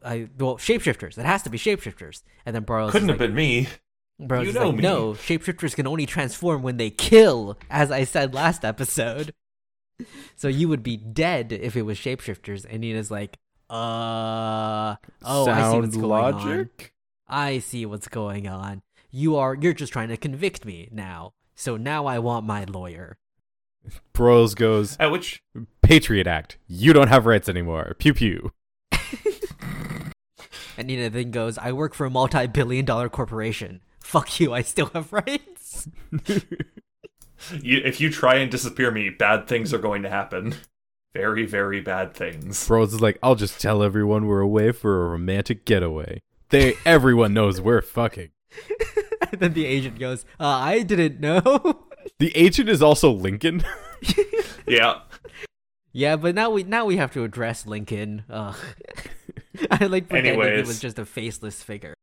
I, 0.04 0.30
well, 0.38 0.58
shapeshifters. 0.58 1.18
It 1.18 1.26
has 1.26 1.44
to 1.44 1.50
be 1.50 1.58
shapeshifters. 1.58 2.24
And 2.46 2.56
then 2.56 2.64
is 2.64 2.92
couldn't 2.92 3.08
like, 3.08 3.20
have 3.20 3.28
been 3.28 3.36
me. 3.36 3.68
Bro, 4.20 4.42
You 4.42 4.50
it's 4.50 4.56
know 4.56 4.68
like, 4.68 4.76
me. 4.76 4.82
no, 4.82 5.14
shapeshifters 5.14 5.76
can 5.76 5.88
only 5.88 6.06
transform 6.06 6.62
when 6.62 6.78
they 6.78 6.90
kill, 6.90 7.58
as 7.70 7.90
I 7.92 8.04
said 8.04 8.34
last 8.34 8.66
episode. 8.66 9.34
So 10.36 10.48
you 10.48 10.68
would 10.70 10.84
be 10.84 10.98
dead 10.98 11.52
if 11.54 11.76
it 11.78 11.84
was 11.84 11.98
shapeshifters. 11.98 12.66
And 12.70 12.82
Nina's 12.82 13.10
like, 13.12 13.38
uh, 13.70 14.96
oh, 15.24 15.48
I 15.48 15.72
see 15.72 15.80
what's 15.80 15.94
Sound 15.94 15.94
going 15.94 16.04
on. 16.04 16.32
logic? 16.34 16.94
I 17.28 17.60
see 17.60 17.86
what's 17.86 18.08
going 18.08 18.48
on. 18.48 18.82
you 19.12 19.36
are 19.38 19.56
you're 19.56 19.74
just 19.74 19.94
trying 19.94 20.10
to 20.10 20.18
convict 20.18 20.66
me 20.66 20.90
now. 20.92 21.34
So 21.56 21.78
now 21.78 22.06
I 22.06 22.20
want 22.20 22.46
my 22.46 22.64
lawyer. 22.66 23.18
Broyles 24.14 24.56
goes, 24.56 24.98
At 25.00 25.12
which 25.12 25.42
Patriot 25.82 26.28
Act. 26.28 26.58
You 26.68 26.92
don't 26.94 27.08
have 27.08 27.26
rights 27.26 27.48
anymore. 27.50 27.96
Pew 28.00 28.14
pew. 28.14 28.52
And 30.78 30.88
Nina 30.88 31.10
then 31.10 31.32
goes, 31.32 31.58
I 31.58 31.74
work 31.74 31.94
for 31.94 32.06
a 32.06 32.10
multi 32.10 32.48
billion 32.48 32.86
dollar 32.86 33.10
corporation. 33.10 33.82
Fuck 34.10 34.40
you, 34.40 34.54
I 34.54 34.64
still 34.64 34.88
have 34.96 35.14
rights. 35.14 35.88
you, 37.62 37.82
if 37.86 38.02
you 38.02 38.10
try 38.10 38.38
and 38.38 38.50
disappear 38.50 38.90
me, 38.90 39.12
bad 39.12 39.48
things 39.48 39.72
are 39.72 39.78
going 39.78 40.02
to 40.02 40.10
happen. 40.10 40.56
Very, 41.14 41.46
very 41.46 41.80
bad 41.80 42.16
things. 42.16 42.68
Broyles 42.68 42.88
is 42.88 43.02
like, 43.02 43.20
I'll 43.22 43.36
just 43.36 43.62
tell 43.62 43.84
everyone 43.84 44.26
we're 44.26 44.40
away 44.40 44.72
for 44.72 45.06
a 45.06 45.10
romantic 45.10 45.64
getaway. 45.64 46.24
They 46.50 46.74
everyone 46.86 47.36
knows 47.36 47.62
we're 47.62 47.84
fucking. 47.84 48.32
and 49.32 49.40
then 49.42 49.54
the 49.54 49.68
agent 49.68 50.00
goes, 50.00 50.26
uh, 50.40 50.48
I 50.48 50.82
didn't 50.82 51.20
know. 51.20 51.86
The 52.18 52.36
agent 52.36 52.68
is 52.68 52.82
also 52.82 53.12
Lincoln. 53.12 53.64
Yeah. 54.68 55.02
yeah, 55.92 56.16
but 56.16 56.36
now 56.36 56.52
we 56.52 56.62
now 56.64 56.86
we 56.86 56.98
have 56.98 57.12
to 57.14 57.24
address 57.24 57.66
Lincoln. 57.66 58.24
Ugh. 58.30 58.56
I 59.72 59.86
like 59.88 60.10
pretending 60.10 60.42
he 60.42 60.62
was 60.62 60.80
just 60.80 61.00
a 61.00 61.06
faceless 61.06 61.64
figure. 61.64 61.96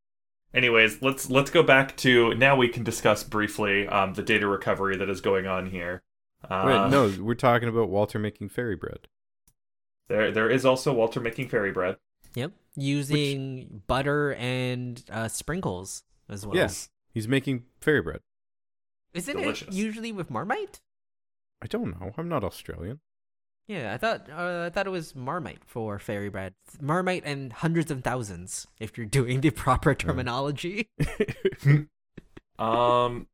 Anyways, 0.56 1.02
let's 1.02 1.28
let's 1.28 1.50
go 1.50 1.62
back 1.62 1.94
to 1.98 2.34
now. 2.34 2.56
We 2.56 2.68
can 2.68 2.82
discuss 2.82 3.22
briefly 3.22 3.86
um, 3.88 4.14
the 4.14 4.22
data 4.22 4.46
recovery 4.46 4.96
that 4.96 5.10
is 5.10 5.20
going 5.20 5.46
on 5.46 5.66
here. 5.66 6.02
Uh, 6.48 6.62
Wait, 6.66 6.90
no, 6.90 7.12
we're 7.22 7.34
talking 7.34 7.68
about 7.68 7.90
Walter 7.90 8.18
making 8.18 8.48
fairy 8.48 8.74
bread. 8.74 9.00
there 10.08 10.32
there 10.32 10.48
is 10.48 10.64
also 10.64 10.94
Walter 10.94 11.20
making 11.20 11.50
fairy 11.50 11.72
bread. 11.72 11.98
Yep, 12.34 12.52
using 12.74 13.82
butter 13.86 14.32
and 14.34 15.04
uh, 15.10 15.28
sprinkles 15.28 16.04
as 16.26 16.46
well. 16.46 16.56
Yes, 16.56 16.88
he's 17.12 17.28
making 17.28 17.64
fairy 17.82 18.00
bread. 18.00 18.20
isn't 19.12 19.36
Delicious. 19.36 19.68
it 19.68 19.74
usually 19.74 20.10
with 20.10 20.30
Marmite? 20.30 20.80
I 21.60 21.66
don't 21.66 22.00
know. 22.00 22.12
I'm 22.16 22.30
not 22.30 22.44
Australian. 22.44 23.00
Yeah, 23.68 23.92
I 23.94 23.96
thought 23.96 24.28
uh, 24.30 24.64
I 24.66 24.70
thought 24.70 24.86
it 24.86 24.90
was 24.90 25.14
Marmite 25.14 25.64
for 25.64 25.98
fairy 25.98 26.28
bread. 26.28 26.54
Marmite 26.80 27.24
and 27.24 27.52
hundreds 27.52 27.90
of 27.90 28.02
thousands 28.04 28.66
if 28.78 28.96
you're 28.96 29.06
doing 29.18 29.40
the 29.40 29.50
proper 29.50 29.94
terminology. 29.94 30.88
Um, 32.58 33.26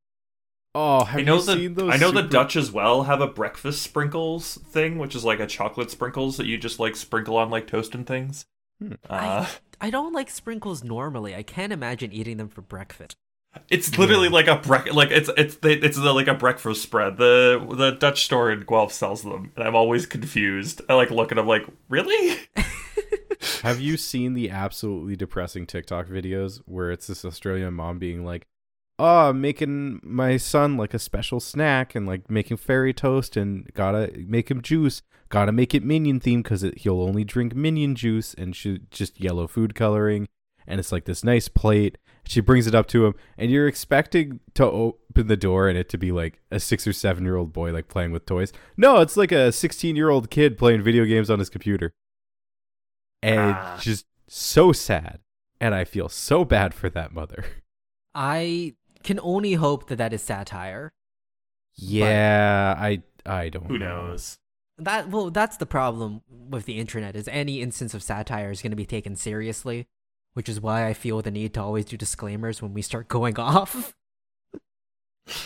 Oh, 0.74 1.05
have 1.05 1.20
I 1.20 1.22
know 1.22 1.37
you 1.37 1.43
the 1.43 1.55
seen 1.55 1.74
those? 1.74 1.93
I 1.93 1.97
know 1.99 2.11
the 2.11 2.22
Dutch 2.22 2.57
as 2.57 2.72
well 2.72 3.03
have 3.03 3.20
a 3.20 3.26
breakfast 3.26 3.83
sprinkles 3.83 4.57
thing, 4.57 4.99
which 4.99 5.14
is 5.14 5.24
like 5.24 5.39
a 5.39 5.47
chocolate 5.47 5.91
sprinkles 5.91 6.39
that 6.39 6.47
you 6.47 6.57
just 6.57 6.80
like 6.80 6.97
sprinkle 6.97 7.37
on 7.37 7.51
like 7.51 7.66
toast 7.66 7.95
and 7.95 8.07
things. 8.07 8.47
Hmm. 8.80 8.95
Uh, 9.09 9.47
I 9.80 9.91
don't 9.91 10.14
like 10.14 10.30
sprinkles 10.30 10.83
normally. 10.83 11.35
I 11.35 11.43
can't 11.43 11.72
imagine 11.72 12.12
eating 12.12 12.39
them 12.39 12.49
for 12.49 12.62
breakfast. 12.62 13.16
It's 13.68 13.96
literally 13.98 14.28
like 14.28 14.46
a 14.46 14.57
brec- 14.57 14.92
like 14.92 15.11
it's 15.11 15.30
it's 15.36 15.57
they, 15.57 15.74
it's 15.74 15.96
the, 15.98 16.12
like 16.12 16.26
a 16.26 16.34
breakfast 16.34 16.82
spread. 16.82 17.16
The 17.16 17.64
the 17.70 17.92
Dutch 17.92 18.24
store 18.24 18.50
in 18.50 18.61
Guelph 18.61 18.92
sells 18.92 19.22
them, 19.22 19.53
and 19.57 19.66
I'm 19.66 19.74
always 19.74 20.07
confused. 20.07 20.82
I 20.88 20.94
like 20.94 21.11
look 21.11 21.32
at 21.32 21.36
them 21.36 21.46
like, 21.46 21.66
really? 21.88 22.36
Have 23.62 23.80
you 23.80 23.96
seen 23.96 24.34
the 24.34 24.50
absolutely 24.50 25.16
depressing 25.16 25.66
TikTok 25.66 26.07
videos 26.07 26.61
where 26.66 26.90
it's 26.90 27.07
this 27.07 27.24
Australian 27.24 27.74
mom 27.74 27.98
being 27.98 28.24
like, 28.24 28.46
"Oh, 28.98 29.30
I'm 29.30 29.40
making 29.40 30.00
my 30.03 30.36
son 30.36 30.76
like 30.76 30.94
a 30.94 30.98
special 30.98 31.40
snack 31.40 31.94
and 31.94 32.07
like 32.07 32.30
making 32.30 32.57
fairy 32.57 32.92
toast 32.92 33.36
and 33.36 33.72
gotta 33.74 34.12
make 34.26 34.50
him 34.50 34.62
juice. 34.62 35.03
Gotta 35.28 35.53
make 35.53 35.74
it 35.74 35.82
minion 35.82 36.20
themed 36.20 36.44
because 36.44 36.62
he'll 36.76 37.03
only 37.03 37.24
drink 37.24 37.55
minion 37.55 37.94
juice 37.94 38.34
and 38.34 38.55
she 38.55 38.80
just 38.90 39.20
yellow 39.20 39.46
food 39.46 39.74
coloring. 39.74 40.28
And 40.66 40.78
it's 40.78 40.92
like 40.92 41.07
this 41.07 41.24
nice 41.24 41.48
plate. 41.48 41.98
She 42.24 42.40
brings 42.40 42.66
it 42.66 42.74
up 42.74 42.86
to 42.88 43.04
him, 43.06 43.14
and 43.36 43.50
you're 43.50 43.66
expecting 43.68 44.40
to 44.54 44.64
open 44.64 45.26
the 45.26 45.36
door 45.36 45.68
and 45.68 45.76
it 45.76 45.88
to 45.90 45.98
be 45.98 46.12
like 46.12 46.40
a 46.50 46.58
six 46.60 46.86
or 46.86 46.92
seven 46.92 47.24
year 47.24 47.36
old 47.36 47.52
boy 47.52 47.72
like 47.72 47.88
playing 47.88 48.12
with 48.12 48.24
toys. 48.26 48.52
No, 48.76 49.00
it's 49.00 49.16
like 49.16 49.32
a 49.32 49.52
16 49.52 49.96
year 49.96 50.08
old 50.08 50.30
kid 50.30 50.56
playing 50.56 50.82
video 50.82 51.04
games 51.04 51.28
on 51.30 51.38
his 51.38 51.50
computer 51.50 51.92
and 53.22 53.54
Ah. 53.56 53.74
it's 53.76 53.84
just 53.84 54.06
so 54.28 54.72
sad 54.72 55.20
and 55.60 55.74
i 55.74 55.84
feel 55.84 56.08
so 56.08 56.44
bad 56.44 56.72
for 56.74 56.88
that 56.90 57.12
mother 57.12 57.44
I 58.14 58.74
can 59.04 59.20
only 59.22 59.54
hope 59.54 59.88
that 59.88 59.96
that 59.96 60.12
is 60.12 60.22
satire. 60.22 60.92
yeah 61.76 62.74
i 62.78 63.02
i 63.26 63.48
don't 63.48 63.66
Who 63.66 63.78
know. 63.78 64.06
knows? 64.08 64.38
That 64.78 65.10
well, 65.10 65.30
that's 65.30 65.58
the 65.58 65.66
problem 65.66 66.22
with 66.28 66.64
the 66.64 66.78
internet 66.78 67.14
is 67.14 67.28
any 67.28 67.60
instance 67.60 67.94
of 67.94 68.02
satire 68.02 68.50
is 68.50 68.62
going 68.62 68.70
to 68.72 68.76
be 68.76 68.86
taken 68.86 69.14
seriously, 69.16 69.86
which 70.35 70.49
is 70.49 70.61
why 70.61 70.87
I 70.87 70.95
feel 70.95 71.20
the 71.22 71.30
need 71.30 71.55
to 71.55 71.62
always 71.62 71.85
do 71.85 71.97
disclaimers 71.97 72.61
when 72.62 72.74
we 72.74 72.83
start 72.83 73.09
going 73.09 73.39
off. 73.39 73.95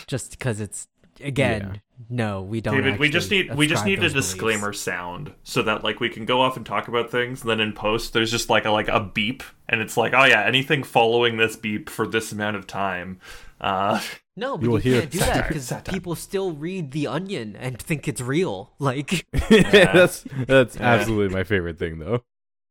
Just 0.07 0.31
because 0.31 0.59
it's 0.59 0.87
again, 1.21 1.81
no, 2.09 2.41
we 2.41 2.61
don't. 2.61 2.75
David, 2.75 2.99
we 2.99 3.09
just 3.09 3.29
need 3.29 3.53
we 3.53 3.67
just 3.67 3.85
need 3.85 3.99
a 3.99 4.01
those 4.01 4.13
beliefs. 4.13 4.31
disclaimer 4.31 4.73
sound 4.73 5.33
so 5.43 5.61
that 5.61 5.83
like 5.83 5.99
we 5.99 6.09
can 6.09 6.25
go 6.25 6.41
off 6.41 6.57
and 6.57 6.65
talk 6.65 6.87
about 6.87 7.11
things. 7.11 7.41
And 7.41 7.49
then 7.49 7.59
in 7.59 7.73
post, 7.73 8.13
there's 8.13 8.31
just 8.31 8.49
like 8.49 8.65
a 8.65 8.71
like 8.71 8.87
a 8.87 8.99
beep, 8.99 9.43
and 9.69 9.79
it's 9.79 9.95
like, 9.95 10.13
oh 10.15 10.23
yeah, 10.25 10.43
anything 10.43 10.83
following 10.83 11.37
this 11.37 11.55
beep 11.55 11.89
for 11.89 12.07
this 12.07 12.31
amount 12.31 12.55
of 12.57 12.65
time. 12.65 13.19
Uh, 13.61 14.01
No, 14.35 14.57
but 14.57 14.63
You 14.63 14.65
you, 14.65 14.71
will 14.71 14.77
hear 14.79 14.99
can't 15.01 15.11
do 15.11 15.19
that 15.19 15.47
because 15.47 15.73
people 15.87 16.15
still 16.15 16.53
read 16.53 16.91
The 16.91 17.07
Onion 17.07 17.55
and 17.55 17.79
think 17.79 18.07
it's 18.07 18.21
real. 18.21 18.73
Like, 18.79 19.25
that's 19.49 20.23
that's 20.47 20.75
Yeah. 20.75 20.81
absolutely 20.83 21.35
my 21.35 21.43
favorite 21.43 21.77
thing 21.79 21.99
though 21.99 22.23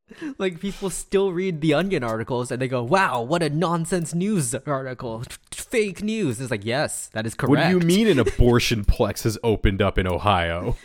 like 0.38 0.60
people 0.60 0.90
still 0.90 1.32
read 1.32 1.60
The 1.60 1.74
Onion 1.74 2.04
articles 2.04 2.50
and 2.50 2.60
they 2.60 2.68
go, 2.68 2.82
"Wow, 2.82 3.22
what 3.22 3.42
a 3.42 3.50
nonsense 3.50 4.14
news 4.14 4.54
article! 4.54 5.22
Fake 5.50 6.02
news." 6.02 6.40
It's 6.40 6.50
like, 6.50 6.64
yes, 6.64 7.08
that 7.08 7.26
is 7.26 7.34
correct. 7.34 7.50
what 7.50 7.62
do 7.64 7.70
you 7.70 7.80
mean 7.80 8.06
an 8.06 8.18
abortion 8.26 8.84
plex 8.84 9.24
has 9.24 9.36
opened 9.42 9.82
up 9.82 9.98
in 9.98 10.06
ohio 10.06 10.76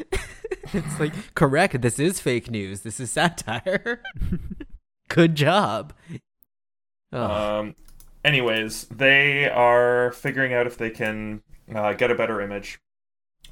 It's 0.73 0.99
like 0.99 1.13
correct. 1.35 1.81
This 1.81 1.99
is 1.99 2.19
fake 2.19 2.49
news. 2.49 2.81
This 2.81 2.99
is 2.99 3.11
satire. 3.11 4.01
Good 5.07 5.35
job. 5.35 5.93
Ugh. 7.13 7.31
um, 7.31 7.75
anyways, 8.23 8.85
they 8.85 9.49
are 9.49 10.11
figuring 10.13 10.53
out 10.53 10.67
if 10.67 10.77
they 10.77 10.89
can 10.89 11.41
uh, 11.73 11.93
get 11.93 12.11
a 12.11 12.15
better 12.15 12.41
image. 12.41 12.79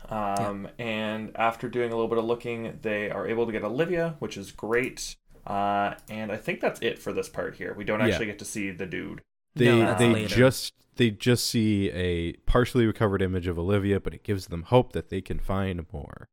Um, 0.08 0.68
and 0.80 1.36
after 1.36 1.68
doing 1.70 1.92
a 1.92 1.96
little 1.96 2.08
bit 2.08 2.18
of 2.18 2.26
looking, 2.26 2.80
they 2.82 3.12
are 3.12 3.28
able 3.28 3.46
to 3.46 3.52
get 3.52 3.64
Olivia, 3.64 4.16
which 4.20 4.38
is 4.38 4.52
great. 4.52 5.18
Uh, 5.50 5.96
and 6.10 6.32
I 6.32 6.38
think 6.38 6.62
that's 6.62 6.80
it 6.82 7.00
for 7.00 7.12
this 7.12 7.28
part 7.28 7.56
here. 7.56 7.74
We 7.74 7.84
don't 7.84 8.00
Yeah. 8.00 8.08
actually 8.08 8.28
get 8.28 8.40
to 8.40 8.46
see 8.46 8.72
the 8.72 8.86
dude. 8.86 9.22
they 9.56 9.66
No, 9.66 9.96
they 9.98 10.10
later. 10.14 10.36
just 10.36 10.74
they 10.96 11.10
just 11.10 11.46
see 11.48 11.90
a 11.92 12.34
partially 12.46 12.86
recovered 12.86 13.22
image 13.22 13.48
of 13.48 13.58
olivia 13.58 14.00
but 14.02 14.14
it 14.14 14.22
gives 14.22 14.48
them 14.48 14.64
hope 14.64 14.92
that 14.94 15.10
they 15.10 15.22
can 15.22 15.40
find 15.40 15.86
more 15.94 16.28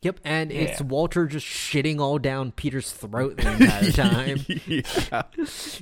yep, 0.00 0.18
and 0.24 0.50
it's. 0.50 0.80
Walter 0.80 1.26
just 1.26 1.46
shitting 1.46 2.00
all 2.00 2.18
down 2.18 2.50
Peter's 2.52 2.90
throat 2.92 3.36
the 3.36 3.52
entire 3.60 3.90
time. 3.92 4.44
yeah. 4.66 5.22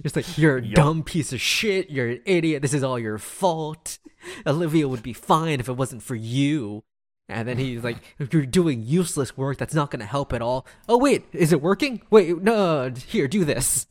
It's 0.04 0.16
like 0.16 0.36
you're 0.36 0.58
a 0.58 0.62
Yup. 0.62 0.74
dumb 0.74 1.02
piece 1.04 1.32
of 1.32 1.40
shit. 1.40 1.88
You're 1.90 2.08
an 2.08 2.20
idiot. 2.26 2.60
This 2.60 2.74
is 2.74 2.82
all 2.82 2.98
your 2.98 3.16
fault. 3.18 3.98
Olivia 4.46 4.88
would 4.88 5.02
be 5.02 5.12
fine 5.14 5.58
if 5.60 5.68
it 5.70 5.72
wasn't 5.74 6.02
for 6.02 6.14
you. 6.16 6.82
And 7.30 7.46
then 7.48 7.58
he's 7.58 7.82
like, 7.84 7.98
"You're 8.18 8.46
doing 8.46 8.82
useless 8.82 9.36
work. 9.36 9.58
That's 9.58 9.74
not 9.74 9.90
going 9.90 10.00
to 10.00 10.06
help 10.06 10.32
at 10.32 10.42
all." 10.42 10.66
Oh 10.88 10.98
wait, 10.98 11.24
is 11.32 11.52
it 11.52 11.62
working? 11.62 12.02
Wait, 12.10 12.42
no. 12.42 12.90
Here, 13.06 13.28
do 13.28 13.44
this. 13.44 13.86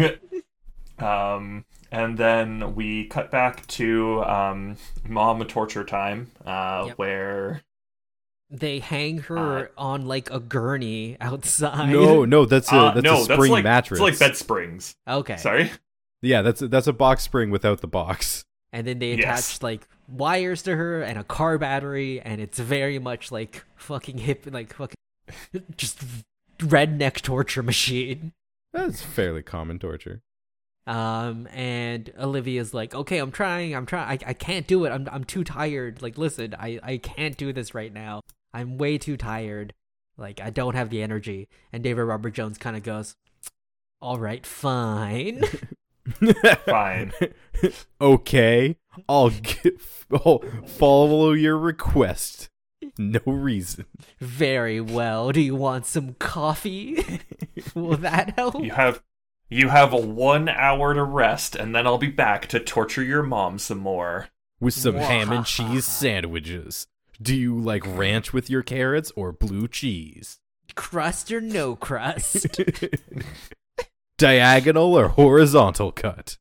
um, 0.98 1.64
and 1.90 2.16
then 2.18 2.74
we 2.74 3.06
cut 3.06 3.30
back 3.30 3.66
to 3.68 4.22
um, 4.24 4.76
mom 5.08 5.44
torture 5.44 5.84
time, 5.84 6.30
uh, 6.46 6.84
Yep. 6.88 6.98
where 6.98 7.62
They 8.50 8.78
hang 8.80 9.18
her 9.18 9.70
on 9.76 10.06
like 10.06 10.30
a 10.30 10.40
gurney 10.40 11.16
outside. 11.20 11.90
no 11.90 12.24
no 12.24 12.44
that's 12.44 12.70
a 12.72 12.76
uh, 12.76 12.90
that's 12.94 13.04
no, 13.04 13.20
a 13.20 13.24
spring 13.24 13.38
that's 13.38 13.50
like 13.50 13.64
mattress 13.64 14.00
it's 14.00 14.02
like 14.10 14.18
bed 14.18 14.36
springs. 14.36 14.96
Okay. 15.08 15.36
Sorry. 15.36 15.70
yeah 16.22 16.42
that's 16.42 16.60
a, 16.62 16.68
that's 16.68 16.86
a 16.86 16.92
box 16.92 17.22
spring 17.22 17.50
without 17.50 17.80
the 17.80 17.88
box 17.88 18.44
And 18.72 18.86
then 18.86 18.98
they 18.98 19.14
Yes. 19.14 19.48
attach 19.50 19.62
like 19.62 19.88
wires 20.08 20.62
to 20.62 20.76
her 20.76 21.02
and 21.02 21.18
a 21.18 21.24
car 21.24 21.58
battery, 21.58 22.20
and 22.20 22.40
it's 22.40 22.58
very 22.58 22.98
much 22.98 23.32
like 23.32 23.64
fucking 23.76 24.18
hip, 24.18 24.46
like 24.50 24.72
fucking 24.74 24.96
just 25.76 26.02
redneck 26.58 27.20
torture 27.22 27.62
machine. 27.62 28.32
That's 28.72 29.02
fairly 29.02 29.42
common 29.42 29.78
torture. 29.78 30.22
Um, 30.86 31.46
and 31.52 32.12
Olivia's 32.18 32.72
like, 32.74 32.94
okay, 32.94 33.18
I'm 33.18 33.30
trying, 33.30 33.74
I'm 33.74 33.86
trying, 33.86 34.08
I, 34.08 34.30
I 34.30 34.32
can't 34.32 34.66
do 34.66 34.84
it. 34.84 34.90
I'm, 34.90 35.08
I'm 35.12 35.24
too 35.24 35.44
tired. 35.44 36.02
Like, 36.02 36.18
listen, 36.18 36.54
I, 36.58 36.80
I 36.82 36.96
can't 36.96 37.36
do 37.36 37.52
this 37.52 37.74
right 37.74 37.92
now. 37.92 38.22
I'm 38.52 38.78
way 38.78 38.98
too 38.98 39.16
tired. 39.16 39.74
Like, 40.16 40.40
I 40.40 40.50
don't 40.50 40.74
have 40.74 40.90
the 40.90 41.02
energy. 41.02 41.48
And 41.72 41.82
David 41.84 42.02
Robert 42.02 42.34
Jones 42.34 42.58
kind 42.58 42.76
of 42.76 42.82
goes, 42.82 43.14
all 44.00 44.18
right, 44.18 44.44
fine. 44.44 45.44
Fine. 46.64 47.12
okay, 48.00 48.76
I'll 49.08 49.30
get, 49.30 49.80
I'll 50.12 50.42
follow 50.66 51.32
your 51.32 51.58
request. 51.58 52.48
No 52.98 53.20
reason. 53.26 53.84
Very 54.18 54.80
well. 54.80 55.32
Do 55.32 55.40
you 55.40 55.54
want 55.54 55.86
some 55.86 56.14
coffee? 56.14 57.20
Will 57.74 57.96
that 57.98 58.34
help? 58.36 58.62
You 58.62 58.72
have 58.72 59.02
You 59.48 59.68
have 59.68 59.92
a 59.92 60.00
one 60.00 60.48
hour 60.48 60.94
to 60.94 61.02
rest, 61.02 61.54
and 61.54 61.74
then 61.74 61.86
I'll 61.86 61.98
be 61.98 62.08
back 62.08 62.46
to 62.48 62.60
torture 62.60 63.02
your 63.02 63.22
mom 63.22 63.58
some 63.58 63.78
more. 63.78 64.28
With 64.60 64.74
some 64.74 64.96
ham 64.96 65.32
and 65.32 65.44
cheese 65.46 65.86
sandwiches. 65.86 66.86
Do 67.20 67.34
you 67.36 67.56
like 67.58 67.82
ranch 67.86 68.32
with 68.32 68.48
your 68.48 68.62
carrots 68.62 69.12
or 69.16 69.32
blue 69.32 69.68
cheese? 69.68 70.38
Crust 70.74 71.30
or 71.32 71.40
no 71.40 71.76
crust? 71.76 72.46
Diagonal 74.20 74.96
or 74.96 75.08
horizontal 75.08 75.90
cut? 75.92 76.36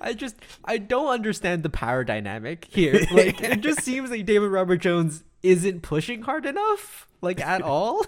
I 0.00 0.12
just 0.14 0.36
I 0.64 0.78
don't 0.78 1.08
understand 1.08 1.62
the 1.62 1.70
power 1.70 2.04
dynamic 2.04 2.66
here. 2.70 3.06
Like 3.10 3.40
it 3.42 3.60
just 3.60 3.82
seems 3.84 4.10
like 4.10 4.24
David 4.24 4.50
Robert 4.50 4.78
Jones 4.78 5.24
isn't 5.42 5.82
pushing 5.82 6.22
hard 6.22 6.46
enough, 6.46 7.08
like 7.20 7.40
at 7.40 7.60
all. 7.62 8.06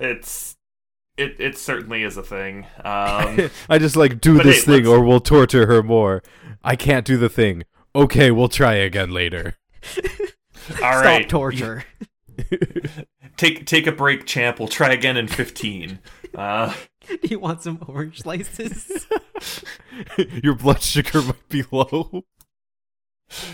It's 0.00 0.56
it 1.16 1.36
it 1.38 1.56
certainly 1.56 2.02
is 2.02 2.16
a 2.16 2.22
thing. 2.22 2.66
Um, 2.84 3.50
I 3.68 3.78
just 3.78 3.96
like 3.96 4.20
do 4.20 4.36
this 4.42 4.64
hey, 4.64 4.72
thing 4.72 4.84
let's- 4.84 4.88
or 4.88 5.00
we'll 5.02 5.20
torture 5.20 5.66
her 5.66 5.82
more. 5.82 6.22
I 6.64 6.76
can't 6.76 7.06
do 7.06 7.16
the 7.16 7.28
thing. 7.28 7.62
Okay, 7.94 8.30
we'll 8.30 8.48
try 8.48 8.74
again 8.74 9.10
later. 9.10 9.54
all 9.96 10.76
Stop 10.76 11.04
right, 11.04 11.28
torture. 11.28 11.84
take 13.36 13.64
take 13.66 13.86
a 13.86 13.92
break, 13.92 14.26
champ. 14.26 14.58
We'll 14.58 14.68
try 14.68 14.92
again 14.92 15.16
in 15.16 15.28
fifteen. 15.28 16.00
Uh, 16.34 16.74
Do 17.22 17.28
you 17.28 17.38
want 17.38 17.62
some 17.62 17.78
orange 17.86 18.22
slices? 18.22 19.06
Your 20.42 20.54
blood 20.54 20.82
sugar 20.82 21.22
might 21.22 21.48
be 21.48 21.64
low. 21.70 22.24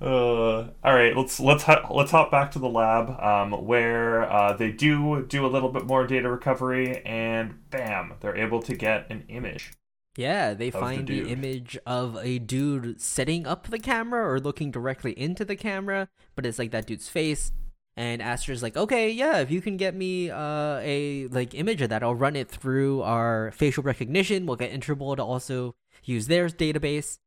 uh, 0.00 0.04
all 0.04 0.74
right, 0.84 1.16
let's 1.16 1.40
let's 1.40 1.64
ho- 1.64 1.86
let's 1.90 2.10
hop 2.10 2.30
back 2.30 2.50
to 2.52 2.58
the 2.58 2.68
lab, 2.68 3.10
um, 3.20 3.66
where 3.66 4.30
uh, 4.30 4.52
they 4.54 4.72
do 4.72 5.24
do 5.26 5.44
a 5.44 5.48
little 5.48 5.70
bit 5.70 5.86
more 5.86 6.06
data 6.06 6.28
recovery, 6.30 7.04
and 7.04 7.70
bam, 7.70 8.14
they're 8.20 8.36
able 8.36 8.62
to 8.62 8.74
get 8.74 9.06
an 9.10 9.24
image. 9.28 9.72
Yeah, 10.16 10.54
they 10.54 10.72
find 10.72 11.06
the, 11.06 11.20
dude. 11.20 11.28
image 11.28 11.78
of 11.86 12.18
a 12.20 12.40
dude 12.40 13.00
setting 13.00 13.46
up 13.46 13.68
the 13.68 13.78
camera 13.78 14.28
or 14.28 14.40
looking 14.40 14.72
directly 14.72 15.12
into 15.12 15.44
the 15.44 15.54
camera, 15.54 16.08
but 16.34 16.44
it's 16.44 16.58
like 16.58 16.72
that 16.72 16.86
dude's 16.86 17.08
face. 17.08 17.52
And 17.98 18.22
Astrid's 18.22 18.62
like, 18.62 18.76
okay, 18.76 19.10
yeah, 19.10 19.38
if 19.40 19.50
you 19.50 19.60
can 19.60 19.76
get 19.76 19.92
me 19.92 20.30
uh, 20.30 20.78
a 20.82 21.26
like 21.32 21.52
image 21.52 21.82
of 21.82 21.88
that, 21.90 22.04
I'll 22.04 22.14
run 22.14 22.36
it 22.36 22.48
through 22.48 23.02
our 23.02 23.50
facial 23.50 23.82
recognition. 23.82 24.46
We'll 24.46 24.54
get 24.54 24.70
Interpol 24.72 25.16
to 25.16 25.24
also 25.24 25.74
use 26.04 26.28
their 26.28 26.48
database. 26.48 27.18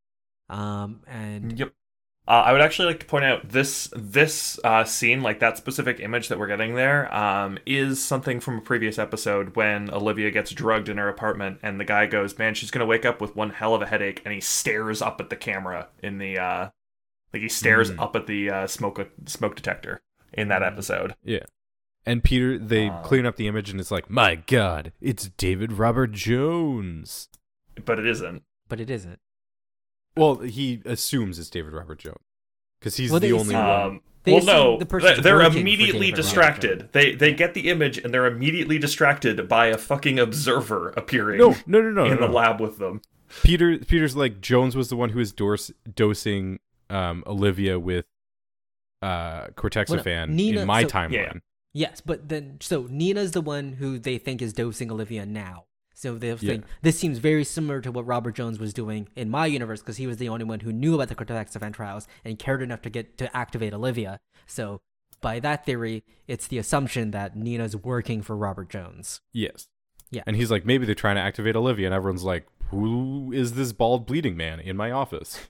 Um, 0.50 1.02
and 1.08 1.60
Yep. 1.60 1.74
Uh, 2.26 2.44
I 2.46 2.52
would 2.54 2.62
actually 2.62 2.86
like 2.86 3.00
to 3.02 3.06
point 3.06 3.26
out 3.26 3.50
this 3.50 3.92
this 3.94 4.60
uh, 4.64 4.86
scene, 4.86 5.22
like 5.22 5.40
that 5.40 5.58
specific 5.58 6.00
image 6.00 6.30
that 6.30 6.40
we're 6.40 6.48
getting 6.48 6.76
there, 6.76 7.14
um, 7.14 7.58
is 7.66 8.02
something 8.02 8.40
from 8.40 8.60
a 8.60 8.62
previous 8.62 8.98
episode 8.98 9.56
when 9.58 9.90
Olivia 9.90 10.32
gets 10.32 10.52
drugged 10.52 10.88
in 10.88 10.98
her 10.98 11.10
apartment, 11.10 11.60
and 11.64 11.80
the 11.80 11.84
guy 11.84 12.06
goes, 12.06 12.38
"Man, 12.38 12.54
she's 12.54 12.72
gonna 12.72 12.86
wake 12.86 13.06
up 13.06 13.20
with 13.20 13.36
one 13.36 13.50
hell 13.50 13.74
of 13.76 13.82
a 13.82 13.88
headache," 13.88 14.22
and 14.24 14.34
he 14.34 14.40
stares 14.40 15.02
up 15.02 15.20
at 15.20 15.30
the 15.30 15.36
camera 15.36 15.90
in 16.02 16.20
the 16.20 16.38
uh, 16.40 16.70
like 17.34 17.42
he 17.42 17.50
stares 17.50 17.92
Mm. 17.92 18.00
up 18.00 18.16
at 18.16 18.28
the 18.28 18.50
uh, 18.50 18.68
smoke 18.68 19.02
smoke 19.26 19.56
detector 19.56 20.02
in 20.34 20.48
that 20.50 20.64
episode. 20.64 21.16
Yeah. 21.24 21.44
And 22.06 22.24
Peter, 22.24 22.58
they 22.58 22.90
Uh. 22.90 23.02
clean 23.04 23.26
up 23.26 23.36
the 23.36 23.48
image 23.48 23.70
and 23.70 23.80
it's 23.80 23.92
like, 23.92 24.10
my 24.10 24.36
God, 24.36 24.92
it's 25.02 25.30
David 25.38 25.74
Robert 25.74 26.12
Jones. 26.14 27.30
But 27.86 28.00
it 28.00 28.06
isn't. 28.08 28.44
but 28.68 28.80
it 28.80 28.90
isn't. 28.90 29.20
Well, 30.16 30.36
he 30.40 30.82
assumes 30.86 31.40
it's 31.40 31.50
David 31.50 31.74
Robert 31.74 32.00
Jones 32.00 32.18
because 32.80 32.96
he's 32.98 33.12
Well, 33.12 33.20
the 33.20 33.32
only 33.34 33.54
assume- 33.56 33.68
one. 33.68 33.82
Um, 33.82 34.02
They 34.24 34.34
well, 34.34 34.44
no, 34.46 34.78
the 34.78 34.86
they- 35.00 35.20
they're 35.22 35.42
immediately 35.42 36.12
David 36.12 36.12
Robert 36.12 36.16
distracted. 36.18 36.90
They 36.92 37.16
they 37.16 37.34
get 37.34 37.54
the 37.56 37.70
image 37.70 37.98
and 37.98 38.14
they're 38.14 38.28
immediately 38.28 38.78
distracted 38.78 39.48
by 39.48 39.68
a 39.68 39.78
fucking 39.80 40.20
observer 40.20 40.90
appearing 40.90 41.40
No, 41.40 41.56
no, 41.66 41.82
no, 41.82 41.90
no. 41.90 42.06
in 42.06 42.12
no, 42.16 42.22
the 42.22 42.28
no. 42.28 42.34
lab 42.34 42.60
with 42.62 42.78
them. 42.78 43.02
Peter, 43.44 43.78
Peter's 43.80 44.16
like 44.16 44.40
Jones 44.42 44.76
was 44.76 44.90
the 44.90 44.96
one 44.96 45.10
who 45.10 45.20
was 45.20 45.32
dors- 45.34 45.72
dosing 45.96 46.60
um, 46.90 47.24
Olivia 47.26 47.80
with 47.80 48.06
uh, 49.02 49.48
cortexiphan 49.56 50.30
Nina- 50.30 50.62
in 50.62 50.68
my 50.68 50.84
so- 50.84 50.90
timeline. 50.90 51.12
Yeah. 51.14 51.34
Yes, 51.74 52.02
but 52.02 52.28
then 52.28 52.58
so 52.60 52.88
Nina's 52.90 53.32
the 53.32 53.40
one 53.42 53.74
who 53.74 53.98
they 53.98 54.18
think 54.18 54.42
is 54.42 54.52
dosing 54.52 54.92
Olivia 54.92 55.26
now. 55.26 55.66
So 55.94 56.16
they 56.18 56.36
think 56.36 56.64
Yeah. 56.64 56.72
this 56.82 57.00
seems 57.00 57.20
very 57.20 57.44
similar 57.44 57.80
to 57.82 57.92
what 57.92 58.06
Robert 58.08 58.36
Jones 58.36 58.60
was 58.60 58.74
doing 58.74 59.08
in 59.16 59.30
my 59.30 59.46
universe 59.46 59.80
because 59.82 59.98
he 59.98 60.08
was 60.08 60.18
the 60.18 60.28
only 60.30 60.44
one 60.46 60.62
who 60.62 60.74
knew 60.74 60.96
about 60.96 61.08
the 61.10 61.16
cortexiphan 61.16 61.74
trials 61.74 62.08
and 62.26 62.38
cared 62.40 62.62
enough 62.62 62.82
to 62.82 62.90
get 62.90 63.18
to 63.20 63.36
activate 63.38 63.74
Olivia. 63.74 64.20
So 64.48 64.82
by 65.22 65.40
that 65.42 65.66
theory, 65.66 66.04
it's 66.28 66.48
the 66.48 66.58
assumption 66.58 67.12
that 67.12 67.36
Nina's 67.38 67.76
working 67.78 68.22
for 68.22 68.36
Robert 68.36 68.70
Jones. 68.70 69.22
Yes. 69.32 69.68
Yeah. 70.10 70.24
And 70.28 70.36
he's 70.36 70.50
like, 70.52 70.66
maybe 70.66 70.86
they're 70.86 70.96
trying 70.96 71.16
to 71.16 71.22
activate 71.22 71.56
Olivia, 71.56 71.86
and 71.88 71.94
everyone's 71.96 72.24
like, 72.24 72.48
who 72.70 73.32
is 73.32 73.54
this 73.54 73.72
bald 73.72 74.06
bleeding 74.08 74.36
man 74.36 74.60
in 74.60 74.76
my 74.76 74.92
office? 74.92 75.48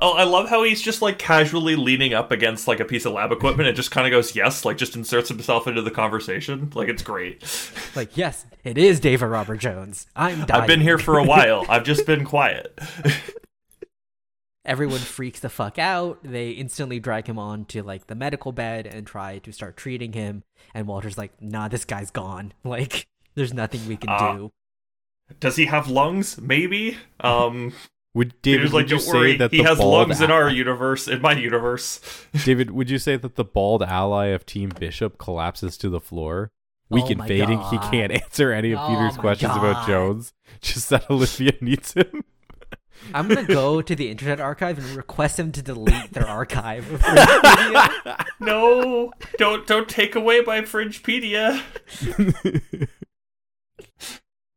Oh, 0.00 0.12
I 0.14 0.24
love 0.24 0.48
how 0.48 0.64
he's 0.64 0.82
just 0.82 1.02
like 1.02 1.18
casually 1.20 1.76
leaning 1.76 2.14
up 2.14 2.32
against 2.32 2.66
like 2.66 2.80
a 2.80 2.84
piece 2.84 3.04
of 3.04 3.12
lab 3.12 3.30
equipment 3.30 3.68
and 3.68 3.76
just 3.76 3.92
kind 3.92 4.06
of 4.06 4.10
goes 4.10 4.34
yes, 4.34 4.64
like 4.64 4.76
just 4.76 4.96
inserts 4.96 5.28
himself 5.28 5.68
into 5.68 5.82
the 5.82 5.90
conversation. 5.92 6.70
Like 6.74 6.88
it's 6.88 7.02
great. 7.02 7.42
Like, 7.94 8.16
yes, 8.16 8.44
it 8.64 8.76
is 8.76 8.98
David 8.98 9.26
Robert 9.26 9.58
Jones. 9.58 10.08
I'm 10.16 10.46
dying. 10.46 10.62
I've 10.62 10.66
been 10.66 10.80
here 10.80 10.98
for 10.98 11.20
a 11.20 11.22
while. 11.34 11.64
I've 11.68 11.84
just 11.84 12.06
been 12.06 12.24
quiet. 12.24 12.76
Everyone 14.64 14.98
freaks 14.98 15.38
the 15.38 15.48
fuck 15.48 15.78
out. 15.78 16.18
They 16.24 16.50
instantly 16.50 16.98
drag 16.98 17.28
him 17.28 17.38
on 17.38 17.66
to 17.66 17.84
like 17.84 18.08
the 18.08 18.14
medical 18.16 18.50
bed 18.50 18.86
and 18.88 19.06
try 19.06 19.38
to 19.38 19.52
start 19.52 19.76
treating 19.76 20.12
him. 20.14 20.42
And 20.74 20.88
Walter's 20.88 21.16
like, 21.16 21.40
nah, 21.40 21.68
this 21.68 21.84
guy's 21.84 22.10
gone. 22.10 22.52
Like, 22.64 23.06
there's 23.36 23.54
nothing 23.54 23.86
we 23.86 23.96
can 23.96 24.08
Ah. 24.10 24.34
do. 24.36 24.50
Does 25.38 25.54
he 25.56 25.66
have 25.66 25.88
lungs? 25.88 26.40
Maybe. 26.40 26.96
Um, 27.20 27.74
Would 28.14 28.40
David 28.42 28.58
Peter's 28.60 28.72
like, 28.72 28.82
would 28.84 28.90
you 28.90 28.96
don't 28.98 29.06
say 29.06 29.12
worry. 29.18 29.36
that 29.38 29.50
He 29.50 29.56
the 29.58 29.64
has 29.64 29.78
bald 29.78 30.08
lungs 30.08 30.20
in 30.20 30.30
our 30.30 30.48
universe, 30.48 31.08
in 31.08 31.20
my 31.20 31.32
universe. 31.32 32.00
David, 32.44 32.70
would 32.70 32.88
you 32.88 32.98
say 32.98 33.16
that 33.16 33.34
the 33.34 33.44
bald 33.44 33.82
ally 33.82 34.26
of 34.26 34.46
Team 34.46 34.70
Bishop 34.78 35.18
collapses 35.18 35.76
to 35.78 35.88
the 35.90 36.00
floor? 36.00 36.52
Weak 36.90 37.06
Oh 37.06 37.08
and 37.08 37.18
my 37.18 37.26
fading, 37.26 37.60
he 37.62 37.78
can't 37.78 38.12
answer 38.12 38.52
any 38.52 38.70
of 38.72 38.78
Oh 38.80 38.86
Peter's 38.88 39.16
my 39.16 39.20
questions 39.20 39.56
about 39.56 39.86
Jones. 39.86 40.32
Just 40.60 40.90
that 40.90 41.10
Olivia 41.10 41.54
needs 41.60 41.94
him. 41.94 42.22
I'm 43.12 43.26
gonna 43.26 43.42
go 43.44 43.82
to 43.82 43.94
the 43.96 44.08
Internet 44.10 44.40
Archive 44.40 44.78
and 44.78 44.86
request 44.96 45.38
him 45.38 45.50
to 45.52 45.60
delete 45.62 46.12
their 46.12 46.26
archive. 46.28 46.90
of 46.92 48.26
No, 48.38 49.12
don't 49.38 49.66
don't 49.66 49.88
take 49.88 50.14
away 50.14 50.40
my 50.40 50.60
Fringepedia. 50.60 51.60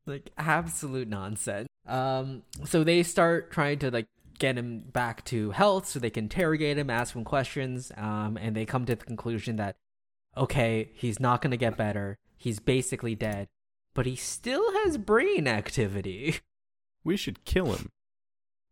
like 0.06 0.30
absolute 0.38 1.08
nonsense. 1.08 1.67
Um, 1.88 2.44
so 2.66 2.84
they 2.84 3.04
start 3.04 3.52
trying 3.52 3.80
to 3.80 3.92
like 3.92 4.08
get 4.40 4.58
him 4.58 4.84
back 4.92 5.24
to 5.26 5.52
health 5.52 5.88
so 5.88 6.00
they 6.00 6.10
can 6.10 6.26
interrogate 6.26 6.78
him, 6.78 6.90
ask 6.90 7.16
him 7.16 7.24
questions, 7.24 7.92
um, 7.98 8.38
and 8.40 8.56
they 8.56 8.66
come 8.66 8.86
to 8.86 8.96
the 8.96 9.06
conclusion 9.06 9.56
that 9.56 9.78
okay, 10.36 10.90
he's 10.94 11.20
not 11.20 11.42
gonna 11.42 11.58
get 11.58 11.76
better. 11.78 12.20
He's 12.38 12.60
basically 12.60 13.16
dead, 13.16 13.48
but 13.96 14.06
he 14.06 14.16
still 14.16 14.72
has 14.84 14.98
brain 14.98 15.48
activity. 15.48 16.36
we 17.04 17.18
should 17.18 17.44
kill 17.46 17.74
him. 17.74 17.90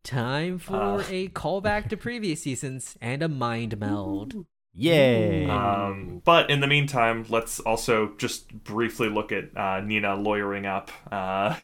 Time 0.03 0.59
for 0.59 0.75
Uh. 0.75 1.03
a 1.09 1.29
callback 1.29 1.89
to 1.89 1.97
previous 1.97 2.43
seasons 2.43 2.95
and 3.01 3.23
a 3.23 3.27
mind 3.27 3.79
meld. 3.79 4.45
Yay! 4.77 5.49
Um, 5.49 6.21
but 6.25 6.49
in 6.51 6.59
the 6.59 6.67
meantime, 6.67 7.25
let's 7.29 7.59
also 7.61 8.13
just 8.17 8.53
briefly 8.65 9.07
look 9.09 9.31
at 9.31 9.55
uh, 9.57 9.79
Nina 9.79 10.15
lawyering 10.15 10.65
up, 10.65 10.91
uh, 11.11 11.55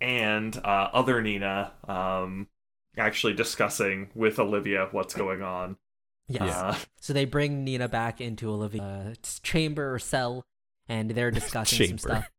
and 0.00 0.56
uh, 0.58 0.88
other 0.92 1.22
Nina 1.22 1.72
um, 1.88 2.48
actually 2.96 3.34
discussing 3.34 4.10
with 4.14 4.38
Olivia 4.38 4.88
what's 4.92 5.14
going 5.14 5.42
on. 5.42 5.76
Yes. 6.28 6.54
Uh, 6.54 6.76
So 7.00 7.12
they 7.12 7.24
bring 7.26 7.64
Nina 7.64 7.88
back 7.88 8.20
into 8.20 8.50
Olivia's 8.50 9.40
chamber 9.42 9.92
or 9.94 9.98
cell, 9.98 10.46
and 10.88 11.10
they're 11.10 11.30
discussing 11.42 11.78
some 11.78 11.86
Chamber. 11.86 12.00
stuff. 12.22 12.30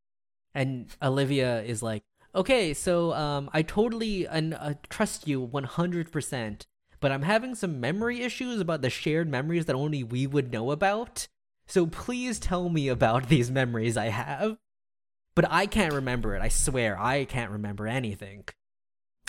And 0.53 0.87
Olivia 1.01 1.61
is 1.61 1.83
like, 1.83 2.03
"Okay, 2.33 2.73
so 2.73 3.13
um, 3.13 3.49
I 3.53 3.61
totally 3.61 4.27
un- 4.27 4.53
uh, 4.53 4.75
trust 4.89 5.27
you 5.27 5.41
one 5.41 5.65
hundred 5.65 6.11
percent, 6.11 6.65
but 6.99 7.11
I'm 7.11 7.23
having 7.23 7.53
some 7.55 7.79
memory 7.79 8.21
issues 8.21 8.59
about 8.59 8.81
the 8.81 8.89
shared 8.89 9.29
memories 9.29 9.65
that 9.65 9.75
only 9.75 10.01
we 10.03 10.25
would 10.25 10.51
know 10.51 10.71
about. 10.71 11.27
So 11.67 11.85
please 11.87 12.39
tell 12.39 12.69
me 12.69 12.87
about 12.87 13.27
these 13.29 13.51
memories 13.51 13.97
I 13.97 14.07
have. 14.09 14.57
But 15.35 15.51
I 15.51 15.65
can't 15.65 15.93
remember 15.93 16.35
it. 16.35 16.41
I 16.41 16.49
swear, 16.49 16.99
I 16.99 17.25
can't 17.25 17.51
remember 17.51 17.87
anything." 17.87 18.45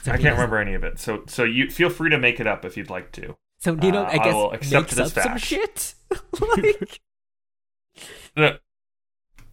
So 0.02 0.12
I 0.12 0.18
can't 0.18 0.34
remember 0.34 0.58
any 0.58 0.74
of 0.74 0.84
it, 0.84 0.98
so 1.00 1.24
so 1.26 1.42
you 1.44 1.70
feel 1.70 1.90
free 1.90 2.10
to 2.10 2.18
make 2.18 2.38
it 2.40 2.46
up 2.46 2.64
if 2.64 2.76
you'd 2.76 2.90
like 2.90 3.12
to. 3.12 3.36
So 3.58 3.74
Nina, 3.74 4.02
Uh, 4.02 4.04
I 4.04 4.12
I 4.12 4.18
guess, 4.18 4.52
accept 4.52 4.96
makes 4.96 5.16
up 5.16 5.24
some 5.24 5.38
shit. 5.38 5.94
like, 6.40 7.00
No. 8.36 8.58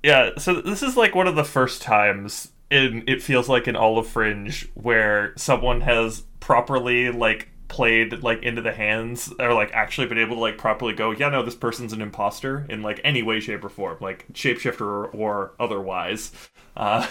Yeah, 0.03 0.31
so 0.37 0.61
this 0.61 0.83
is 0.83 0.97
like 0.97 1.15
one 1.15 1.27
of 1.27 1.35
the 1.35 1.45
first 1.45 1.81
times 1.81 2.51
in 2.69 3.03
it 3.07 3.21
feels 3.21 3.47
like 3.47 3.67
in 3.67 3.75
all 3.75 3.97
of 3.97 4.07
Fringe 4.07 4.67
where 4.73 5.33
someone 5.37 5.81
has 5.81 6.21
properly 6.39 7.09
like 7.09 7.49
played 7.73 8.21
like 8.21 8.43
into 8.43 8.61
the 8.61 8.71
hands 8.71 9.33
or 9.39 9.51
like 9.53 9.71
actually 9.73 10.05
been 10.05 10.19
able 10.19 10.35
to 10.35 10.41
like 10.41 10.57
properly 10.59 10.93
go, 10.93 11.09
yeah, 11.11 11.27
no, 11.29 11.41
this 11.43 11.55
person's 11.55 11.91
an 11.91 12.01
imposter 12.01 12.65
in 12.69 12.83
like 12.83 13.01
any 13.03 13.23
way, 13.23 13.39
shape, 13.39 13.63
or 13.65 13.69
form, 13.69 13.97
like 13.99 14.27
shapeshifter 14.33 14.81
or, 14.81 15.07
or 15.07 15.53
otherwise. 15.59 16.31
Uh, 16.77 17.07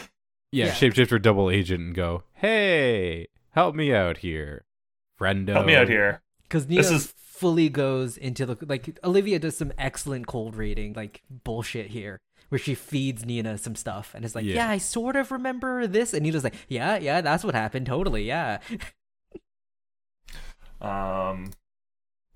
Yeah, 0.52 0.66
Yeah. 0.66 0.72
shapeshifter 0.72 1.20
double 1.20 1.50
agent 1.50 1.80
and 1.80 1.94
go, 1.94 2.22
hey, 2.34 3.26
help 3.50 3.74
me 3.74 3.92
out 3.92 4.18
here, 4.18 4.64
friendo. 5.18 5.54
help 5.54 5.66
me 5.66 5.74
out 5.74 5.88
here. 5.88 6.20
Because 6.44 6.68
Nina 6.68 6.82
This 6.82 6.90
is- 6.90 7.14
fully 7.16 7.68
goes 7.68 8.16
into 8.16 8.46
the 8.46 8.56
like 8.68 8.98
Olivia 9.02 9.38
does 9.40 9.56
some 9.56 9.72
excellent 9.76 10.28
cold 10.28 10.54
reading, 10.54 10.92
like 10.92 11.22
bullshit 11.28 11.88
here, 11.88 12.20
where 12.50 12.58
she 12.58 12.74
feeds 12.76 13.24
Nina 13.26 13.58
some 13.58 13.74
stuff 13.74 14.12
and 14.14 14.24
is 14.24 14.36
like, 14.36 14.44
Yeah. 14.44 14.54
"Yeah, 14.56 14.68
I 14.70 14.78
sort 14.78 15.16
of 15.16 15.32
remember 15.32 15.88
this," 15.88 16.14
and 16.14 16.22
Nina's 16.22 16.44
like, 16.44 16.54
"Yeah, 16.68 16.98
yeah, 16.98 17.20
that's 17.20 17.42
what 17.42 17.54
happened, 17.56 17.86
totally, 17.86 18.22
yeah." 18.24 18.58
Um, 20.82 21.52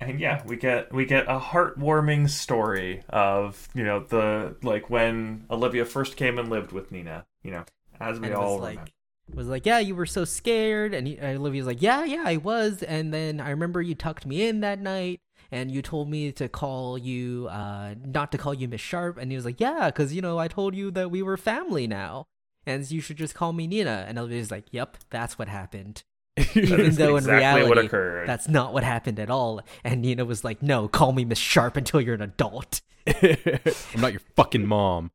and 0.00 0.20
yeah, 0.20 0.42
we 0.46 0.56
get 0.56 0.92
we 0.92 1.04
get 1.04 1.24
a 1.24 1.38
heartwarming 1.38 2.28
story 2.28 3.02
of 3.08 3.68
you 3.74 3.84
know 3.84 4.00
the 4.00 4.56
like 4.62 4.90
when 4.90 5.46
Olivia 5.50 5.84
first 5.84 6.16
came 6.16 6.38
and 6.38 6.48
lived 6.48 6.72
with 6.72 6.92
Nina. 6.92 7.26
You 7.42 7.52
know, 7.52 7.64
as 8.00 8.20
we 8.20 8.28
and 8.28 8.36
all 8.36 8.54
was 8.54 8.62
like 8.62 8.70
remember. 8.74 8.90
was 9.34 9.48
like, 9.48 9.66
"Yeah, 9.66 9.78
you 9.78 9.94
were 9.94 10.06
so 10.06 10.24
scared," 10.24 10.94
and, 10.94 11.06
he, 11.06 11.18
and 11.18 11.38
Olivia's 11.38 11.66
like, 11.66 11.82
"Yeah, 11.82 12.04
yeah, 12.04 12.24
I 12.26 12.36
was," 12.36 12.82
and 12.82 13.12
then 13.12 13.40
I 13.40 13.50
remember 13.50 13.80
you 13.82 13.94
tucked 13.94 14.26
me 14.26 14.46
in 14.46 14.60
that 14.60 14.80
night. 14.80 15.20
And 15.52 15.70
you 15.70 15.80
told 15.80 16.10
me 16.10 16.32
to 16.32 16.48
call 16.48 16.98
you, 16.98 17.46
uh, 17.48 17.94
not 18.04 18.32
to 18.32 18.38
call 18.38 18.52
you 18.52 18.66
Miss 18.66 18.80
Sharp. 18.80 19.16
And 19.16 19.30
he 19.30 19.36
was 19.36 19.44
like, 19.44 19.60
yeah, 19.60 19.86
because, 19.86 20.12
you 20.12 20.20
know, 20.20 20.38
I 20.40 20.48
told 20.48 20.74
you 20.74 20.90
that 20.90 21.12
we 21.12 21.22
were 21.22 21.36
family 21.36 21.86
now. 21.86 22.26
And 22.66 22.90
you 22.90 23.00
should 23.00 23.16
just 23.16 23.36
call 23.36 23.52
me 23.52 23.68
Nina. 23.68 24.06
And 24.08 24.18
Olivia's 24.18 24.50
like, 24.50 24.64
yep, 24.72 24.96
that's 25.08 25.38
what 25.38 25.46
happened. 25.46 26.02
That 26.54 26.56
even 26.56 26.94
though 26.96 27.16
in 27.16 27.24
exactly 27.24 27.62
what 27.62 27.70
reality, 27.70 27.86
occurred. 27.86 28.28
That's 28.28 28.48
not 28.48 28.72
what 28.74 28.84
happened 28.84 29.18
at 29.18 29.30
all. 29.30 29.62
And 29.84 30.02
Nina 30.02 30.24
was 30.24 30.44
like, 30.44 30.62
no, 30.62 30.86
call 30.86 31.12
me 31.12 31.24
Miss 31.24 31.38
Sharp 31.38 31.76
until 31.76 32.00
you're 32.00 32.14
an 32.14 32.22
adult. 32.22 32.82
I'm 33.06 34.00
not 34.00 34.12
your 34.12 34.20
fucking 34.34 34.66
mom. 34.66 35.12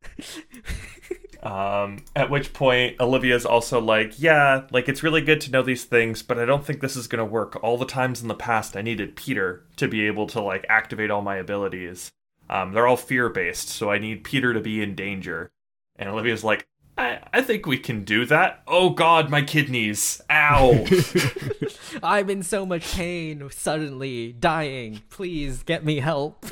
Um, 1.44 2.04
at 2.16 2.30
which 2.30 2.54
point 2.54 3.00
Olivia's 3.00 3.46
also 3.46 3.80
like, 3.82 4.20
yeah, 4.20 4.68
like 4.72 4.88
it's 4.88 5.04
really 5.04 5.22
good 5.22 5.42
to 5.42 5.52
know 5.52 5.64
these 5.64 5.84
things, 5.84 6.22
but 6.22 6.38
I 6.38 6.46
don't 6.46 6.66
think 6.66 6.82
this 6.82 6.96
is 6.96 7.08
gonna 7.08 7.26
work. 7.26 7.62
All 7.64 7.78
the 7.78 7.86
times 7.86 8.22
in 8.22 8.28
the 8.28 8.36
past, 8.36 8.78
I 8.78 8.82
needed 8.82 9.16
Peter 9.16 9.64
to 9.78 9.88
be 9.88 10.06
able 10.06 10.28
to 10.28 10.42
like 10.42 10.66
activate 10.70 11.10
all 11.10 11.22
my 11.22 11.38
abilities. 11.38 12.12
Um, 12.50 12.74
they're 12.74 12.88
all 12.88 12.98
fear 12.98 13.30
based, 13.30 13.70
so 13.70 13.90
I 13.90 13.98
need 13.98 14.24
Peter 14.24 14.54
to 14.54 14.60
be 14.60 14.84
in 14.84 14.94
danger. 14.94 15.52
And 15.96 16.10
Olivia's 16.10 16.44
like, 16.44 16.68
I, 16.98 17.20
I 17.34 17.42
think 17.42 17.66
we 17.66 17.78
can 17.78 18.04
do 18.04 18.26
that. 18.26 18.64
Oh 18.68 18.92
God, 18.92 19.30
my 19.30 19.42
kidneys! 19.42 20.22
Ow! 20.30 20.86
I'm 22.04 22.30
in 22.30 22.44
so 22.44 22.66
much 22.66 22.94
pain, 22.94 23.48
suddenly 23.52 24.34
dying. 24.34 25.02
Please 25.10 25.64
get 25.64 25.86
me 25.86 26.00
help. 26.00 26.46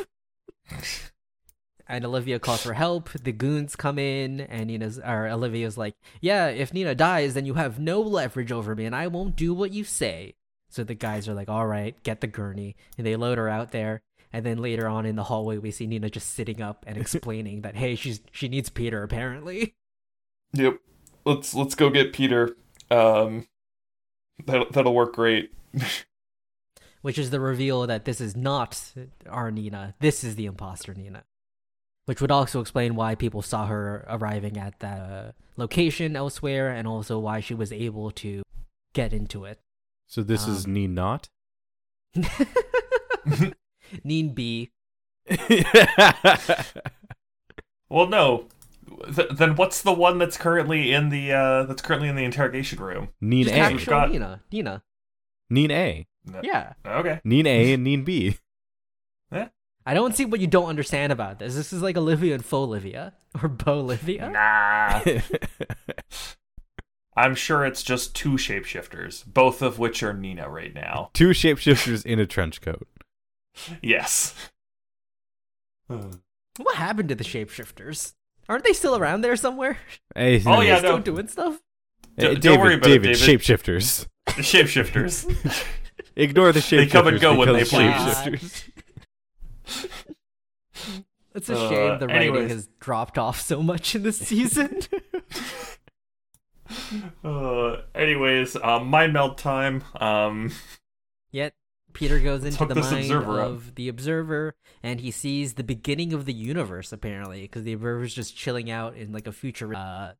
And 1.87 2.05
Olivia 2.05 2.39
calls 2.39 2.61
for 2.61 2.73
help. 2.73 3.09
The 3.09 3.31
goons 3.31 3.75
come 3.75 3.97
in, 3.97 4.41
and 4.41 4.67
Nina's 4.67 4.99
or 4.99 5.27
Olivia's 5.27 5.77
like, 5.77 5.95
"Yeah, 6.21 6.47
if 6.47 6.73
Nina 6.73 6.93
dies, 6.93 7.33
then 7.33 7.45
you 7.45 7.55
have 7.55 7.79
no 7.79 7.99
leverage 8.01 8.51
over 8.51 8.75
me, 8.75 8.85
and 8.85 8.95
I 8.95 9.07
won't 9.07 9.35
do 9.35 9.53
what 9.53 9.71
you 9.71 9.83
say." 9.83 10.35
So 10.69 10.83
the 10.83 10.93
guys 10.93 11.27
are 11.27 11.33
like, 11.33 11.49
"All 11.49 11.65
right, 11.65 12.01
get 12.03 12.21
the 12.21 12.27
gurney," 12.27 12.75
and 12.97 13.07
they 13.07 13.15
load 13.15 13.39
her 13.39 13.49
out 13.49 13.71
there. 13.71 14.01
And 14.31 14.45
then 14.45 14.59
later 14.59 14.87
on 14.87 15.07
in 15.07 15.15
the 15.15 15.23
hallway, 15.23 15.57
we 15.57 15.71
see 15.71 15.87
Nina 15.87 16.11
just 16.11 16.29
sitting 16.35 16.61
up 16.61 16.85
and 16.87 16.95
explaining 16.97 17.61
that, 17.61 17.75
"Hey, 17.75 17.95
she's 17.95 18.21
she 18.31 18.47
needs 18.47 18.69
Peter 18.69 19.01
apparently." 19.03 19.73
yep. 20.53 20.79
Let's 21.25 21.53
let's 21.53 21.75
go 21.75 21.89
get 21.89 22.13
Peter. 22.13 22.55
Um, 22.89 23.47
that 24.45 24.71
that'll 24.71 24.95
work 24.95 25.15
great. 25.15 25.51
which 27.01 27.17
is 27.17 27.29
the 27.29 27.39
reveal 27.39 27.87
that 27.87 28.05
this 28.05 28.19
is 28.19 28.35
not 28.35 28.91
our 29.27 29.51
Nina. 29.51 29.95
This 29.99 30.23
is 30.23 30.35
the 30.35 30.45
imposter 30.45 30.93
Nina. 30.93 31.23
Which 32.05 32.21
would 32.21 32.31
also 32.31 32.59
explain 32.59 32.95
why 32.95 33.15
people 33.15 33.41
saw 33.41 33.67
her 33.67 34.05
arriving 34.09 34.57
at 34.57 34.79
that 34.79 34.99
uh, 34.99 35.31
location 35.57 36.15
elsewhere 36.15 36.71
and 36.71 36.87
also 36.87 37.19
why 37.19 37.39
she 37.39 37.53
was 37.53 37.71
able 37.71 38.09
to 38.11 38.41
get 38.93 39.13
into 39.13 39.45
it. 39.45 39.59
So 40.07 40.23
this 40.23 40.47
is 40.47 40.65
Um, 40.65 40.73
me 40.73 40.87
not. 40.87 41.29
Neen 44.03 44.33
B. 44.33 44.71
Well, 47.89 48.07
no. 48.07 48.45
Th- 49.15 49.29
then 49.31 49.55
what's 49.55 49.81
the 49.81 49.93
one 49.93 50.17
that's 50.17 50.37
currently 50.37 50.91
in 50.93 51.09
the 51.09 51.31
uh 51.31 51.63
that's 51.63 51.81
currently 51.81 52.09
in 52.09 52.15
the 52.15 52.23
interrogation 52.23 52.79
room? 52.79 53.09
Neen 53.21 53.43
Just 53.43 53.55
A. 53.55 53.59
actual 53.59 53.89
Got- 53.89 54.11
Nina. 54.11 54.41
Nina. 54.51 54.83
Neen 55.51 55.71
A. 55.71 56.07
No. 56.25 56.39
Yeah. 56.43 56.73
Okay. 56.85 57.21
Neen 57.23 57.47
A 57.47 57.73
and 57.73 57.83
Neen 57.83 58.03
B. 58.03 58.37
I 59.85 59.93
don't 59.95 60.15
see 60.15 60.25
what 60.25 60.39
you 60.39 60.45
don't 60.47 60.67
understand 60.67 61.11
about 61.11 61.39
this. 61.39 61.55
This 61.55 61.73
is 61.73 61.81
like 61.81 61.97
Olivia 61.97 62.35
and 62.35 62.45
Faux 62.45 62.67
Olivia. 62.67 63.13
Or 63.41 63.49
Bo 63.49 63.79
Olivia. 63.79 64.29
Nah. 64.29 65.01
I'm 67.15 67.33
sure 67.35 67.65
it's 67.65 67.81
just 67.83 68.15
two 68.15 68.31
shapeshifters, 68.33 69.25
both 69.25 69.61
of 69.61 69.79
which 69.79 70.03
are 70.03 70.13
Nina 70.13 70.47
right 70.49 70.73
now. 70.73 71.09
Two 71.13 71.29
shapeshifters 71.29 72.05
in 72.05 72.17
a 72.19 72.25
trench 72.25 72.61
coat. 72.61 72.87
Yes. 73.81 74.33
What 75.87 76.75
happened 76.75 77.09
to 77.09 77.15
the 77.15 77.23
shapeshifters? 77.25 78.13
Aren't 78.49 78.63
they 78.65 78.73
still 78.73 78.95
around 78.97 79.21
there 79.21 79.35
somewhere? 79.37 79.77
Hey, 80.15 80.41
Oh, 80.45 80.53
Are 80.53 80.63
yeah, 80.65 80.79
still 80.79 80.97
no. 80.97 81.03
doing 81.03 81.27
stuff? 81.27 81.59
D- 82.17 82.25
Hey, 82.25 82.33
don't 82.33 82.41
David, 82.41 82.59
worry 82.59 82.73
about 82.75 82.89
it, 82.89 82.99
David, 83.01 83.17
David. 83.17 83.39
shapeshifters. 83.41 84.07
The 84.25 84.41
shapeshifters. 84.41 85.65
Ignore 86.15 86.51
the 86.51 86.59
shapeshifters. 86.59 86.77
They 86.77 86.87
come 86.87 87.07
and 87.07 87.19
go 87.21 87.35
when 87.37 87.53
they 87.53 87.63
because 87.63 87.69
please. 87.69 88.33
shapeshifters- 88.33 88.65
It's 91.35 91.47
a 91.49 91.55
Uh, 91.55 91.69
shame 91.69 91.99
the 91.99 92.07
writing 92.07 92.21
anyways. 92.33 92.49
has 92.51 92.67
dropped 92.79 93.17
off 93.19 93.39
so 93.39 93.61
much 93.61 93.93
in 93.95 94.01
this 94.03 94.17
season. 94.17 94.79
uh, 97.23 97.77
anyways, 97.95 98.55
um, 98.57 98.87
mind 98.87 99.13
meld 99.13 99.37
time. 99.37 99.83
Um, 100.01 100.51
Yet 101.31 101.53
Peter 101.93 102.19
goes 102.19 102.43
into 102.43 102.65
the 102.65 102.75
mind 102.75 102.97
observer 102.97 103.41
up. 103.41 103.47
of 103.47 103.75
the 103.75 103.87
observer 103.89 104.55
and 104.83 104.99
he 105.01 105.11
sees 105.11 105.55
the 105.55 105.63
beginning 105.63 106.13
of 106.13 106.25
the 106.25 106.33
universe 106.33 106.91
apparently 106.93 107.41
because 107.41 107.63
the 107.63 107.73
observer's 107.73 108.13
just 108.13 108.35
chilling 108.35 108.69
out 108.69 108.95
in 108.95 109.11
like 109.11 109.27
a 109.27 109.31
future 109.31 109.73
uh, 109.75 110.11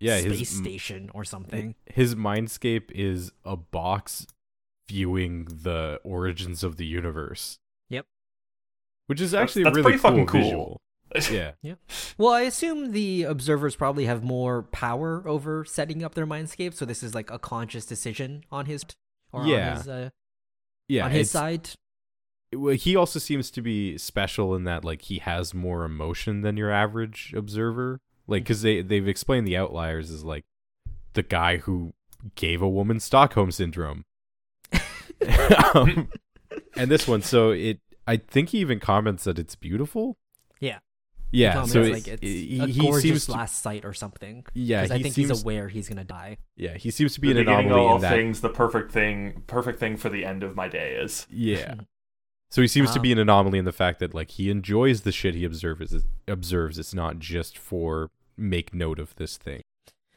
yeah, 0.00 0.18
space 0.20 0.38
his 0.40 0.48
station 0.48 1.10
or 1.14 1.24
something. 1.24 1.74
his 1.86 2.14
mindscape 2.14 2.90
is 2.90 3.30
a 3.44 3.56
box 3.56 4.26
viewing 4.88 5.44
the 5.44 6.00
origins 6.04 6.64
of 6.64 6.76
the 6.76 6.84
universe. 6.86 7.58
Yep. 7.88 8.06
Which 9.06 9.20
is 9.20 9.30
That's- 9.30 9.50
actually 9.50 9.64
that's 9.64 9.76
really 9.76 9.82
pretty 9.92 9.98
fucking 9.98 10.26
cool 10.26 10.40
cool. 10.40 10.42
visual. 10.50 10.82
Yeah. 11.62 11.74
Well, 12.16 12.32
I 12.32 12.40
assume 12.42 12.92
the 12.92 13.24
observers 13.24 13.76
probably 13.76 14.06
have 14.06 14.24
more 14.24 14.62
power 14.62 15.22
over 15.28 15.62
setting 15.64 16.02
up 16.02 16.14
their 16.14 16.26
mindscape, 16.26 16.72
so 16.72 16.86
this 16.86 17.02
is 17.02 17.14
like 17.14 17.30
a 17.30 17.38
conscious 17.38 17.84
decision 17.84 18.44
on 18.50 18.64
his 18.64 18.82
or 19.30 19.46
Yeah. 19.46 19.72
on 19.72 19.76
his 19.76 19.88
uh, 19.88 20.10
Yeah. 20.92 21.04
on 21.06 21.10
his 21.10 21.30
side. 21.30 21.70
well, 22.54 22.74
he 22.74 22.94
also 22.96 23.18
seems 23.18 23.50
to 23.52 23.62
be 23.62 23.96
special 23.98 24.54
in 24.54 24.64
that 24.64 24.84
like 24.84 25.02
he 25.02 25.18
has 25.18 25.54
more 25.54 25.84
emotion 25.84 26.42
than 26.42 26.56
your 26.56 26.70
average 26.70 27.32
observer 27.36 28.00
like 28.26 28.42
because 28.44 28.62
they 28.62 28.82
they've 28.82 29.08
explained 29.08 29.46
the 29.46 29.56
outliers 29.56 30.10
as 30.10 30.22
like 30.22 30.44
the 31.14 31.22
guy 31.22 31.56
who 31.58 31.92
gave 32.34 32.60
a 32.62 32.68
woman 32.68 33.00
stockholm 33.00 33.50
syndrome 33.50 34.04
um, 35.74 36.08
and 36.76 36.90
this 36.90 37.06
one 37.08 37.22
so 37.22 37.50
it 37.50 37.80
i 38.06 38.16
think 38.16 38.50
he 38.50 38.58
even 38.58 38.78
comments 38.80 39.24
that 39.24 39.38
it's 39.38 39.54
beautiful 39.56 40.18
Yeah. 40.60 40.78
Yeah 41.32 41.64
so 41.64 41.80
is 41.80 41.88
it- 41.88 41.92
like 41.92 42.08
it's 42.08 42.22
he, 42.22 42.60
a 42.60 42.66
he 42.66 42.80
gorgeous 42.80 43.02
seems 43.02 43.26
to, 43.26 43.32
last 43.32 43.62
sight 43.62 43.84
or 43.84 43.92
something. 43.92 44.44
yeah 44.54 44.82
'Cause 44.82 44.90
I 44.92 44.96
he 44.98 45.02
think 45.02 45.14
seems, 45.14 45.30
he's 45.30 45.42
aware 45.42 45.68
he's 45.68 45.88
gonna 45.88 46.04
die. 46.04 46.36
yeah 46.56 46.76
he 46.76 46.90
seems 46.90 47.14
to 47.14 47.20
be 47.20 47.32
the 47.32 47.40
an 47.40 47.46
beginning 47.46 47.66
of 47.66 47.72
anomaly 47.72 47.88
all 47.88 47.96
in 47.96 48.02
that 48.02 48.10
things, 48.12 48.40
the 48.42 48.48
perfect 48.50 48.92
thing, 48.92 49.42
perfect 49.46 49.80
thing 49.80 49.96
for 49.96 50.08
the 50.10 50.24
end 50.24 50.42
of 50.42 50.54
my 50.54 50.68
day 50.68 50.94
is. 50.94 51.26
Yeah. 51.30 51.74
So 52.50 52.60
he 52.60 52.68
seems 52.68 52.90
to 52.92 53.00
be 53.00 53.12
Um, 53.12 53.18
an 53.18 53.22
anomaly 53.22 53.58
in 53.58 53.64
the 53.64 53.72
fact 53.72 53.98
that 54.00 54.12
like 54.12 54.32
he 54.32 54.50
enjoys 54.50 55.00
the 55.00 55.10
shit 55.10 55.34
he 55.34 55.42
observes 55.46 56.04
observes. 56.28 56.78
It's 56.78 56.92
not 56.92 57.18
just 57.18 57.56
for 57.56 58.10
make 58.36 58.74
note 58.74 58.98
of 58.98 59.16
this 59.16 59.38
thing. 59.38 59.62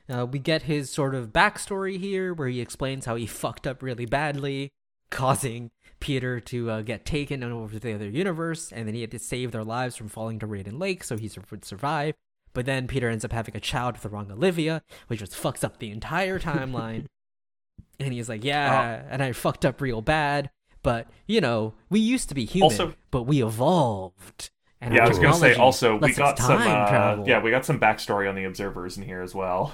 Uh, 0.09 0.25
we 0.29 0.37
get 0.37 0.63
his 0.63 0.89
sort 0.89 1.15
of 1.15 1.29
backstory 1.31 1.97
here, 1.97 2.33
where 2.33 2.49
he 2.49 2.59
explains 2.59 3.05
how 3.05 3.15
he 3.15 3.25
fucked 3.41 3.65
up 3.65 3.81
really 3.81 4.05
badly, 4.05 4.69
causing 5.11 5.71
Peter 5.99 6.39
to 6.39 6.69
uh, 6.69 6.81
get 6.81 7.05
taken 7.05 7.43
over 7.43 7.73
to 7.73 7.79
the 7.79 7.93
other 7.93 8.09
universe, 8.09 8.71
and 8.71 8.87
then 8.87 8.95
he 8.95 9.01
had 9.01 9.11
to 9.11 9.19
save 9.19 9.51
their 9.51 9.63
lives 9.63 9.95
from 9.95 10.09
falling 10.09 10.39
to 10.39 10.47
Reiden 10.47 10.77
Lake, 10.79 11.03
so 11.03 11.17
he 11.17 11.29
would 11.51 11.65
survive. 11.65 12.13
But 12.53 12.65
then 12.65 12.87
Peter 12.87 13.09
ends 13.09 13.25
up 13.25 13.31
having 13.33 13.55
a 13.55 13.59
child 13.59 13.95
with 13.95 14.03
the 14.03 14.09
wrong 14.09 14.31
Olivia, 14.31 14.81
which 15.07 15.19
just 15.19 15.33
fucks 15.33 15.63
up 15.63 15.79
the 15.79 15.91
entire 15.91 16.39
timeline. 16.39 17.05
and 17.99 18.13
he's 18.13 18.29
like, 18.29 18.43
"Yeah, 18.43 19.03
and 19.09 19.21
I 19.21 19.31
fucked 19.31 19.65
up 19.65 19.81
real 19.81 20.01
bad, 20.01 20.49
but 20.83 21.07
you 21.27 21.41
know, 21.41 21.73
we 21.89 21.99
used 21.99 22.29
to 22.29 22.35
be 22.35 22.45
human, 22.45 22.71
Also- 22.71 22.93
but 23.11 23.23
we 23.23 23.43
evolved." 23.43 24.51
And 24.81 24.93
yeah, 24.93 25.05
I 25.05 25.07
was 25.07 25.17
gonna 25.17 25.33
say 25.33 25.55
also 25.55 25.95
we 25.97 26.13
got 26.13 26.37
some 26.37 26.61
uh, 26.61 27.23
yeah 27.25 27.41
we 27.41 27.49
got 27.49 27.65
some 27.65 27.79
backstory 27.79 28.29
on 28.29 28.35
the 28.35 28.43
observers 28.43 28.97
in 28.97 29.03
here 29.03 29.21
as 29.21 29.33
well. 29.33 29.73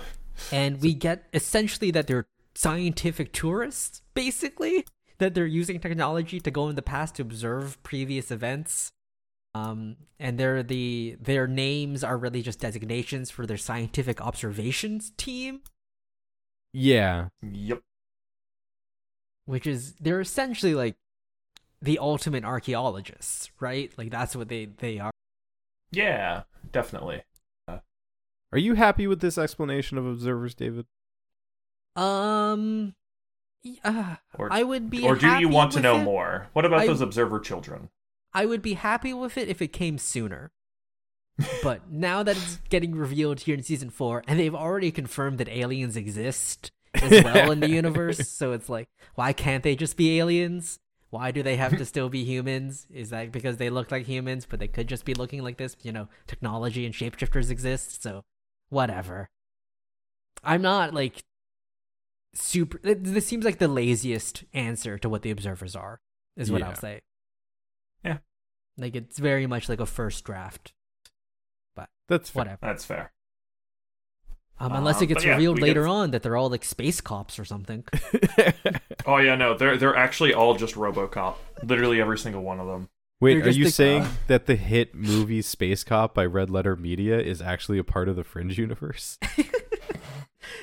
and 0.51 0.81
we 0.81 0.93
get 0.93 1.27
essentially 1.33 1.91
that 1.91 2.07
they're 2.07 2.27
scientific 2.55 3.33
tourists 3.33 4.01
basically 4.13 4.85
that 5.21 5.33
they're 5.33 5.45
using 5.45 5.79
technology 5.79 6.39
to 6.41 6.51
go 6.51 6.67
in 6.67 6.75
the 6.75 6.81
past 6.81 7.15
to 7.15 7.21
observe 7.21 7.81
previous 7.83 8.29
events. 8.31 8.91
Um, 9.53 9.95
and 10.19 10.37
they're 10.37 10.63
the 10.63 11.17
their 11.21 11.45
names 11.47 12.03
are 12.03 12.17
really 12.17 12.41
just 12.41 12.59
designations 12.59 13.29
for 13.29 13.45
their 13.45 13.57
scientific 13.57 14.21
observations 14.21 15.11
team, 15.17 15.61
Yeah. 16.73 17.29
Yep. 17.41 17.81
which 19.45 19.67
is 19.67 19.93
they're 19.99 20.21
essentially 20.21 20.73
like 20.73 20.95
the 21.81 21.99
ultimate 21.99 22.45
archaeologists, 22.45 23.51
right? 23.59 23.91
Like 23.97 24.09
that's 24.09 24.35
what 24.37 24.47
they 24.47 24.65
they 24.65 24.99
are. 24.99 25.11
Yeah, 25.91 26.43
definitely. 26.71 27.23
Are 27.67 28.57
you 28.57 28.75
happy 28.75 29.07
with 29.07 29.19
this 29.21 29.37
explanation 29.37 29.97
of 29.97 30.05
observers, 30.05 30.53
David? 30.55 30.85
Um, 31.95 32.95
yeah, 33.63 34.17
Or, 34.37 34.51
I 34.51 34.63
would 34.63 34.89
be. 34.89 35.03
or 35.03 35.15
do 35.15 35.27
you 35.39 35.49
want 35.49 35.71
to 35.73 35.79
know 35.81 35.97
it. 35.99 36.03
more? 36.03 36.47
What 36.53 36.65
about 36.65 36.81
I- 36.81 36.87
those 36.87 37.01
observer 37.01 37.39
children? 37.39 37.89
I 38.33 38.45
would 38.45 38.61
be 38.61 38.73
happy 38.75 39.13
with 39.13 39.37
it 39.37 39.49
if 39.49 39.61
it 39.61 39.73
came 39.73 39.97
sooner. 39.97 40.51
but 41.63 41.89
now 41.91 42.23
that 42.23 42.37
it's 42.37 42.59
getting 42.69 42.93
revealed 42.95 43.41
here 43.41 43.55
in 43.55 43.63
season 43.63 43.89
four, 43.89 44.23
and 44.27 44.39
they've 44.39 44.55
already 44.55 44.91
confirmed 44.91 45.37
that 45.39 45.49
aliens 45.49 45.97
exist 45.97 46.71
as 46.93 47.23
well 47.23 47.51
in 47.51 47.59
the 47.59 47.69
universe, 47.81 48.29
so 48.29 48.51
it's 48.53 48.69
like, 48.69 48.89
why 49.15 49.33
can't 49.33 49.63
they 49.63 49.75
just 49.75 49.97
be 49.97 50.17
aliens? 50.19 50.79
Why 51.09 51.31
do 51.31 51.43
they 51.43 51.57
have 51.57 51.75
to 51.77 51.83
still 51.85 52.07
be 52.09 52.23
humans? 52.23 52.87
Is 52.89 53.09
that 53.09 53.31
because 53.33 53.57
they 53.57 53.69
look 53.69 53.91
like 53.91 54.05
humans, 54.05 54.45
but 54.49 54.59
they 54.59 54.67
could 54.69 54.87
just 54.87 55.03
be 55.03 55.13
looking 55.13 55.41
like 55.41 55.57
this? 55.57 55.75
You 55.81 55.91
know, 55.91 56.07
technology 56.27 56.85
and 56.85 56.93
shapeshifters 56.95 57.49
exist, 57.49 58.01
so 58.01 58.23
whatever. 58.69 59.29
I'm 60.43 60.61
not 60.61 60.93
like 60.93 61.23
super. 62.33 62.79
This 62.83 63.25
seems 63.27 63.45
like 63.45 63.57
the 63.59 63.67
laziest 63.67 64.43
answer 64.53 64.97
to 64.97 65.09
what 65.09 65.21
the 65.21 65.31
observers 65.31 65.75
are, 65.75 65.99
is 66.37 66.51
what 66.51 66.61
Yeah. 66.61 66.69
I'll 66.69 66.75
say. 66.75 67.01
Yeah. 68.03 68.17
Like 68.77 68.95
it's 68.95 69.19
very 69.19 69.47
much 69.47 69.67
like 69.69 69.79
a 69.79 69.85
first 69.85 70.23
draft. 70.23 70.73
But 71.75 71.89
that's 72.07 72.29
fair. 72.29 72.41
Whatever. 72.41 72.59
That's 72.61 72.85
fair. 72.85 73.11
Um, 74.59 74.73
unless 74.73 74.97
it 75.01 75.05
Um, 75.05 75.07
gets 75.09 75.23
but 75.23 75.27
yeah, 75.27 75.33
revealed 75.33 75.55
we 75.55 75.61
get- 75.61 75.67
later 75.69 75.87
on 75.87 76.11
that 76.11 76.21
they're 76.21 76.37
all 76.37 76.49
like 76.49 76.63
space 76.63 77.01
cops 77.01 77.39
or 77.39 77.45
something. 77.45 77.83
Oh 79.07 79.17
yeah, 79.17 79.33
no, 79.33 79.57
they're 79.57 79.77
they're 79.77 79.95
actually 79.95 80.31
all 80.31 80.53
just 80.53 80.75
RoboCop. 80.75 81.33
Literally 81.63 81.99
every 81.99 82.19
single 82.19 82.43
one 82.43 82.59
of 82.59 82.67
them. 82.67 82.87
Wait, 83.19 83.39
They're 83.39 83.47
are 83.47 83.49
you 83.49 83.65
the- 83.65 83.71
saying 83.71 84.05
that 84.27 84.45
the 84.45 84.55
hit 84.55 84.93
movie 84.93 85.41
Space 85.41 85.83
Cop 85.83 86.13
by 86.13 86.23
Red 86.23 86.51
Letter 86.51 86.75
Media 86.75 87.19
is 87.19 87.41
actually 87.41 87.79
a 87.79 87.83
part 87.83 88.07
of 88.07 88.15
the 88.15 88.23
Fringe 88.23 88.59
universe? 88.59 89.17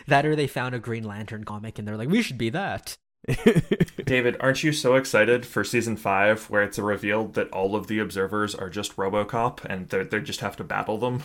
that 0.06 0.26
or 0.26 0.36
they 0.36 0.46
found 0.46 0.74
a 0.74 0.78
Green 0.78 1.04
Lantern 1.04 1.44
comic 1.44 1.78
and 1.78 1.86
they're 1.86 1.96
like, 1.96 2.08
we 2.08 2.22
should 2.22 2.38
be 2.38 2.50
that. 2.50 2.96
David, 4.04 4.36
aren't 4.40 4.62
you 4.62 4.72
so 4.72 4.94
excited 4.94 5.44
for 5.44 5.64
season 5.64 5.96
five, 5.96 6.48
where 6.48 6.62
it's 6.62 6.78
revealed 6.78 7.34
that 7.34 7.50
all 7.50 7.76
of 7.76 7.86
the 7.86 7.98
observers 7.98 8.54
are 8.54 8.70
just 8.70 8.96
RoboCop 8.96 9.64
and 9.64 9.88
they 9.88 10.04
they 10.04 10.20
just 10.20 10.40
have 10.40 10.56
to 10.56 10.64
battle 10.64 10.98
them? 10.98 11.24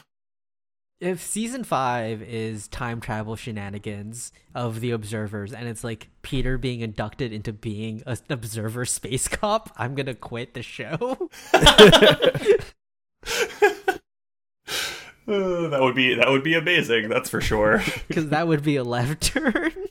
If 0.99 1.21
season 1.21 1.63
five 1.63 2.21
is 2.21 2.67
time 2.67 3.01
travel 3.01 3.35
shenanigans 3.35 4.31
of 4.55 4.79
the 4.79 4.91
observers 4.91 5.53
and 5.53 5.67
it's 5.67 5.83
like 5.83 6.09
Peter 6.21 6.57
being 6.57 6.79
inducted 6.79 7.33
into 7.33 7.53
being 7.53 8.03
an 8.05 8.17
observer 8.29 8.85
space 8.85 9.27
cop, 9.27 9.71
I'm 9.77 9.95
gonna 9.95 10.15
quit 10.15 10.53
the 10.53 10.63
show. 10.63 11.29
Uh, 15.27 15.69
that 15.69 15.81
would 15.81 15.95
be 15.95 16.15
that 16.15 16.29
would 16.29 16.43
be 16.43 16.55
amazing. 16.55 17.09
That's 17.09 17.29
for 17.29 17.41
sure. 17.41 17.81
because 18.07 18.29
that 18.29 18.47
would 18.47 18.63
be 18.63 18.75
a 18.75 18.83
left 18.83 19.21
turn. 19.23 19.73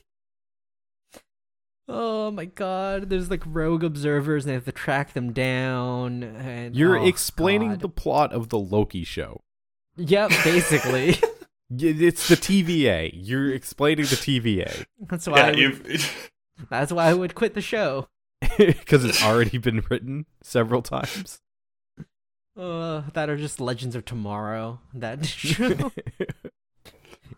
Oh 1.85 2.31
my 2.31 2.45
god, 2.45 3.09
there's 3.09 3.29
like 3.29 3.43
rogue 3.45 3.83
observers 3.83 4.45
and 4.45 4.49
they 4.49 4.53
have 4.53 4.63
to 4.63 4.71
track 4.71 5.11
them 5.11 5.33
down. 5.33 6.23
And, 6.23 6.73
You're 6.73 6.97
oh, 6.97 7.05
explaining 7.05 7.71
God. 7.71 7.79
the 7.81 7.89
plot 7.89 8.31
of 8.31 8.47
the 8.47 8.57
Loki 8.57 9.03
show. 9.03 9.41
Yep, 9.97 10.29
basically. 10.45 11.19
It's 11.69 12.29
the 12.29 12.35
TVA. 12.35 13.11
You're 13.13 13.53
explaining 13.53 14.05
the 14.05 14.15
TVA 14.15 14.85
that's 15.09 15.27
why. 15.27 15.51
yeah, 15.51 15.67
would, 15.67 16.01
that's 16.69 16.93
why 16.93 17.07
I 17.07 17.13
would 17.13 17.35
quit 17.35 17.53
the 17.53 17.61
show. 17.61 18.07
because 18.57 19.03
it's 19.03 19.21
already 19.21 19.57
been 19.57 19.83
written 19.89 20.25
several 20.41 20.81
times. 20.81 21.41
Uh, 22.57 23.03
that 23.13 23.29
are 23.29 23.37
just 23.37 23.59
Legends 23.59 23.95
of 23.95 24.05
Tomorrow. 24.05 24.79
That 24.93 25.25
show. 25.25 25.91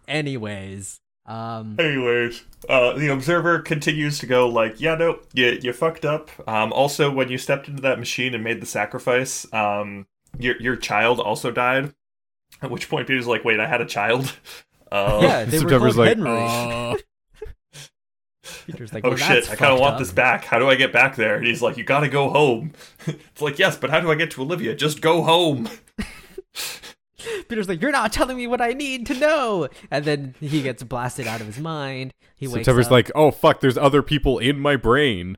Anyways, 0.08 1.00
um, 1.26 1.76
Anyways, 1.80 2.44
uh, 2.70 2.94
the 2.94 3.12
observer 3.12 3.60
continues 3.60 4.20
to 4.20 4.28
go 4.28 4.48
like, 4.48 4.80
yeah, 4.80 4.96
no, 4.96 5.20
you 5.34 5.58
you 5.62 5.74
fucked 5.74 6.06
up. 6.06 6.30
Um, 6.48 6.72
also, 6.72 7.10
when 7.10 7.30
you 7.30 7.38
stepped 7.38 7.68
into 7.68 7.82
that 7.82 7.98
machine 7.98 8.36
and 8.36 8.44
made 8.44 8.62
the 8.62 8.68
sacrifice, 8.68 9.52
um, 9.52 10.06
your 10.38 10.62
your 10.62 10.76
child 10.76 11.20
also 11.20 11.52
died. 11.52 11.94
At 12.62 12.70
which 12.72 12.90
point, 12.90 13.08
Peter's 13.08 13.28
like, 13.28 13.44
wait, 13.44 13.60
I 13.60 13.68
had 13.68 13.82
a 13.82 13.86
child. 13.86 14.34
Uh, 14.92 15.20
yeah, 15.20 15.44
they 15.46 15.58
were 15.58 15.62
September's 15.62 15.96
called 15.96 16.08
like, 16.08 16.16
Henry. 16.16 16.30
"Uh." 16.32 16.96
Peter's 18.66 18.94
like, 18.94 19.06
Oh 19.06 19.16
shit! 19.16 19.50
I 19.50 19.56
kind 19.56 19.74
of 19.74 19.80
want 19.80 19.94
up. 19.94 20.00
this 20.00 20.12
back. 20.12 20.46
How 20.46 20.60
do 20.60 20.70
I 20.70 20.76
get 20.76 20.92
back 20.92 21.16
there? 21.16 21.36
And 21.36 21.46
he's 21.46 21.62
like, 21.62 21.78
"You 21.78 21.84
gotta 21.84 22.10
go 22.10 22.30
home." 22.30 22.74
it's 23.08 23.42
like, 23.42 23.60
yes, 23.60 23.78
but 23.78 23.90
how 23.90 24.00
do 24.00 24.12
I 24.12 24.16
get 24.16 24.32
to 24.32 24.42
Olivia? 24.42 24.76
Just 24.76 25.02
go 25.02 25.24
home. 25.24 25.70
Peter's 27.50 27.68
like, 27.68 27.82
"You're 27.82 27.92
not 27.92 28.14
telling 28.14 28.38
me 28.38 28.48
what 28.48 28.62
I 28.62 28.74
need 28.74 29.06
to 29.08 29.16
know," 29.16 29.68
and 29.90 30.06
then 30.06 30.36
he 30.40 30.62
gets 30.62 30.84
blasted 30.84 31.28
out 31.28 31.42
of 31.42 31.48
his 31.48 31.60
mind. 31.60 32.14
He 32.36 32.48
wakes 32.48 32.60
September's 32.60 32.88
up. 32.88 32.92
like, 32.92 33.12
oh 33.16 33.32
fuck, 33.32 33.62
there's 33.62 33.78
other 33.78 34.02
people 34.02 34.38
in 34.38 34.60
my 34.60 34.76
brain. 34.76 35.38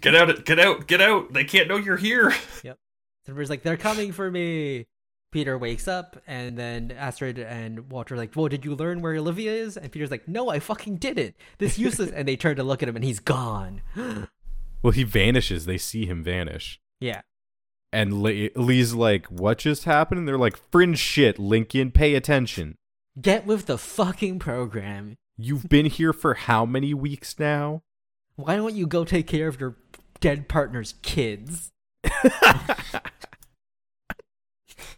Get 0.00 0.14
out! 0.14 0.44
Get 0.44 0.58
out! 0.58 0.86
Get 0.86 1.00
out! 1.00 1.32
They 1.32 1.44
can't 1.44 1.68
know 1.68 1.76
you're 1.76 1.96
here. 1.96 2.32
Yep. 2.62 2.78
September's 3.24 3.50
like, 3.50 3.62
"They're 3.62 3.76
coming 3.76 4.12
for 4.12 4.30
me." 4.30 4.86
Peter 5.30 5.58
wakes 5.58 5.86
up, 5.86 6.16
and 6.26 6.56
then 6.58 6.90
Astrid 6.90 7.38
and 7.38 7.90
Walter 7.90 8.14
are 8.14 8.16
like, 8.16 8.34
"Whoa, 8.34 8.48
did 8.48 8.64
you 8.64 8.74
learn 8.74 9.02
where 9.02 9.14
Olivia 9.16 9.52
is?" 9.52 9.76
And 9.76 9.92
Peter's 9.92 10.10
like, 10.10 10.26
"No, 10.28 10.48
I 10.48 10.58
fucking 10.58 10.96
didn't. 10.96 11.34
This 11.58 11.78
useless." 11.78 12.10
and 12.10 12.26
they 12.26 12.36
turn 12.36 12.56
to 12.56 12.62
look 12.62 12.82
at 12.82 12.88
him, 12.88 12.96
and 12.96 13.04
he's 13.04 13.20
gone. 13.20 13.82
Well, 14.80 14.92
he 14.92 15.02
vanishes. 15.02 15.66
They 15.66 15.76
see 15.76 16.06
him 16.06 16.22
vanish. 16.22 16.80
yeah, 17.00 17.22
And 17.92 18.22
Le- 18.22 18.50
Lee's 18.54 18.94
like, 18.94 19.26
what 19.26 19.58
just 19.58 19.84
happened? 19.86 20.20
And 20.20 20.28
they're 20.28 20.38
like, 20.38 20.56
fringe 20.70 21.00
shit, 21.00 21.36
Lincoln, 21.36 21.90
pay 21.90 22.14
attention. 22.14 22.76
get 23.20 23.44
with 23.44 23.66
the 23.66 23.76
fucking 23.76 24.38
program. 24.38 25.16
You've 25.36 25.68
been 25.68 25.86
here 25.86 26.12
for 26.12 26.34
how 26.34 26.64
many 26.64 26.94
weeks 26.94 27.40
now? 27.40 27.82
Why 28.36 28.54
don't 28.54 28.76
you 28.76 28.86
go 28.86 29.04
take 29.04 29.26
care 29.26 29.48
of 29.48 29.58
your 29.60 29.74
dead 30.20 30.48
partner's 30.48 30.94
kids? 31.02 31.70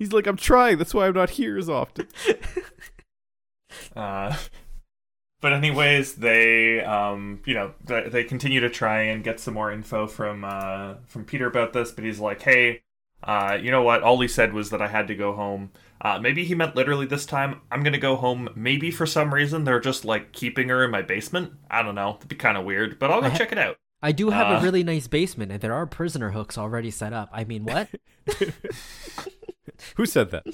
He's 0.01 0.13
like, 0.13 0.27
I'm 0.27 0.37
trying. 0.37 0.79
That's 0.79 0.93
why 0.93 1.07
I'm 1.07 1.15
not 1.15 1.31
here 1.31 1.57
as 1.57 1.69
often. 1.69 2.09
Uh, 3.95 4.37
but 5.41 5.53
anyways, 5.53 6.15
they 6.17 6.83
um, 6.83 7.41
you 7.47 7.55
know 7.55 7.73
they, 7.85 8.09
they 8.09 8.25
continue 8.25 8.59
to 8.61 8.69
try 8.69 9.03
and 9.03 9.23
get 9.23 9.39
some 9.39 9.55
more 9.55 9.71
info 9.71 10.09
from 10.09 10.45
uh, 10.45 10.95
from 11.07 11.25
Peter 11.25 11.47
about 11.47 11.73
this, 11.73 11.93
but 11.93 12.05
he's 12.05 12.19
like, 12.19 12.43
hey, 12.43 12.83
uh, 13.23 13.57
you 13.61 13.71
know 13.71 13.83
what? 13.83 14.03
All 14.03 14.21
he 14.21 14.27
said 14.27 14.53
was 14.53 14.71
that 14.71 14.83
I 14.83 14.89
had 14.89 15.07
to 15.09 15.15
go 15.15 15.35
home. 15.35 15.71
Uh, 16.01 16.19
maybe 16.19 16.45
he 16.45 16.55
meant 16.57 16.75
literally 16.75 17.07
this 17.07 17.25
time. 17.27 17.61
I'm 17.71 17.85
gonna 17.85 17.99
go 17.99 18.17
home. 18.17 18.49
Maybe 18.57 18.91
for 18.91 19.07
some 19.07 19.33
reason 19.33 19.63
they're 19.63 19.79
just 19.81 20.05
like 20.05 20.33
keeping 20.33 20.69
her 20.69 20.85
in 20.85 20.91
my 20.91 21.03
basement. 21.03 21.53
I 21.71 21.83
don't 21.83 21.95
know. 21.95 22.17
It'd 22.19 22.29
be 22.29 22.35
kind 22.37 22.59
of 22.59 22.65
weird, 22.65 22.99
but 22.99 23.13
I'll 23.13 23.21
go 23.21 23.31
ha- 23.31 23.37
check 23.39 23.53
it 23.53 23.59
out. 23.59 23.77
I 24.03 24.11
do 24.13 24.31
have 24.31 24.49
Uh. 24.49 24.59
a 24.59 24.63
really 24.63 24.83
nice 24.83 25.07
basement, 25.07 25.53
and 25.53 25.61
there 25.61 25.75
are 25.75 25.87
prisoner 25.87 26.31
hooks 26.31 26.59
already 26.59 26.91
set 26.91 27.13
up. 27.13 27.29
I 27.33 27.45
mean, 27.45 27.65
what? 27.65 27.89
Who 29.97 30.07
said 30.07 30.31
that? 30.31 30.47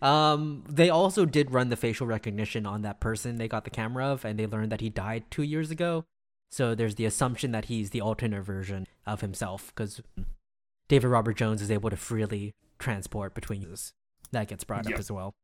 Um, 0.00 0.64
they 0.68 0.90
also 0.90 1.24
did 1.24 1.50
run 1.50 1.68
the 1.68 1.76
facial 1.76 2.06
recognition 2.06 2.66
on 2.66 2.82
that 2.82 3.00
person 3.00 3.36
they 3.36 3.48
got 3.48 3.64
the 3.64 3.70
camera 3.70 4.06
of, 4.06 4.24
and 4.24 4.38
they 4.38 4.46
learned 4.46 4.72
that 4.72 4.80
he 4.80 4.88
died 4.90 5.24
two 5.30 5.42
years 5.42 5.70
ago. 5.70 6.04
So 6.50 6.74
there's 6.74 6.94
the 6.94 7.04
assumption 7.04 7.50
that 7.52 7.66
he's 7.66 7.90
the 7.90 8.00
alternate 8.00 8.42
version 8.42 8.86
of 9.06 9.20
himself, 9.20 9.72
because 9.74 10.00
David 10.88 11.08
Robert 11.08 11.36
Jones 11.36 11.60
is 11.60 11.70
able 11.70 11.90
to 11.90 11.96
freely 11.96 12.54
transport 12.78 13.34
between 13.34 13.62
users. 13.62 13.92
That 14.32 14.48
gets 14.48 14.64
brought 14.64 14.84
Yep. 14.86 14.94
up 14.94 15.00
as 15.00 15.10
well. 15.10 15.34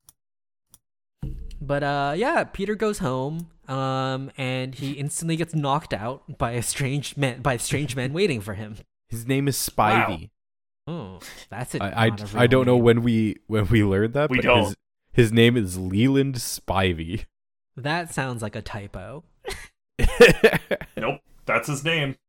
But 1.61 1.83
uh, 1.83 2.15
yeah, 2.17 2.45
Peter 2.45 2.75
goes 2.75 2.99
home, 2.99 3.49
um, 3.69 4.31
and 4.37 4.75
he 4.75 4.93
instantly 4.93 5.37
gets 5.37 5.55
knocked 5.55 5.93
out 5.95 6.39
by 6.39 6.53
a 6.53 6.63
strange 6.63 7.17
man 7.17 7.41
by 7.41 7.57
strange 7.57 7.95
men 7.95 8.13
waiting 8.13 8.41
for 8.41 8.55
him. 8.55 8.77
His 9.09 9.27
name 9.27 9.47
is 9.47 9.57
Spivey. 9.57 10.31
Oh, 10.87 11.21
that's 11.51 11.75
it. 11.75 11.83
I, 11.83 12.07
I, 12.09 12.11
I 12.35 12.47
don't 12.47 12.67
know 12.67 12.77
when 12.77 13.03
we 13.03 13.37
when 13.47 13.69
we 13.69 13.85
learned 13.85 14.15
that, 14.15 14.31
We 14.31 14.39
but 14.39 14.43
don't. 14.45 14.65
His, 14.65 14.77
his 15.13 15.33
name 15.33 15.57
is 15.57 15.79
Leland 15.79 16.37
Spivey. 16.37 17.25
That 17.75 18.13
sounds 18.13 18.43
like 18.43 18.55
a 18.55 18.61
typo. 18.61 19.25
Nope, 20.95 21.21
that's 21.47 21.69
his 21.69 21.83
name. 21.85 22.17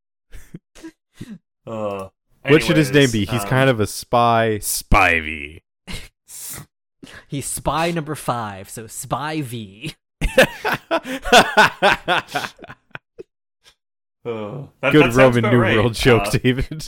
Uh, 1.65 2.09
what 2.45 2.61
should 2.63 2.75
his 2.75 2.91
name 2.91 3.09
be? 3.11 3.25
He's 3.25 3.43
um, 3.43 3.47
kind 3.47 3.69
of 3.69 3.79
a 3.79 3.87
spy. 3.87 4.57
Spivey. 4.61 5.61
He's 7.29 7.45
spy 7.45 7.91
number 7.91 8.15
five, 8.15 8.69
so 8.69 8.87
spy 8.87 9.41
V. 9.41 9.95
Uh, 14.25 14.67
that, 14.81 14.91
Good 14.93 15.11
that 15.11 15.13
Roman 15.15 15.39
about 15.39 15.51
numeral 15.51 15.83
right. 15.87 15.93
joke, 15.93 16.27
Uh, 16.27 16.29
David. 16.31 16.87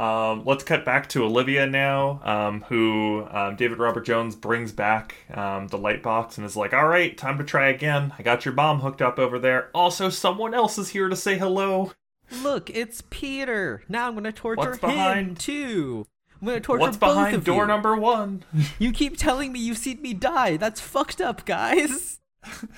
Um, 0.00 0.44
let's 0.46 0.64
cut 0.64 0.84
back 0.84 1.08
to 1.10 1.24
Olivia 1.24 1.66
now, 1.66 2.20
um, 2.24 2.62
who 2.68 3.26
um, 3.30 3.56
David 3.56 3.78
Robert 3.78 4.06
Jones 4.06 4.34
brings 4.34 4.72
back 4.72 5.14
um, 5.34 5.68
the 5.68 5.76
light 5.76 6.02
box 6.02 6.38
and 6.38 6.46
is 6.46 6.56
like, 6.56 6.72
"All 6.72 6.88
right, 6.88 7.16
time 7.18 7.36
to 7.38 7.44
try 7.44 7.68
again. 7.68 8.12
I 8.18 8.22
got 8.22 8.44
your 8.46 8.54
bomb 8.54 8.80
hooked 8.80 9.02
up 9.02 9.18
over 9.18 9.38
there. 9.38 9.68
Also, 9.74 10.08
someone 10.08 10.54
else 10.54 10.78
is 10.78 10.88
here 10.90 11.08
to 11.08 11.16
say 11.16 11.36
hello. 11.36 11.92
Look, 12.42 12.70
it's 12.70 13.02
Peter. 13.10 13.82
Now 13.88 14.08
I'm 14.08 14.14
gonna 14.14 14.32
torture 14.32 14.70
What's 14.70 14.78
him 14.82 14.90
behind- 14.90 15.38
too. 15.38 16.06
I'm 16.40 16.46
gonna 16.46 16.60
torture 16.60 16.80
What's 16.80 16.96
both 16.96 17.16
behind 17.16 17.36
of 17.36 17.44
door 17.44 17.64
you. 17.64 17.68
number 17.68 17.94
one? 17.96 18.44
You 18.78 18.92
keep 18.92 19.18
telling 19.18 19.52
me 19.52 19.60
you've 19.60 19.76
seen 19.76 20.00
me 20.00 20.14
die. 20.14 20.56
That's 20.56 20.80
fucked 20.80 21.20
up, 21.20 21.44
guys. 21.44 22.19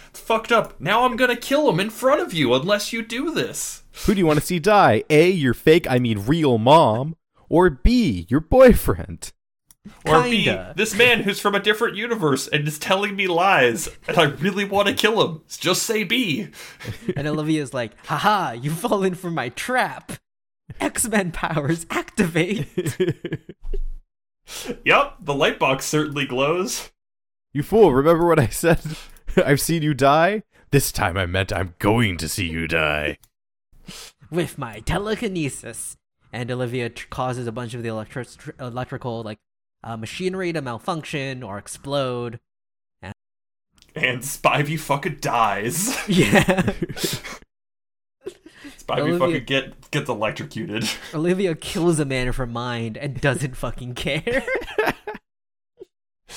It's 0.09 0.21
fucked 0.21 0.51
up. 0.53 0.81
Now 0.81 1.05
I'm 1.05 1.17
gonna 1.17 1.37
kill 1.37 1.69
him 1.71 1.79
in 1.81 1.91
front 1.91 2.21
of 2.21 2.33
you 2.33 2.53
unless 2.55 2.93
you 2.93 3.03
do 3.03 3.33
this." 3.33 3.83
Who 4.07 4.15
do 4.15 4.19
you 4.19 4.27
want 4.27 4.41
to 4.41 4.45
see 4.45 4.59
die? 4.59 5.05
A, 5.11 5.31
your 5.31 5.55
fake, 5.55 5.87
I 5.89 5.99
mean 5.99 6.25
real 6.27 6.59
mom, 6.59 7.17
or 7.49 7.69
B, 7.71 8.27
your 8.29 8.41
boyfriend? 8.41 9.33
Or 10.07 10.23
B, 10.23 10.45
Kinda. 10.45 10.75
this 10.77 10.95
man 10.95 11.25
who's 11.25 11.41
from 11.41 11.55
a 11.57 11.61
different 11.61 11.97
universe 11.97 12.47
and 12.49 12.67
is 12.69 12.79
telling 12.79 13.17
me 13.17 13.27
lies, 13.27 13.89
and 14.07 14.17
I 14.17 14.25
really 14.25 14.65
want 14.65 14.89
to 14.89 14.95
kill 14.95 15.27
him. 15.27 15.43
Just 15.49 15.83
say 15.83 16.05
B. 16.05 16.49
And 17.17 17.27
Olivia's 17.27 17.75
like, 17.75 17.93
haha, 18.07 18.53
you've 18.53 18.79
fallen 18.79 19.15
for 19.15 19.31
my 19.31 19.49
trap. 19.51 20.13
X 20.81 21.07
Men 21.09 21.31
powers 21.33 21.85
activate. 21.91 22.69
Yep, 24.85 25.15
the 25.21 25.35
light 25.35 25.59
box 25.59 25.87
certainly 25.87 26.27
glows. 26.27 26.91
you 27.53 27.63
fool, 27.63 27.93
remember 27.95 28.27
what 28.27 28.39
I 28.41 28.49
said? 28.49 28.81
I've 29.45 29.61
seen 29.61 29.83
you 29.83 29.95
die? 29.95 30.43
This 30.71 30.91
time 30.93 31.17
I 31.17 31.27
meant 31.27 31.53
I'm 31.53 31.75
going 31.79 32.17
to 32.19 32.29
see 32.29 32.49
you 32.49 32.67
die. 32.67 33.19
with 34.31 34.57
my 34.59 34.81
telekinesis. 34.81 35.97
And 36.33 36.51
Olivia 36.51 36.89
tr- 36.89 37.07
causes 37.11 37.47
a 37.47 37.53
bunch 37.53 37.75
of 37.75 37.83
the 37.83 37.91
electri- 37.91 38.37
tr- 38.37 38.51
electrical 38.59 39.23
like 39.23 39.39
uh, 39.85 39.97
machinery 39.99 40.53
to 40.55 40.63
malfunction 40.63 41.43
or 41.43 41.59
explode. 41.59 42.41
And 43.95 44.23
Spivey 44.23 44.79
fucking 44.81 45.19
dies. 45.21 45.95
Yeah. 46.09 46.43
Spivey 48.79 49.01
Olivia- 49.01 49.19
fucking 49.19 49.45
get 49.45 49.91
gets 49.91 50.09
electrocuted. 50.09 50.89
Olivia 51.13 51.55
kills 51.55 51.99
a 51.99 52.05
man 52.07 52.29
of 52.29 52.37
her 52.37 52.47
mind 52.47 52.97
and 52.97 53.21
doesn't 53.21 53.57
fucking 53.57 53.95
care. 53.95 54.43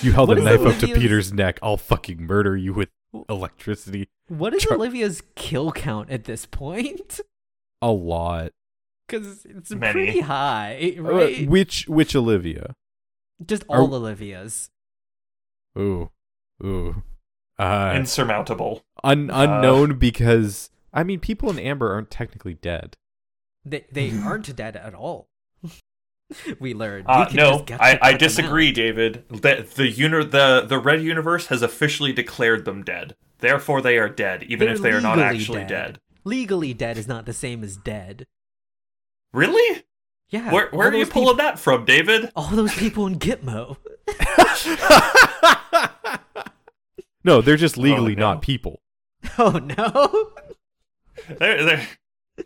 You 0.02 0.12
held 0.12 0.30
What 0.30 0.38
a 0.38 0.42
is 0.42 0.46
knife 0.46 0.74
up 0.74 0.80
to 0.80 0.88
Peter's 0.94 1.32
neck. 1.34 1.60
I'll 1.62 1.78
fucking 1.78 2.22
murder 2.26 2.56
you 2.58 2.74
with 2.74 2.90
electricity. 3.30 4.10
what 4.28 4.54
is 4.54 4.64
Char- 4.64 4.76
Olivia's 4.76 5.22
kill 5.36 5.72
count 5.72 6.10
at 6.10 6.26
this 6.26 6.46
point? 6.46 7.20
A 7.82 7.92
lot. 7.92 8.52
Because 9.08 9.46
it's 9.46 9.72
Many. 9.72 9.92
pretty 9.94 10.20
high, 10.22 10.96
Uh, 10.98 11.02
right? 11.04 11.48
which 11.50 11.88
which 11.88 12.16
Olivia? 12.16 12.76
Just 13.46 13.64
are- 13.70 13.82
all 13.82 13.94
Olivia's. 13.94 14.70
Ooh. 15.78 16.10
Ooh. 16.64 17.04
Uh, 17.60 17.94
Insurmountable. 17.96 18.84
un- 19.04 19.30
unknown 19.32 19.98
because 20.00 20.70
I 20.94 21.04
mean 21.04 21.20
people 21.20 21.50
in 21.50 21.60
Amber 21.60 21.92
aren't 21.94 22.10
technically 22.12 22.56
dead. 22.56 22.98
They 23.64 23.86
they 23.92 24.12
aren't 24.20 24.54
dead 24.56 24.76
at 24.76 24.94
all. 24.94 25.30
we 26.60 26.74
learned. 26.74 27.06
Uh, 27.08 27.20
You 27.22 27.26
can 27.28 27.36
no, 27.38 27.52
just 27.54 27.66
get 27.68 27.82
I, 27.82 28.00
I 28.02 28.14
disagree. 28.14 28.72
David. 28.72 29.24
The 29.30 29.68
the 29.76 29.88
uni- 29.88 30.26
the 30.26 30.66
the 30.68 30.80
red 30.80 31.02
universe 31.02 31.48
has 31.48 31.62
officially 31.62 32.14
declared 32.14 32.66
them 32.66 32.84
dead. 32.84 33.16
Therefore, 33.40 33.82
they 33.82 33.98
are 33.98 34.10
dead, 34.10 34.44
even 34.44 34.68
They're 34.68 34.76
if 34.76 34.82
they 34.82 34.92
are 34.92 35.02
not 35.02 35.18
legally 35.18 35.36
actually 35.40 35.60
dead. 35.60 35.68
dead. 35.68 36.00
Legally 36.24 36.74
dead 36.74 36.98
is 36.98 37.08
not 37.08 37.26
the 37.26 37.34
same 37.34 37.64
as 37.64 37.78
dead. 37.78 38.26
Really? 39.34 39.84
Yeah. 40.30 40.52
where 40.52 40.70
where 40.72 40.88
all 40.88 40.94
are 40.94 40.98
you 40.98 41.06
those 41.06 41.14
pulling 41.14 41.38
that 41.38 41.60
from, 41.60 41.86
David? 41.86 42.32
all 42.36 42.50
those 42.50 42.74
people 42.76 43.06
in 43.08 43.20
Gitmo. 43.20 43.78
No, 47.24 47.42
they're 47.42 47.58
just 47.58 47.76
legally 47.78 48.12
Oh, 48.14 48.20
no. 48.20 48.22
not 48.34 48.42
people. 48.42 48.82
Oh 49.40 49.52
no. 49.54 50.32
They're 51.40 51.66
they're 51.66 51.88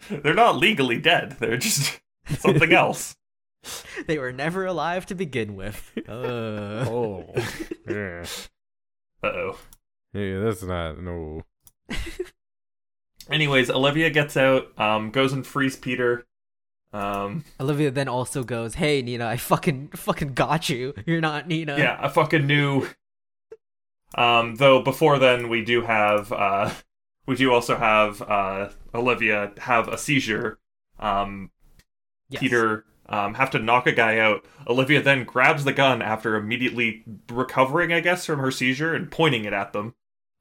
they're 0.10 0.34
not 0.34 0.56
legally 0.56 0.98
dead. 1.02 1.36
They're 1.40 1.58
just 1.58 2.00
something 2.38 2.72
else. 2.72 3.18
they 4.08 4.18
were 4.18 4.32
never 4.32 4.66
alive 4.66 5.06
to 5.08 5.16
begin 5.16 5.56
with. 5.56 5.92
Uh. 6.08 6.86
Oh. 6.90 7.26
yeah. 7.88 8.26
Uh 9.22 9.28
oh. 9.28 9.60
Hey, 10.14 10.40
that's 10.40 10.64
not 10.64 11.00
no. 11.02 11.44
Anyways, 13.30 13.70
Olivia 13.70 14.10
gets 14.10 14.36
out, 14.36 14.68
um, 14.80 15.12
goes 15.12 15.34
and 15.34 15.46
frees 15.46 15.76
Peter. 15.76 16.26
Um, 16.92 17.44
Olivia 17.60 17.92
then 17.92 18.08
also 18.08 18.44
goes, 18.44 18.74
"Hey 18.76 19.04
Nina, 19.04 19.28
I 19.28 19.38
fucking 19.38 19.90
fucking 19.90 20.34
got 20.34 20.70
you. 20.70 20.96
You're 21.06 21.22
not 21.22 21.48
Nina." 21.48 21.78
yeah, 21.78 21.98
I 22.02 22.08
fucking 22.08 22.48
knew. 22.48 22.88
Um, 24.16 24.56
though 24.56 24.82
before 24.82 25.20
then, 25.20 25.50
we 25.50 25.64
do 25.64 25.82
have, 25.84 26.32
uh, 26.34 26.72
we 27.28 27.36
do 27.36 27.54
also 27.54 27.78
have 27.78 28.24
uh, 28.24 28.70
Olivia 28.96 29.52
have 29.60 29.88
a 29.88 29.98
seizure. 29.98 30.58
Um, 31.00 31.52
Yes. 32.32 32.42
Peter 32.42 32.86
um, 33.10 33.34
have 33.34 33.50
to 33.52 33.60
knock 33.60 33.88
a 33.88 33.92
guy 33.92 34.20
out. 34.20 34.46
Olivia 34.68 35.02
then 35.02 35.24
grabs 35.26 35.64
the 35.66 35.74
gun 35.74 36.02
after 36.02 36.36
immediately 36.36 37.04
recovering, 37.30 37.92
I 37.92 38.00
guess, 38.00 38.26
from 38.26 38.40
her 38.40 38.52
seizure 38.52 38.94
and 38.94 39.12
pointing 39.12 39.46
it 39.46 39.54
at 39.54 39.74
them. 39.74 39.96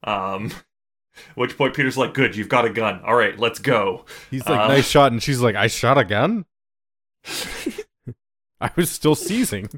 Um, 0.05 0.47
at 0.47 0.55
which 1.35 1.57
point 1.57 1.75
Peter's 1.75 1.97
like, 1.97 2.14
"Good, 2.14 2.37
you've 2.37 2.49
got 2.49 2.66
a 2.66 2.71
gun. 2.71 3.01
All 3.05 3.16
right, 3.16 3.39
let's 3.39 3.59
go." 3.59 4.05
He's 4.31 4.47
like, 4.47 4.61
Uh, 4.61 4.69
nice 4.69 4.89
shot, 4.89 5.11
and 5.12 5.23
she's 5.23 5.41
like, 5.41 5.57
I 5.57 5.66
shot 5.66 5.99
a 5.99 6.05
gun. 6.05 6.45
I 8.61 8.71
was 8.77 8.91
still 8.91 9.14
seizing. 9.14 9.69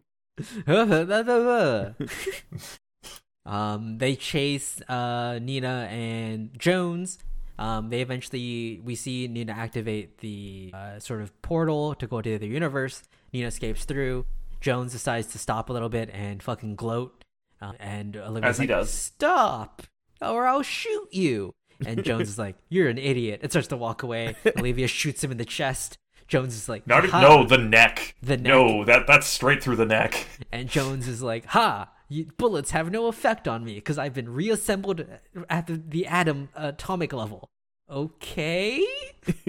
um, 3.47 3.99
they 3.99 4.17
chase 4.17 4.81
uh, 4.89 5.39
Nina 5.41 5.89
and 5.91 6.59
Jones. 6.59 7.19
Um, 7.61 7.91
they 7.91 8.01
eventually 8.01 8.81
we 8.83 8.95
see 8.95 9.29
Nina 9.29 9.53
activate 9.53 10.19
the 10.19 10.71
uh, 10.73 10.99
sort 10.99 11.21
of 11.21 11.41
portal 11.43 11.95
to 11.97 12.07
go 12.07 12.23
to 12.23 12.31
the 12.31 12.35
other 12.37 12.47
universe. 12.47 13.03
Nina 13.35 13.49
escapes 13.49 13.85
through. 13.85 14.25
Jones 14.63 14.93
decides 14.93 15.27
to 15.29 15.39
stop 15.39 15.69
a 15.69 15.73
little 15.73 15.91
bit 15.91 16.09
and 16.11 16.43
fucking 16.43 16.77
gloat. 16.77 17.23
Uh, 17.61 17.73
and 17.79 18.17
Olivia's 18.17 18.51
As 18.51 18.57
he 18.57 18.63
like, 18.63 18.69
does. 18.71 18.91
"Stop, 18.91 19.83
or 20.23 20.47
I'll 20.47 20.63
shoot 20.63 21.09
you." 21.13 21.55
And 21.85 22.03
Jones 22.05 22.31
is 22.31 22.39
like, 22.39 22.57
"You're 22.71 22.89
an 22.89 22.97
idiot." 22.97 23.41
And 23.43 23.53
starts 23.53 23.69
to 23.69 23.77
walk 23.77 24.03
away. 24.03 24.37
Olivia 24.59 24.89
shoots 24.89 25.23
him 25.23 25.31
in 25.31 25.37
the 25.37 25.45
chest. 25.45 25.99
Jones 26.29 26.55
is 26.55 26.69
like, 26.69 26.87
Not 26.87 27.11
no 27.11 27.45
the 27.45 27.59
neck. 27.59 28.15
The 28.23 28.37
neck. 28.37 28.47
No, 28.47 28.85
that 28.85 29.07
that's 29.07 29.27
straight 29.27 29.63
through 29.63 29.77
the 29.77 29.85
neck. 29.85 30.27
And 30.51 30.69
Jones 30.71 31.09
is 31.09 31.23
like, 31.23 31.45
"Ha! 31.47 31.91
Bullets 32.37 32.73
have 32.73 32.91
no 32.91 33.07
effect 33.07 33.47
on 33.47 33.65
me 33.65 33.75
because 33.77 33.99
I've 33.99 34.15
been 34.15 34.29
reassembled 34.29 35.05
at 35.49 35.67
the, 35.67 35.83
the 35.87 36.07
atom 36.07 36.49
atomic 36.55 37.13
level." 37.13 37.51
Okay. 37.89 38.87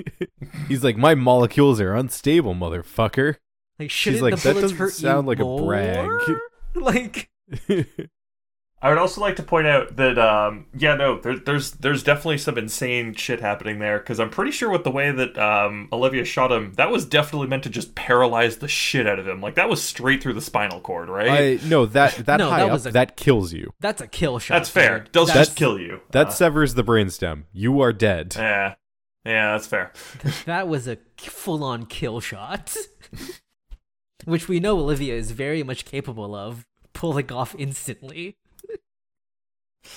He's 0.67 0.83
like, 0.83 0.97
my 0.97 1.13
molecules 1.13 1.79
are 1.79 1.93
unstable, 1.93 2.55
motherfucker. 2.55 3.35
Like, 3.77 3.91
shouldn't 3.91 4.23
like, 4.23 4.35
the 4.35 4.41
"That 4.41 4.53
bullets 4.53 4.61
doesn't 4.61 4.77
hurt 4.77 4.93
sound 4.93 5.25
you 5.25 5.29
like 5.29 5.39
a 5.39 5.65
brag. 5.65 6.09
Like, 6.73 7.29
I 8.83 8.89
would 8.89 8.97
also 8.97 9.21
like 9.21 9.35
to 9.35 9.43
point 9.43 9.67
out 9.67 9.95
that 9.97 10.17
um, 10.17 10.65
yeah, 10.75 10.95
no, 10.95 11.19
there, 11.19 11.37
there's 11.37 11.71
there's 11.71 12.01
definitely 12.01 12.39
some 12.39 12.57
insane 12.57 13.13
shit 13.13 13.39
happening 13.39 13.77
there 13.77 13.99
because 13.99 14.19
I'm 14.19 14.31
pretty 14.31 14.49
sure 14.51 14.71
with 14.71 14.83
the 14.83 14.89
way 14.89 15.11
that 15.11 15.37
um, 15.37 15.87
Olivia 15.93 16.25
shot 16.25 16.51
him, 16.51 16.73
that 16.77 16.89
was 16.89 17.05
definitely 17.05 17.47
meant 17.47 17.61
to 17.63 17.69
just 17.69 17.93
paralyze 17.93 18.57
the 18.57 18.67
shit 18.67 19.05
out 19.05 19.19
of 19.19 19.27
him. 19.27 19.39
Like 19.39 19.53
that 19.55 19.69
was 19.69 19.83
straight 19.83 20.23
through 20.23 20.33
the 20.33 20.41
spinal 20.41 20.81
cord, 20.81 21.09
right? 21.09 21.59
I 21.61 21.67
no 21.67 21.85
that 21.85 22.15
that 22.25 22.37
No, 22.39 22.49
high 22.49 22.65
that 22.65 22.71
up 22.71 22.85
a- 22.87 22.91
that 22.91 23.17
kills 23.17 23.53
you. 23.53 23.71
that's 23.79 24.01
a 24.01 24.07
kill 24.07 24.39
shot. 24.39 24.55
that's 24.55 24.69
fair. 24.69 25.01
dude. 25.01 25.13
They'll 25.13 25.25
That's- 25.27 25.47
just 25.49 25.57
kill 25.57 25.79
you. 25.79 26.01
That 26.11 26.27
Uh, 26.27 26.31
severs 26.31 26.73
the 26.73 26.83
brainstem. 26.83 27.43
You 27.53 27.81
are 27.81 27.93
dead. 27.93 28.33
yeah, 28.39 28.73
yeah, 29.23 29.51
that's 29.51 29.67
fair. 29.67 29.91
that 30.45 30.67
was 30.67 30.87
a 30.87 30.97
full-on 31.17 31.85
kill 31.85 32.19
shot, 32.19 32.75
which 34.25 34.47
we 34.47 34.59
know 34.59 34.79
Olivia 34.79 35.13
is 35.13 35.29
very 35.31 35.61
much 35.61 35.85
capable 35.85 36.33
of 36.35 36.65
pulling 36.93 37.31
off 37.31 37.55
instantly. 37.59 38.37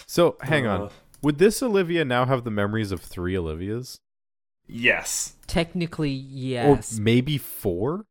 So 0.06 0.36
hang 0.40 0.66
Uh, 0.66 0.78
on. 0.78 0.90
Would 1.22 1.38
this 1.38 1.62
Olivia 1.62 2.04
now 2.04 2.26
have 2.26 2.44
the 2.44 2.50
memories 2.50 2.92
of 2.92 3.00
three 3.00 3.34
Olivias? 3.34 3.98
Yes, 4.66 5.34
Technically, 5.46 6.10
yes. 6.10 6.96
Or 6.98 7.02
maybe 7.02 7.36
four? 7.38 8.06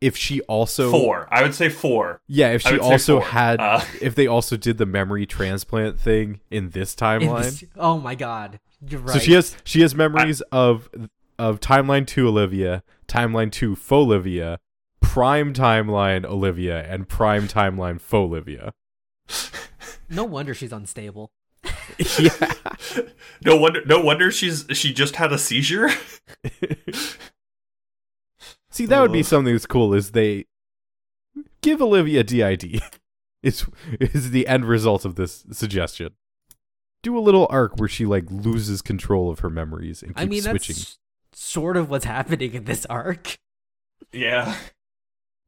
If 0.00 0.16
she 0.16 0.40
also 0.42 0.90
four. 0.90 1.26
I 1.30 1.42
would 1.42 1.54
say 1.54 1.68
four. 1.68 2.20
Yeah, 2.26 2.50
if 2.50 2.62
she 2.62 2.78
also 2.78 3.20
had 3.20 3.60
Uh, 3.60 3.80
if 4.02 4.14
they 4.14 4.26
also 4.26 4.56
did 4.56 4.78
the 4.78 4.84
memory 4.86 5.26
transplant 5.26 5.98
thing 5.98 6.40
in 6.50 6.70
this 6.70 6.92
In 6.94 6.98
timeline. 6.98 7.42
this- 7.44 7.64
oh 7.76 7.98
my 7.98 8.14
god, 8.14 8.58
you're 8.86 9.00
right. 9.00 9.12
So 9.14 9.18
she 9.20 9.32
has 9.32 9.56
she 9.64 9.80
has 9.80 9.94
memories 9.94 10.40
of 10.52 10.88
of 11.38 11.60
timeline 11.60 12.06
2 12.06 12.28
Olivia, 12.28 12.82
timeline 13.08 13.50
2 13.52 13.74
faux 13.76 14.04
Olivia, 14.06 14.58
prime 15.00 15.52
timeline 15.54 16.24
Olivia 16.26 16.82
and 16.84 17.08
prime 17.08 17.46
timeline 17.48 18.00
faux 18.00 18.26
Olivia. 18.30 18.72
No 20.08 20.24
wonder 20.24 20.54
she's 20.54 20.72
unstable. 20.72 21.30
yeah. 22.18 22.52
no 23.44 23.56
wonder. 23.56 23.84
No 23.86 24.00
wonder 24.00 24.30
she's 24.30 24.66
she 24.72 24.92
just 24.92 25.16
had 25.16 25.32
a 25.32 25.38
seizure. 25.38 25.90
See, 28.70 28.86
that 28.86 29.00
would 29.00 29.12
be 29.12 29.22
something 29.22 29.54
that's 29.54 29.66
cool. 29.66 29.94
Is 29.94 30.10
they 30.10 30.44
give 31.62 31.80
Olivia 31.80 32.22
DID? 32.22 32.80
Is 33.42 33.66
is 34.00 34.30
the 34.32 34.46
end 34.48 34.64
result 34.64 35.04
of 35.04 35.14
this 35.14 35.44
suggestion? 35.52 36.10
Do 37.02 37.16
a 37.16 37.20
little 37.20 37.46
arc 37.50 37.76
where 37.78 37.88
she 37.88 38.04
like 38.04 38.24
loses 38.28 38.82
control 38.82 39.30
of 39.30 39.40
her 39.40 39.50
memories 39.50 40.02
and 40.02 40.16
keeps 40.16 40.22
I 40.22 40.26
mean, 40.26 40.42
that's 40.42 40.66
switching. 40.66 40.84
sort 41.32 41.76
of 41.76 41.88
what's 41.88 42.06
happening 42.06 42.54
in 42.54 42.64
this 42.64 42.86
arc. 42.86 43.38
yeah. 44.12 44.56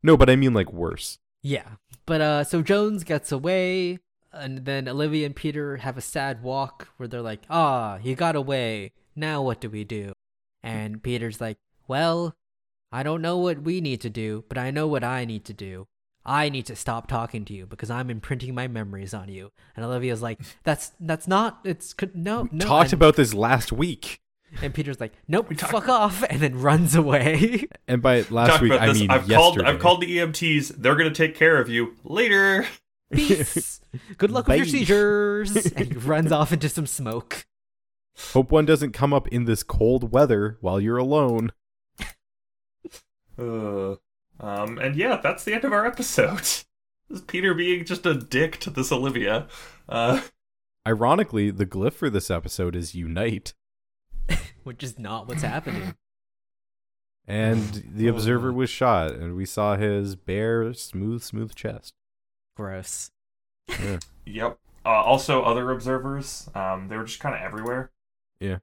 No, 0.03 0.17
but 0.17 0.31
I 0.31 0.37
mean 0.37 0.55
like 0.55 0.73
worse. 0.73 1.19
Yeah. 1.43 1.67
But 2.07 2.21
uh 2.21 2.45
so 2.45 2.63
Jones 2.63 3.03
gets 3.05 3.33
away 3.33 3.99
and 4.39 4.65
then 4.65 4.89
Olivia 4.89 5.27
and 5.27 5.35
Peter 5.37 5.79
have 5.79 5.97
a 5.99 6.01
sad 6.03 6.43
walk 6.43 6.89
where 6.97 7.09
they're 7.09 7.23
like, 7.23 7.43
"Ah, 7.51 7.99
he 7.99 8.15
got 8.15 8.37
away. 8.37 8.93
Now 9.17 9.43
what 9.43 9.61
do 9.61 9.69
we 9.71 9.85
do?" 9.85 10.13
And 10.63 11.03
Peter's 11.03 11.41
like, 11.41 11.59
"Well, 11.87 12.35
I 12.93 13.03
don't 13.03 13.23
know 13.23 13.37
what 13.39 13.63
we 13.63 13.81
need 13.81 14.01
to 14.03 14.11
do, 14.11 14.45
but 14.49 14.57
I 14.59 14.71
know 14.71 14.87
what 14.87 15.05
I 15.05 15.25
need 15.25 15.45
to 15.47 15.53
do. 15.53 15.87
I 16.25 16.49
need 16.51 16.67
to 16.67 16.77
stop 16.77 17.07
talking 17.09 17.45
to 17.47 17.55
you 17.55 17.65
because 17.67 17.91
I'm 17.91 18.11
imprinting 18.11 18.55
my 18.55 18.69
memories 18.69 19.15
on 19.15 19.29
you." 19.29 19.51
And 19.77 19.85
Olivia's 19.85 20.23
like, 20.23 20.41
"That's 20.65 20.93
that's 21.01 21.27
not 21.29 21.61
it's 21.65 21.93
co- 21.95 22.11
no 22.15 22.49
no." 22.51 22.65
Talked 22.65 22.93
and, 22.93 22.95
about 22.95 23.17
this 23.17 23.35
last 23.35 23.73
week, 23.73 24.21
and 24.63 24.73
Peter's 24.75 25.01
like, 25.01 25.13
"Nope, 25.27 25.49
talked- 25.57 25.73
fuck 25.73 25.89
off," 25.89 26.25
and 26.31 26.41
then 26.41 26.61
runs 26.61 26.95
away. 26.95 27.67
and 27.87 28.01
by 28.03 28.25
last 28.31 28.51
Talk 28.51 28.61
week 28.63 28.73
about 28.73 28.83
I 28.83 28.87
this. 28.89 29.01
mean 29.01 29.11
I've 29.11 29.29
yesterday. 29.29 29.37
called. 29.37 29.61
I've 29.63 29.79
called 29.81 30.01
the 30.03 30.19
EMTs. 30.19 30.75
They're 30.79 30.97
gonna 30.97 31.11
take 31.11 31.35
care 31.35 31.57
of 31.61 31.69
you 31.69 31.95
later. 32.05 32.67
Peace. 33.13 33.81
Good 34.19 34.31
luck 34.31 34.47
with 34.49 34.59
your 34.59 34.67
seizures. 34.67 35.55
and 35.73 35.93
he 35.93 35.99
runs 35.99 36.31
off 36.33 36.53
into 36.53 36.69
some 36.69 36.87
smoke. 36.87 37.47
Hope 38.33 38.51
one 38.51 38.67
doesn't 38.67 38.93
come 38.93 39.13
up 39.13 39.29
in 39.29 39.45
this 39.45 39.63
cold 39.63 40.13
weather 40.13 40.59
while 40.61 40.81
you're 40.81 40.97
alone. 40.99 41.53
Uh, 43.39 43.93
um, 44.41 44.79
and 44.79 44.97
yeah, 44.97 45.17
that's 45.23 45.45
the 45.45 45.55
end 45.55 45.65
of 45.65 45.73
our 45.73 45.87
episode. 45.87 46.43
This 47.11 47.21
is 47.21 47.25
Peter 47.25 47.55
being 47.55 47.87
just 47.87 48.05
a 48.05 48.13
dick 48.13 48.61
to 48.61 48.69
this 48.69 48.93
Olivia. 48.93 49.47
Uh, 49.89 50.21
Ironically, 50.87 51.51
the 51.51 51.65
glyph 51.65 51.95
for 51.95 52.11
this 52.11 52.31
episode 52.31 52.77
is 52.77 52.95
unite, 52.95 53.55
which 54.63 54.83
is 54.83 54.99
not 54.99 55.27
what's 55.27 55.41
happening. 55.41 55.95
and 57.27 57.85
the 57.95 58.09
observer 58.09 58.53
was 58.53 58.69
shot, 58.69 59.13
and 59.13 59.37
we 59.37 59.47
saw 59.47 59.77
his 59.77 60.17
bare, 60.17 60.75
smooth, 60.75 61.23
smooth 61.23 61.55
chest. 61.55 61.95
Gross. 62.59 63.13
Yeah. 63.69 63.99
yep. 64.27 64.59
Uh, 64.85 64.89
also, 64.89 65.43
other 65.43 65.71
observers. 65.71 66.49
Um, 66.57 66.89
they 66.89 66.97
were 66.97 67.05
just 67.05 67.21
kind 67.21 67.37
of 67.37 67.41
everywhere. 67.41 67.93
Yeah. 68.41 68.59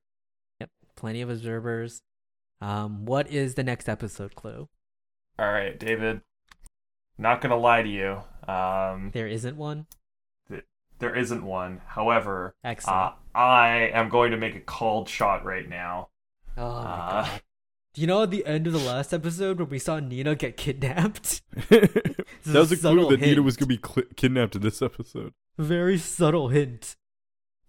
Yep. 0.60 0.70
Plenty 0.98 1.22
of 1.22 1.30
observers. 1.30 2.02
Um, 2.60 3.06
what 3.06 3.32
is 3.32 3.56
the 3.56 3.64
next 3.64 3.88
episode 3.88 4.36
clue? 4.36 4.68
All 5.40 5.50
right, 5.52 5.80
David. 5.80 6.22
Not 7.18 7.40
gonna 7.40 7.56
lie 7.58 7.84
to 7.84 7.90
you. 7.90 8.22
Um, 8.52 9.12
There 9.14 9.28
isn't 9.28 9.56
one. 9.56 9.86
there 11.00 11.16
isn't 11.16 11.44
one. 11.46 11.82
However, 11.88 12.56
Excellent. 12.66 12.98
uh, 12.98 13.38
I 13.38 13.92
am 13.94 14.10
going 14.10 14.32
to 14.32 14.38
make 14.38 14.56
a 14.56 14.60
called 14.62 15.08
shot 15.08 15.46
right 15.46 15.68
now. 15.70 16.10
oh 16.58 16.62
my 16.84 16.90
uh, 16.90 17.24
god. 17.24 17.42
Do 17.96 18.02
you 18.02 18.08
know 18.08 18.24
at 18.24 18.30
the 18.30 18.46
end 18.46 18.68
of 18.68 18.74
the 18.74 18.80
last 18.80 19.14
episode 19.14 19.58
when 19.58 19.70
we 19.70 19.80
saw 19.80 20.02
Nina 20.02 20.36
get 20.36 20.58
kidnapped? 20.58 21.42
that 21.70 22.14
was 22.44 22.70
a 22.70 22.76
clue 22.76 22.82
subtle 22.82 23.10
that 23.10 23.22
Nina 23.22 23.42
was 23.42 23.56
going 23.56 23.70
to 23.70 23.78
be 23.78 23.82
cl- 23.82 24.08
kidnapped 24.18 24.58
in 24.58 24.64
this 24.64 24.82
episode. 24.82 25.32
Very 25.58 25.98
subtle 25.98 26.50
hint. 26.50 26.98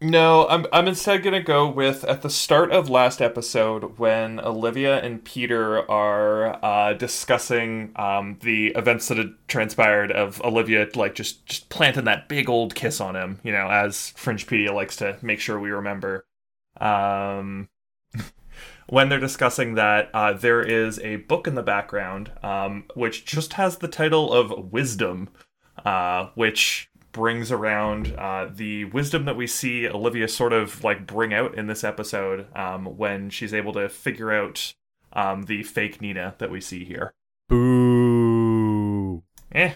No, 0.00 0.48
I'm 0.48 0.66
I'm 0.72 0.88
instead 0.88 1.22
gonna 1.22 1.42
go 1.42 1.70
with 1.70 2.04
at 2.04 2.20
the 2.20 2.28
start 2.28 2.70
of 2.70 2.90
last 2.90 3.22
episode 3.22 3.98
when 3.98 4.40
Olivia 4.40 5.00
and 5.00 5.24
Peter 5.24 5.90
are 5.90 6.62
uh, 6.62 6.92
discussing 6.92 7.92
um, 7.96 8.36
the 8.42 8.72
events 8.76 9.08
that 9.08 9.16
had 9.18 9.32
transpired 9.48 10.10
of 10.10 10.42
Olivia 10.42 10.88
like 10.96 11.14
just 11.14 11.46
just 11.46 11.70
planting 11.70 12.04
that 12.04 12.28
big 12.28 12.50
old 12.50 12.74
kiss 12.74 13.00
on 13.00 13.14
him, 13.14 13.38
you 13.42 13.52
know, 13.52 13.68
as 13.68 14.12
Fringepedia 14.18 14.74
likes 14.74 14.96
to 14.96 15.16
make 15.22 15.38
sure 15.38 15.58
we 15.58 15.70
remember. 15.70 16.26
Um, 16.78 17.68
when 18.88 19.08
they're 19.08 19.20
discussing 19.20 19.74
that, 19.74 20.10
uh, 20.14 20.32
there 20.32 20.62
is 20.62 20.98
a 21.00 21.16
book 21.16 21.46
in 21.46 21.54
the 21.54 21.62
background 21.62 22.30
um, 22.42 22.84
which 22.94 23.24
just 23.24 23.54
has 23.54 23.78
the 23.78 23.88
title 23.88 24.32
of 24.32 24.72
Wisdom, 24.72 25.28
uh, 25.84 26.28
which 26.34 26.90
brings 27.12 27.50
around 27.50 28.14
uh, 28.18 28.46
the 28.54 28.84
wisdom 28.86 29.24
that 29.24 29.36
we 29.36 29.46
see 29.46 29.88
Olivia 29.88 30.28
sort 30.28 30.52
of 30.52 30.84
like 30.84 31.06
bring 31.06 31.32
out 31.32 31.54
in 31.56 31.66
this 31.66 31.82
episode 31.82 32.46
um, 32.54 32.84
when 32.98 33.30
she's 33.30 33.54
able 33.54 33.72
to 33.72 33.88
figure 33.88 34.30
out 34.30 34.74
um, 35.14 35.44
the 35.44 35.62
fake 35.62 36.02
Nina 36.02 36.34
that 36.38 36.50
we 36.50 36.60
see 36.60 36.84
here. 36.84 37.14
Boo. 37.48 39.22
Eh. 39.52 39.74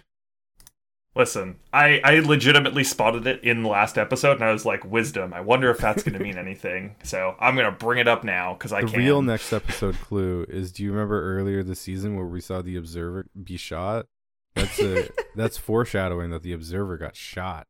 Listen, 1.17 1.57
I, 1.73 2.01
I 2.05 2.21
legitimately 2.21 2.85
spotted 2.85 3.27
it 3.27 3.43
in 3.43 3.65
the 3.65 3.69
last 3.69 3.99
episode, 3.99 4.35
and 4.35 4.45
I 4.45 4.53
was 4.53 4.65
like, 4.65 4.85
"Wisdom." 4.85 5.35
I 5.35 5.41
wonder 5.41 5.69
if 5.71 5.79
that's 5.79 6.05
going 6.05 6.17
to 6.17 6.23
mean 6.25 6.39
anything. 6.39 6.95
So 7.03 7.35
I'm 7.41 7.57
going 7.57 7.67
to 7.67 7.77
bring 7.77 7.99
it 7.99 8.07
up 8.07 8.23
now 8.23 8.53
because 8.55 8.73
I 8.73 8.83
The 8.83 8.89
can. 8.89 8.99
real 9.01 9.21
next 9.21 9.53
episode 9.53 9.97
clue 9.97 10.47
is: 10.49 10.71
Do 10.71 10.85
you 10.85 10.93
remember 10.93 11.21
earlier 11.37 11.65
this 11.65 11.81
season 11.81 12.15
where 12.17 12.27
we 12.27 12.41
saw 12.41 12.63
the 12.63 12.77
observer 12.77 13.27
be 13.43 13.57
shot? 13.57 14.07
That's 14.55 14.79
a 14.81 15.09
that's 15.35 15.59
foreshadowing 15.59 16.31
that 16.31 16.43
the 16.45 16.53
observer 16.53 16.97
got 16.97 17.17
shot. 17.17 17.67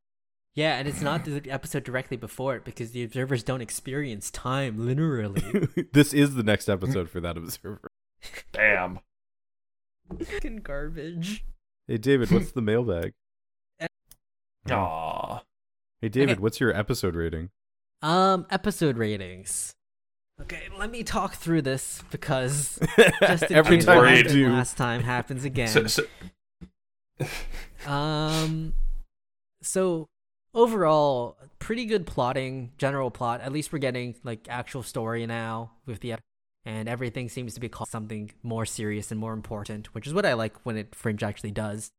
Yeah, 0.55 0.77
and 0.79 0.87
it's 0.87 1.01
not 1.01 1.25
the 1.25 1.43
episode 1.49 1.85
directly 1.85 2.19
before 2.19 2.57
it 2.57 2.65
because 2.65 2.91
the 2.91 3.05
observers 3.05 3.43
don't 3.43 3.63
experience 3.63 4.31
time 4.31 4.85
literally. 4.85 5.43
this 5.93 6.13
is 6.13 6.35
the 6.35 6.43
next 6.43 6.69
episode 6.69 7.09
for 7.09 7.21
that 7.21 7.39
observer. 7.39 7.89
Bam. 8.53 8.99
Fucking 10.19 10.59
garbage. 10.59 11.45
Hey 11.87 11.97
David, 11.99 12.31
what's 12.31 12.53
the 12.53 12.61
mailbag? 12.63 13.15
Aww. 14.77 15.41
Hey 16.01 16.09
David, 16.09 16.31
Okay. 16.33 16.41
what's 16.41 16.61
your 16.61 16.75
episode 16.77 17.15
rating? 17.15 17.51
Um, 18.03 18.47
episode 18.51 18.97
ratings. 18.97 19.75
Okay, 20.41 20.69
let 20.79 20.91
me 20.91 21.03
talk 21.03 21.35
through 21.35 21.63
this 21.63 22.03
because 22.11 22.79
just 23.21 23.45
Every 23.51 23.79
time 23.79 24.05
happened 24.07 24.29
do, 24.29 24.49
last 24.49 24.77
time 24.79 25.03
happens 25.03 25.45
again. 25.45 25.69
So, 25.69 25.87
so, 25.87 26.03
Um, 27.87 28.73
so 29.63 30.09
overall, 30.55 31.37
pretty 31.59 31.85
good 31.85 32.07
plotting, 32.07 32.73
general 32.79 33.11
plot. 33.11 33.43
At 33.43 33.53
least 33.53 33.73
we're 33.73 33.79
getting 33.81 34.15
like 34.25 34.47
actual 34.49 34.83
story 34.83 35.27
now 35.27 35.73
with 35.85 36.01
the, 36.01 36.15
and 36.65 36.89
everything 36.89 37.29
seems 37.29 37.53
to 37.55 37.61
be 37.61 37.69
called 37.69 37.91
something 37.91 38.31
more 38.43 38.65
serious 38.65 39.11
and 39.11 39.21
more 39.21 39.35
important, 39.35 39.95
which 39.95 40.07
is 40.07 40.15
what 40.15 40.25
I 40.25 40.33
like 40.35 40.55
when 40.65 40.77
it 40.79 40.95
Fringe 40.95 41.23
actually 41.23 41.51
does. 41.53 41.91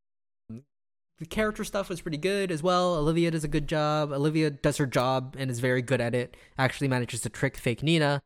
The 1.22 1.28
character 1.28 1.63
stuff 1.63 1.88
was 1.88 2.01
pretty 2.01 2.17
good 2.17 2.49
as 2.49 2.63
well. 2.63 2.95
Olivia 2.95 3.30
does 3.30 3.43
a 3.43 3.47
good 3.47 3.67
job. 3.67 4.11
Olivia 4.11 4.49
does 4.49 4.78
her 4.78 4.88
job 4.88 5.36
and 5.38 5.51
is 5.51 5.59
very 5.59 5.84
good 5.84 6.01
at 6.01 6.15
it. 6.15 6.36
Actually 6.57 6.88
manages 6.88 7.22
to 7.22 7.30
trick 7.30 7.57
fake 7.57 7.84
Nina. 7.84 8.24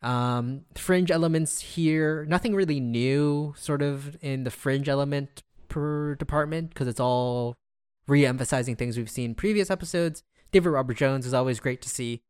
Um, 0.00 0.62
fringe 0.74 1.10
elements 1.10 1.60
here, 1.60 2.24
nothing 2.24 2.54
really 2.54 2.80
new, 2.80 3.52
sort 3.58 3.82
of 3.82 4.16
in 4.22 4.44
the 4.44 4.50
fringe 4.50 4.88
element 4.88 5.42
per 5.68 6.14
department 6.14 6.70
because 6.70 6.88
it's 6.88 6.98
all 6.98 7.58
re-emphasizing 8.06 8.74
things 8.74 8.96
we've 8.96 9.10
seen 9.10 9.32
in 9.32 9.34
previous 9.34 9.70
episodes. 9.70 10.22
David 10.50 10.70
Robert 10.70 10.96
Jones 10.96 11.26
is 11.26 11.34
always 11.34 11.60
great 11.60 11.82
to 11.82 11.90
see. 11.90 12.22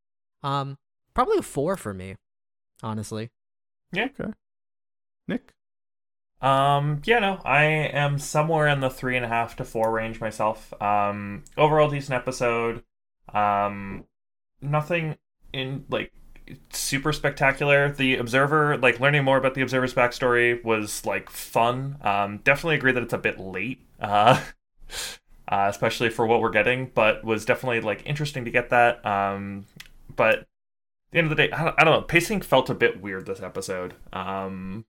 Um, 0.42 0.76
probably 1.14 1.38
a 1.38 1.42
four 1.42 1.76
for 1.76 1.94
me, 1.94 2.16
honestly. 2.82 3.30
Yeah. 3.92 4.08
Okay. 4.18 4.32
Nick. 5.28 5.52
Um, 6.43 7.03
yeah, 7.05 7.18
no, 7.18 7.41
I 7.45 7.64
am 7.64 8.18
somewhere 8.18 8.66
in 8.68 8.80
the 8.80 8.91
three 8.91 9.16
and 9.16 9.24
a 9.24 9.28
half 9.28 9.57
to 9.57 9.64
four 9.64 9.91
range 9.91 10.20
myself. 10.20 10.72
Um, 10.80 11.45
overall 11.57 11.91
decent 11.91 12.14
episode. 12.14 12.82
Um, 13.32 14.05
nothing 14.62 15.16
in 15.53 15.84
like 15.91 16.12
super 16.70 17.12
spectacular. 17.12 17.93
The 17.93 18.16
Observer, 18.16 18.78
like 18.78 19.01
learning 19.01 19.24
more 19.24 19.36
about 19.36 19.55
the 19.55 19.62
Observer's 19.62 19.95
backstory 19.95 20.62
was 20.64 21.05
like 21.05 21.30
fun. 21.30 21.99
Um, 22.03 22.38
definitely 22.38 22.76
agree 22.76 22.93
that 22.93 23.03
it's 23.03 23.12
a 23.12 23.18
bit 23.18 23.38
late. 23.38 23.80
Uh, 24.01 24.41
uh, 25.47 25.66
especially 25.68 26.09
for 26.09 26.26
what 26.26 26.41
we're 26.41 26.49
getting, 26.51 26.91
but 26.95 27.22
was 27.22 27.45
definitely 27.45 27.80
like 27.80 28.03
interesting 28.07 28.47
to 28.47 28.51
get 28.51 28.70
that. 28.70 29.05
Um, 29.05 29.66
but 30.16 30.38
at 30.38 30.47
the 31.12 31.18
end 31.18 31.30
of 31.30 31.36
the 31.36 31.43
day, 31.47 31.53
I 31.53 31.64
don't, 31.64 31.74
I 31.78 31.84
don't 31.84 32.01
know. 32.01 32.07
Pacing 32.07 32.41
felt 32.41 32.70
a 32.70 32.74
bit 32.74 33.03
weird 33.03 33.26
this 33.26 33.43
episode. 33.43 33.95
Um, 34.12 34.86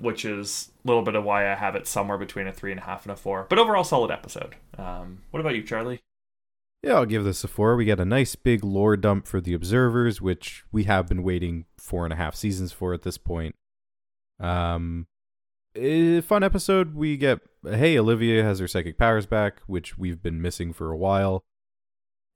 which 0.00 0.24
is 0.24 0.70
a 0.84 0.88
little 0.88 1.02
bit 1.02 1.14
of 1.14 1.24
why 1.24 1.50
I 1.50 1.54
have 1.54 1.76
it 1.76 1.86
somewhere 1.86 2.18
between 2.18 2.46
a 2.46 2.52
three 2.52 2.70
and 2.70 2.80
a 2.80 2.84
half 2.84 3.04
and 3.04 3.12
a 3.12 3.16
four. 3.16 3.46
But 3.48 3.58
overall, 3.58 3.84
solid 3.84 4.10
episode. 4.10 4.56
Um, 4.76 5.22
what 5.30 5.40
about 5.40 5.54
you, 5.54 5.62
Charlie? 5.62 6.00
Yeah, 6.82 6.94
I'll 6.94 7.06
give 7.06 7.24
this 7.24 7.44
a 7.44 7.48
four. 7.48 7.76
We 7.76 7.86
get 7.86 8.00
a 8.00 8.04
nice 8.04 8.34
big 8.34 8.62
lore 8.62 8.96
dump 8.96 9.26
for 9.26 9.40
the 9.40 9.54
observers, 9.54 10.20
which 10.20 10.64
we 10.70 10.84
have 10.84 11.06
been 11.06 11.22
waiting 11.22 11.64
four 11.78 12.04
and 12.04 12.12
a 12.12 12.16
half 12.16 12.34
seasons 12.34 12.72
for 12.72 12.92
at 12.92 13.02
this 13.02 13.16
point. 13.16 13.54
Um, 14.38 15.06
eh, 15.74 16.20
fun 16.20 16.42
episode. 16.42 16.94
We 16.94 17.16
get 17.16 17.40
hey, 17.64 17.98
Olivia 17.98 18.42
has 18.42 18.58
her 18.58 18.68
psychic 18.68 18.98
powers 18.98 19.24
back, 19.24 19.60
which 19.66 19.96
we've 19.96 20.22
been 20.22 20.42
missing 20.42 20.74
for 20.74 20.90
a 20.90 20.96
while. 20.96 21.42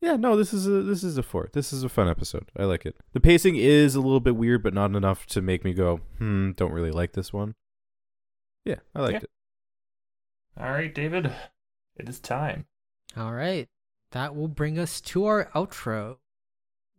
Yeah, 0.01 0.15
no, 0.17 0.37
this 0.37 0.53
is 0.53 0.67
a 0.67 0.83
this 0.83 1.03
is 1.03 1.19
a 1.19 1.23
four. 1.25 1.49
This 1.53 1.73
is 1.73 1.83
a 1.83 1.89
fun 1.89 2.09
episode. 2.09 2.51
I 2.57 2.65
like 2.65 2.87
it. 2.87 2.97
The 3.15 3.21
pacing 3.21 3.57
is 3.57 3.95
a 3.97 4.01
little 4.01 4.21
bit 4.21 4.37
weird, 4.37 4.63
but 4.63 4.73
not 4.75 4.95
enough 4.95 5.27
to 5.27 5.43
make 5.43 5.65
me 5.65 5.73
go, 5.75 6.01
hmm, 6.19 6.53
don't 6.53 6.73
really 6.73 6.93
like 6.93 7.13
this 7.15 7.33
one. 7.33 7.55
Yeah, 8.65 8.77
I 8.95 9.01
liked 9.01 9.13
Yeah. 9.15 9.19
it. 9.19 9.31
All 10.61 10.71
right, 10.71 10.95
David, 10.95 11.33
it 11.97 12.09
is 12.09 12.21
time. 12.21 12.67
All 13.17 13.33
right. 13.33 13.69
That 14.13 14.35
will 14.37 14.49
bring 14.49 14.79
us 14.79 15.01
to 15.03 15.25
our 15.27 15.51
outro. 15.55 16.19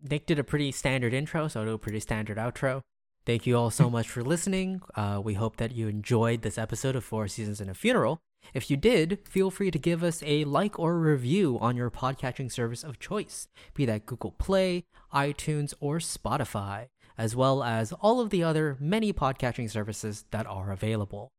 Nick 0.01 0.25
did 0.25 0.39
a 0.39 0.43
pretty 0.43 0.71
standard 0.71 1.13
intro, 1.13 1.47
so 1.47 1.59
I'll 1.61 1.65
do 1.65 1.73
a 1.73 1.77
pretty 1.79 1.99
standard 1.99 2.37
outro. 2.37 2.83
Thank 3.25 3.45
you 3.47 3.57
all 3.57 3.69
so 3.71 3.89
much 3.97 4.09
for 4.09 4.23
listening. 4.23 4.81
Uh, 4.95 5.19
we 5.23 5.33
hope 5.35 5.57
that 5.57 5.71
you 5.73 5.87
enjoyed 5.87 6.41
this 6.41 6.57
episode 6.57 6.95
of 6.95 7.03
Four 7.03 7.27
Seasons 7.27 7.59
and 7.61 7.69
a 7.69 7.73
Funeral. 7.73 8.21
If 8.53 8.71
you 8.71 8.77
did, 8.77 9.19
feel 9.23 9.51
free 9.51 9.71
to 9.71 9.79
give 9.79 10.03
us 10.03 10.23
a 10.25 10.43
like 10.45 10.79
or 10.79 10.97
review 10.97 11.57
on 11.61 11.75
your 11.75 11.91
podcatching 11.91 12.51
service 12.51 12.83
of 12.83 12.99
choice, 12.99 13.47
be 13.73 13.85
that 13.85 14.05
Google 14.05 14.31
Play, 14.31 14.85
iTunes, 15.13 15.73
or 15.79 15.97
Spotify, 15.99 16.87
as 17.17 17.35
well 17.35 17.63
as 17.63 17.91
all 17.93 18.19
of 18.19 18.29
the 18.29 18.43
other 18.43 18.77
many 18.79 19.13
podcatching 19.13 19.69
services 19.69 20.25
that 20.31 20.47
are 20.47 20.71
available. 20.71 21.29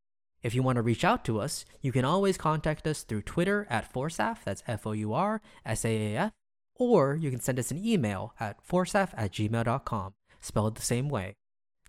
If 0.43 0.55
you 0.55 0.63
want 0.63 0.77
to 0.77 0.81
reach 0.81 1.03
out 1.03 1.23
to 1.25 1.39
us, 1.39 1.65
you 1.81 1.91
can 1.91 2.05
always 2.05 2.37
contact 2.37 2.87
us 2.87 3.03
through 3.03 3.23
Twitter 3.23 3.67
at 3.69 3.91
Foursaaf, 3.91 4.43
that's 4.43 4.63
F 4.67 4.87
O 4.87 4.91
U 4.93 5.13
R 5.13 5.41
S 5.65 5.85
A 5.85 6.13
A 6.13 6.17
F, 6.17 6.31
or 6.75 7.15
you 7.15 7.29
can 7.29 7.41
send 7.41 7.59
us 7.59 7.71
an 7.71 7.85
email 7.85 8.33
at 8.39 8.65
foursaaf 8.65 9.09
at 9.15 9.31
gmail.com, 9.33 10.13
spelled 10.39 10.75
the 10.75 10.81
same 10.81 11.09
way. 11.09 11.35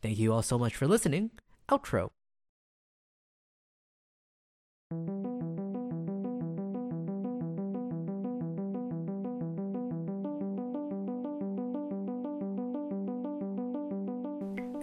Thank 0.02 0.18
you 0.18 0.32
all 0.32 0.42
so 0.42 0.58
much 0.58 0.74
for 0.74 0.86
listening. 0.86 1.30
Outro. 1.70 2.10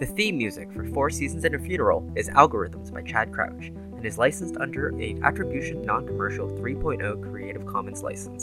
The 0.00 0.06
theme 0.06 0.38
music 0.38 0.72
for 0.72 0.82
Four 0.86 1.10
Seasons 1.10 1.44
and 1.44 1.54
a 1.54 1.58
Funeral 1.58 2.10
is 2.16 2.30
Algorithms 2.30 2.90
by 2.90 3.02
Chad 3.02 3.34
Crouch 3.34 3.66
and 3.66 4.06
is 4.06 4.16
licensed 4.16 4.56
under 4.56 4.98
a 4.98 5.14
Attribution 5.22 5.82
Non 5.82 6.06
Commercial 6.06 6.48
3.0 6.48 7.30
Creative 7.30 7.66
Commons 7.66 8.02
license. 8.02 8.42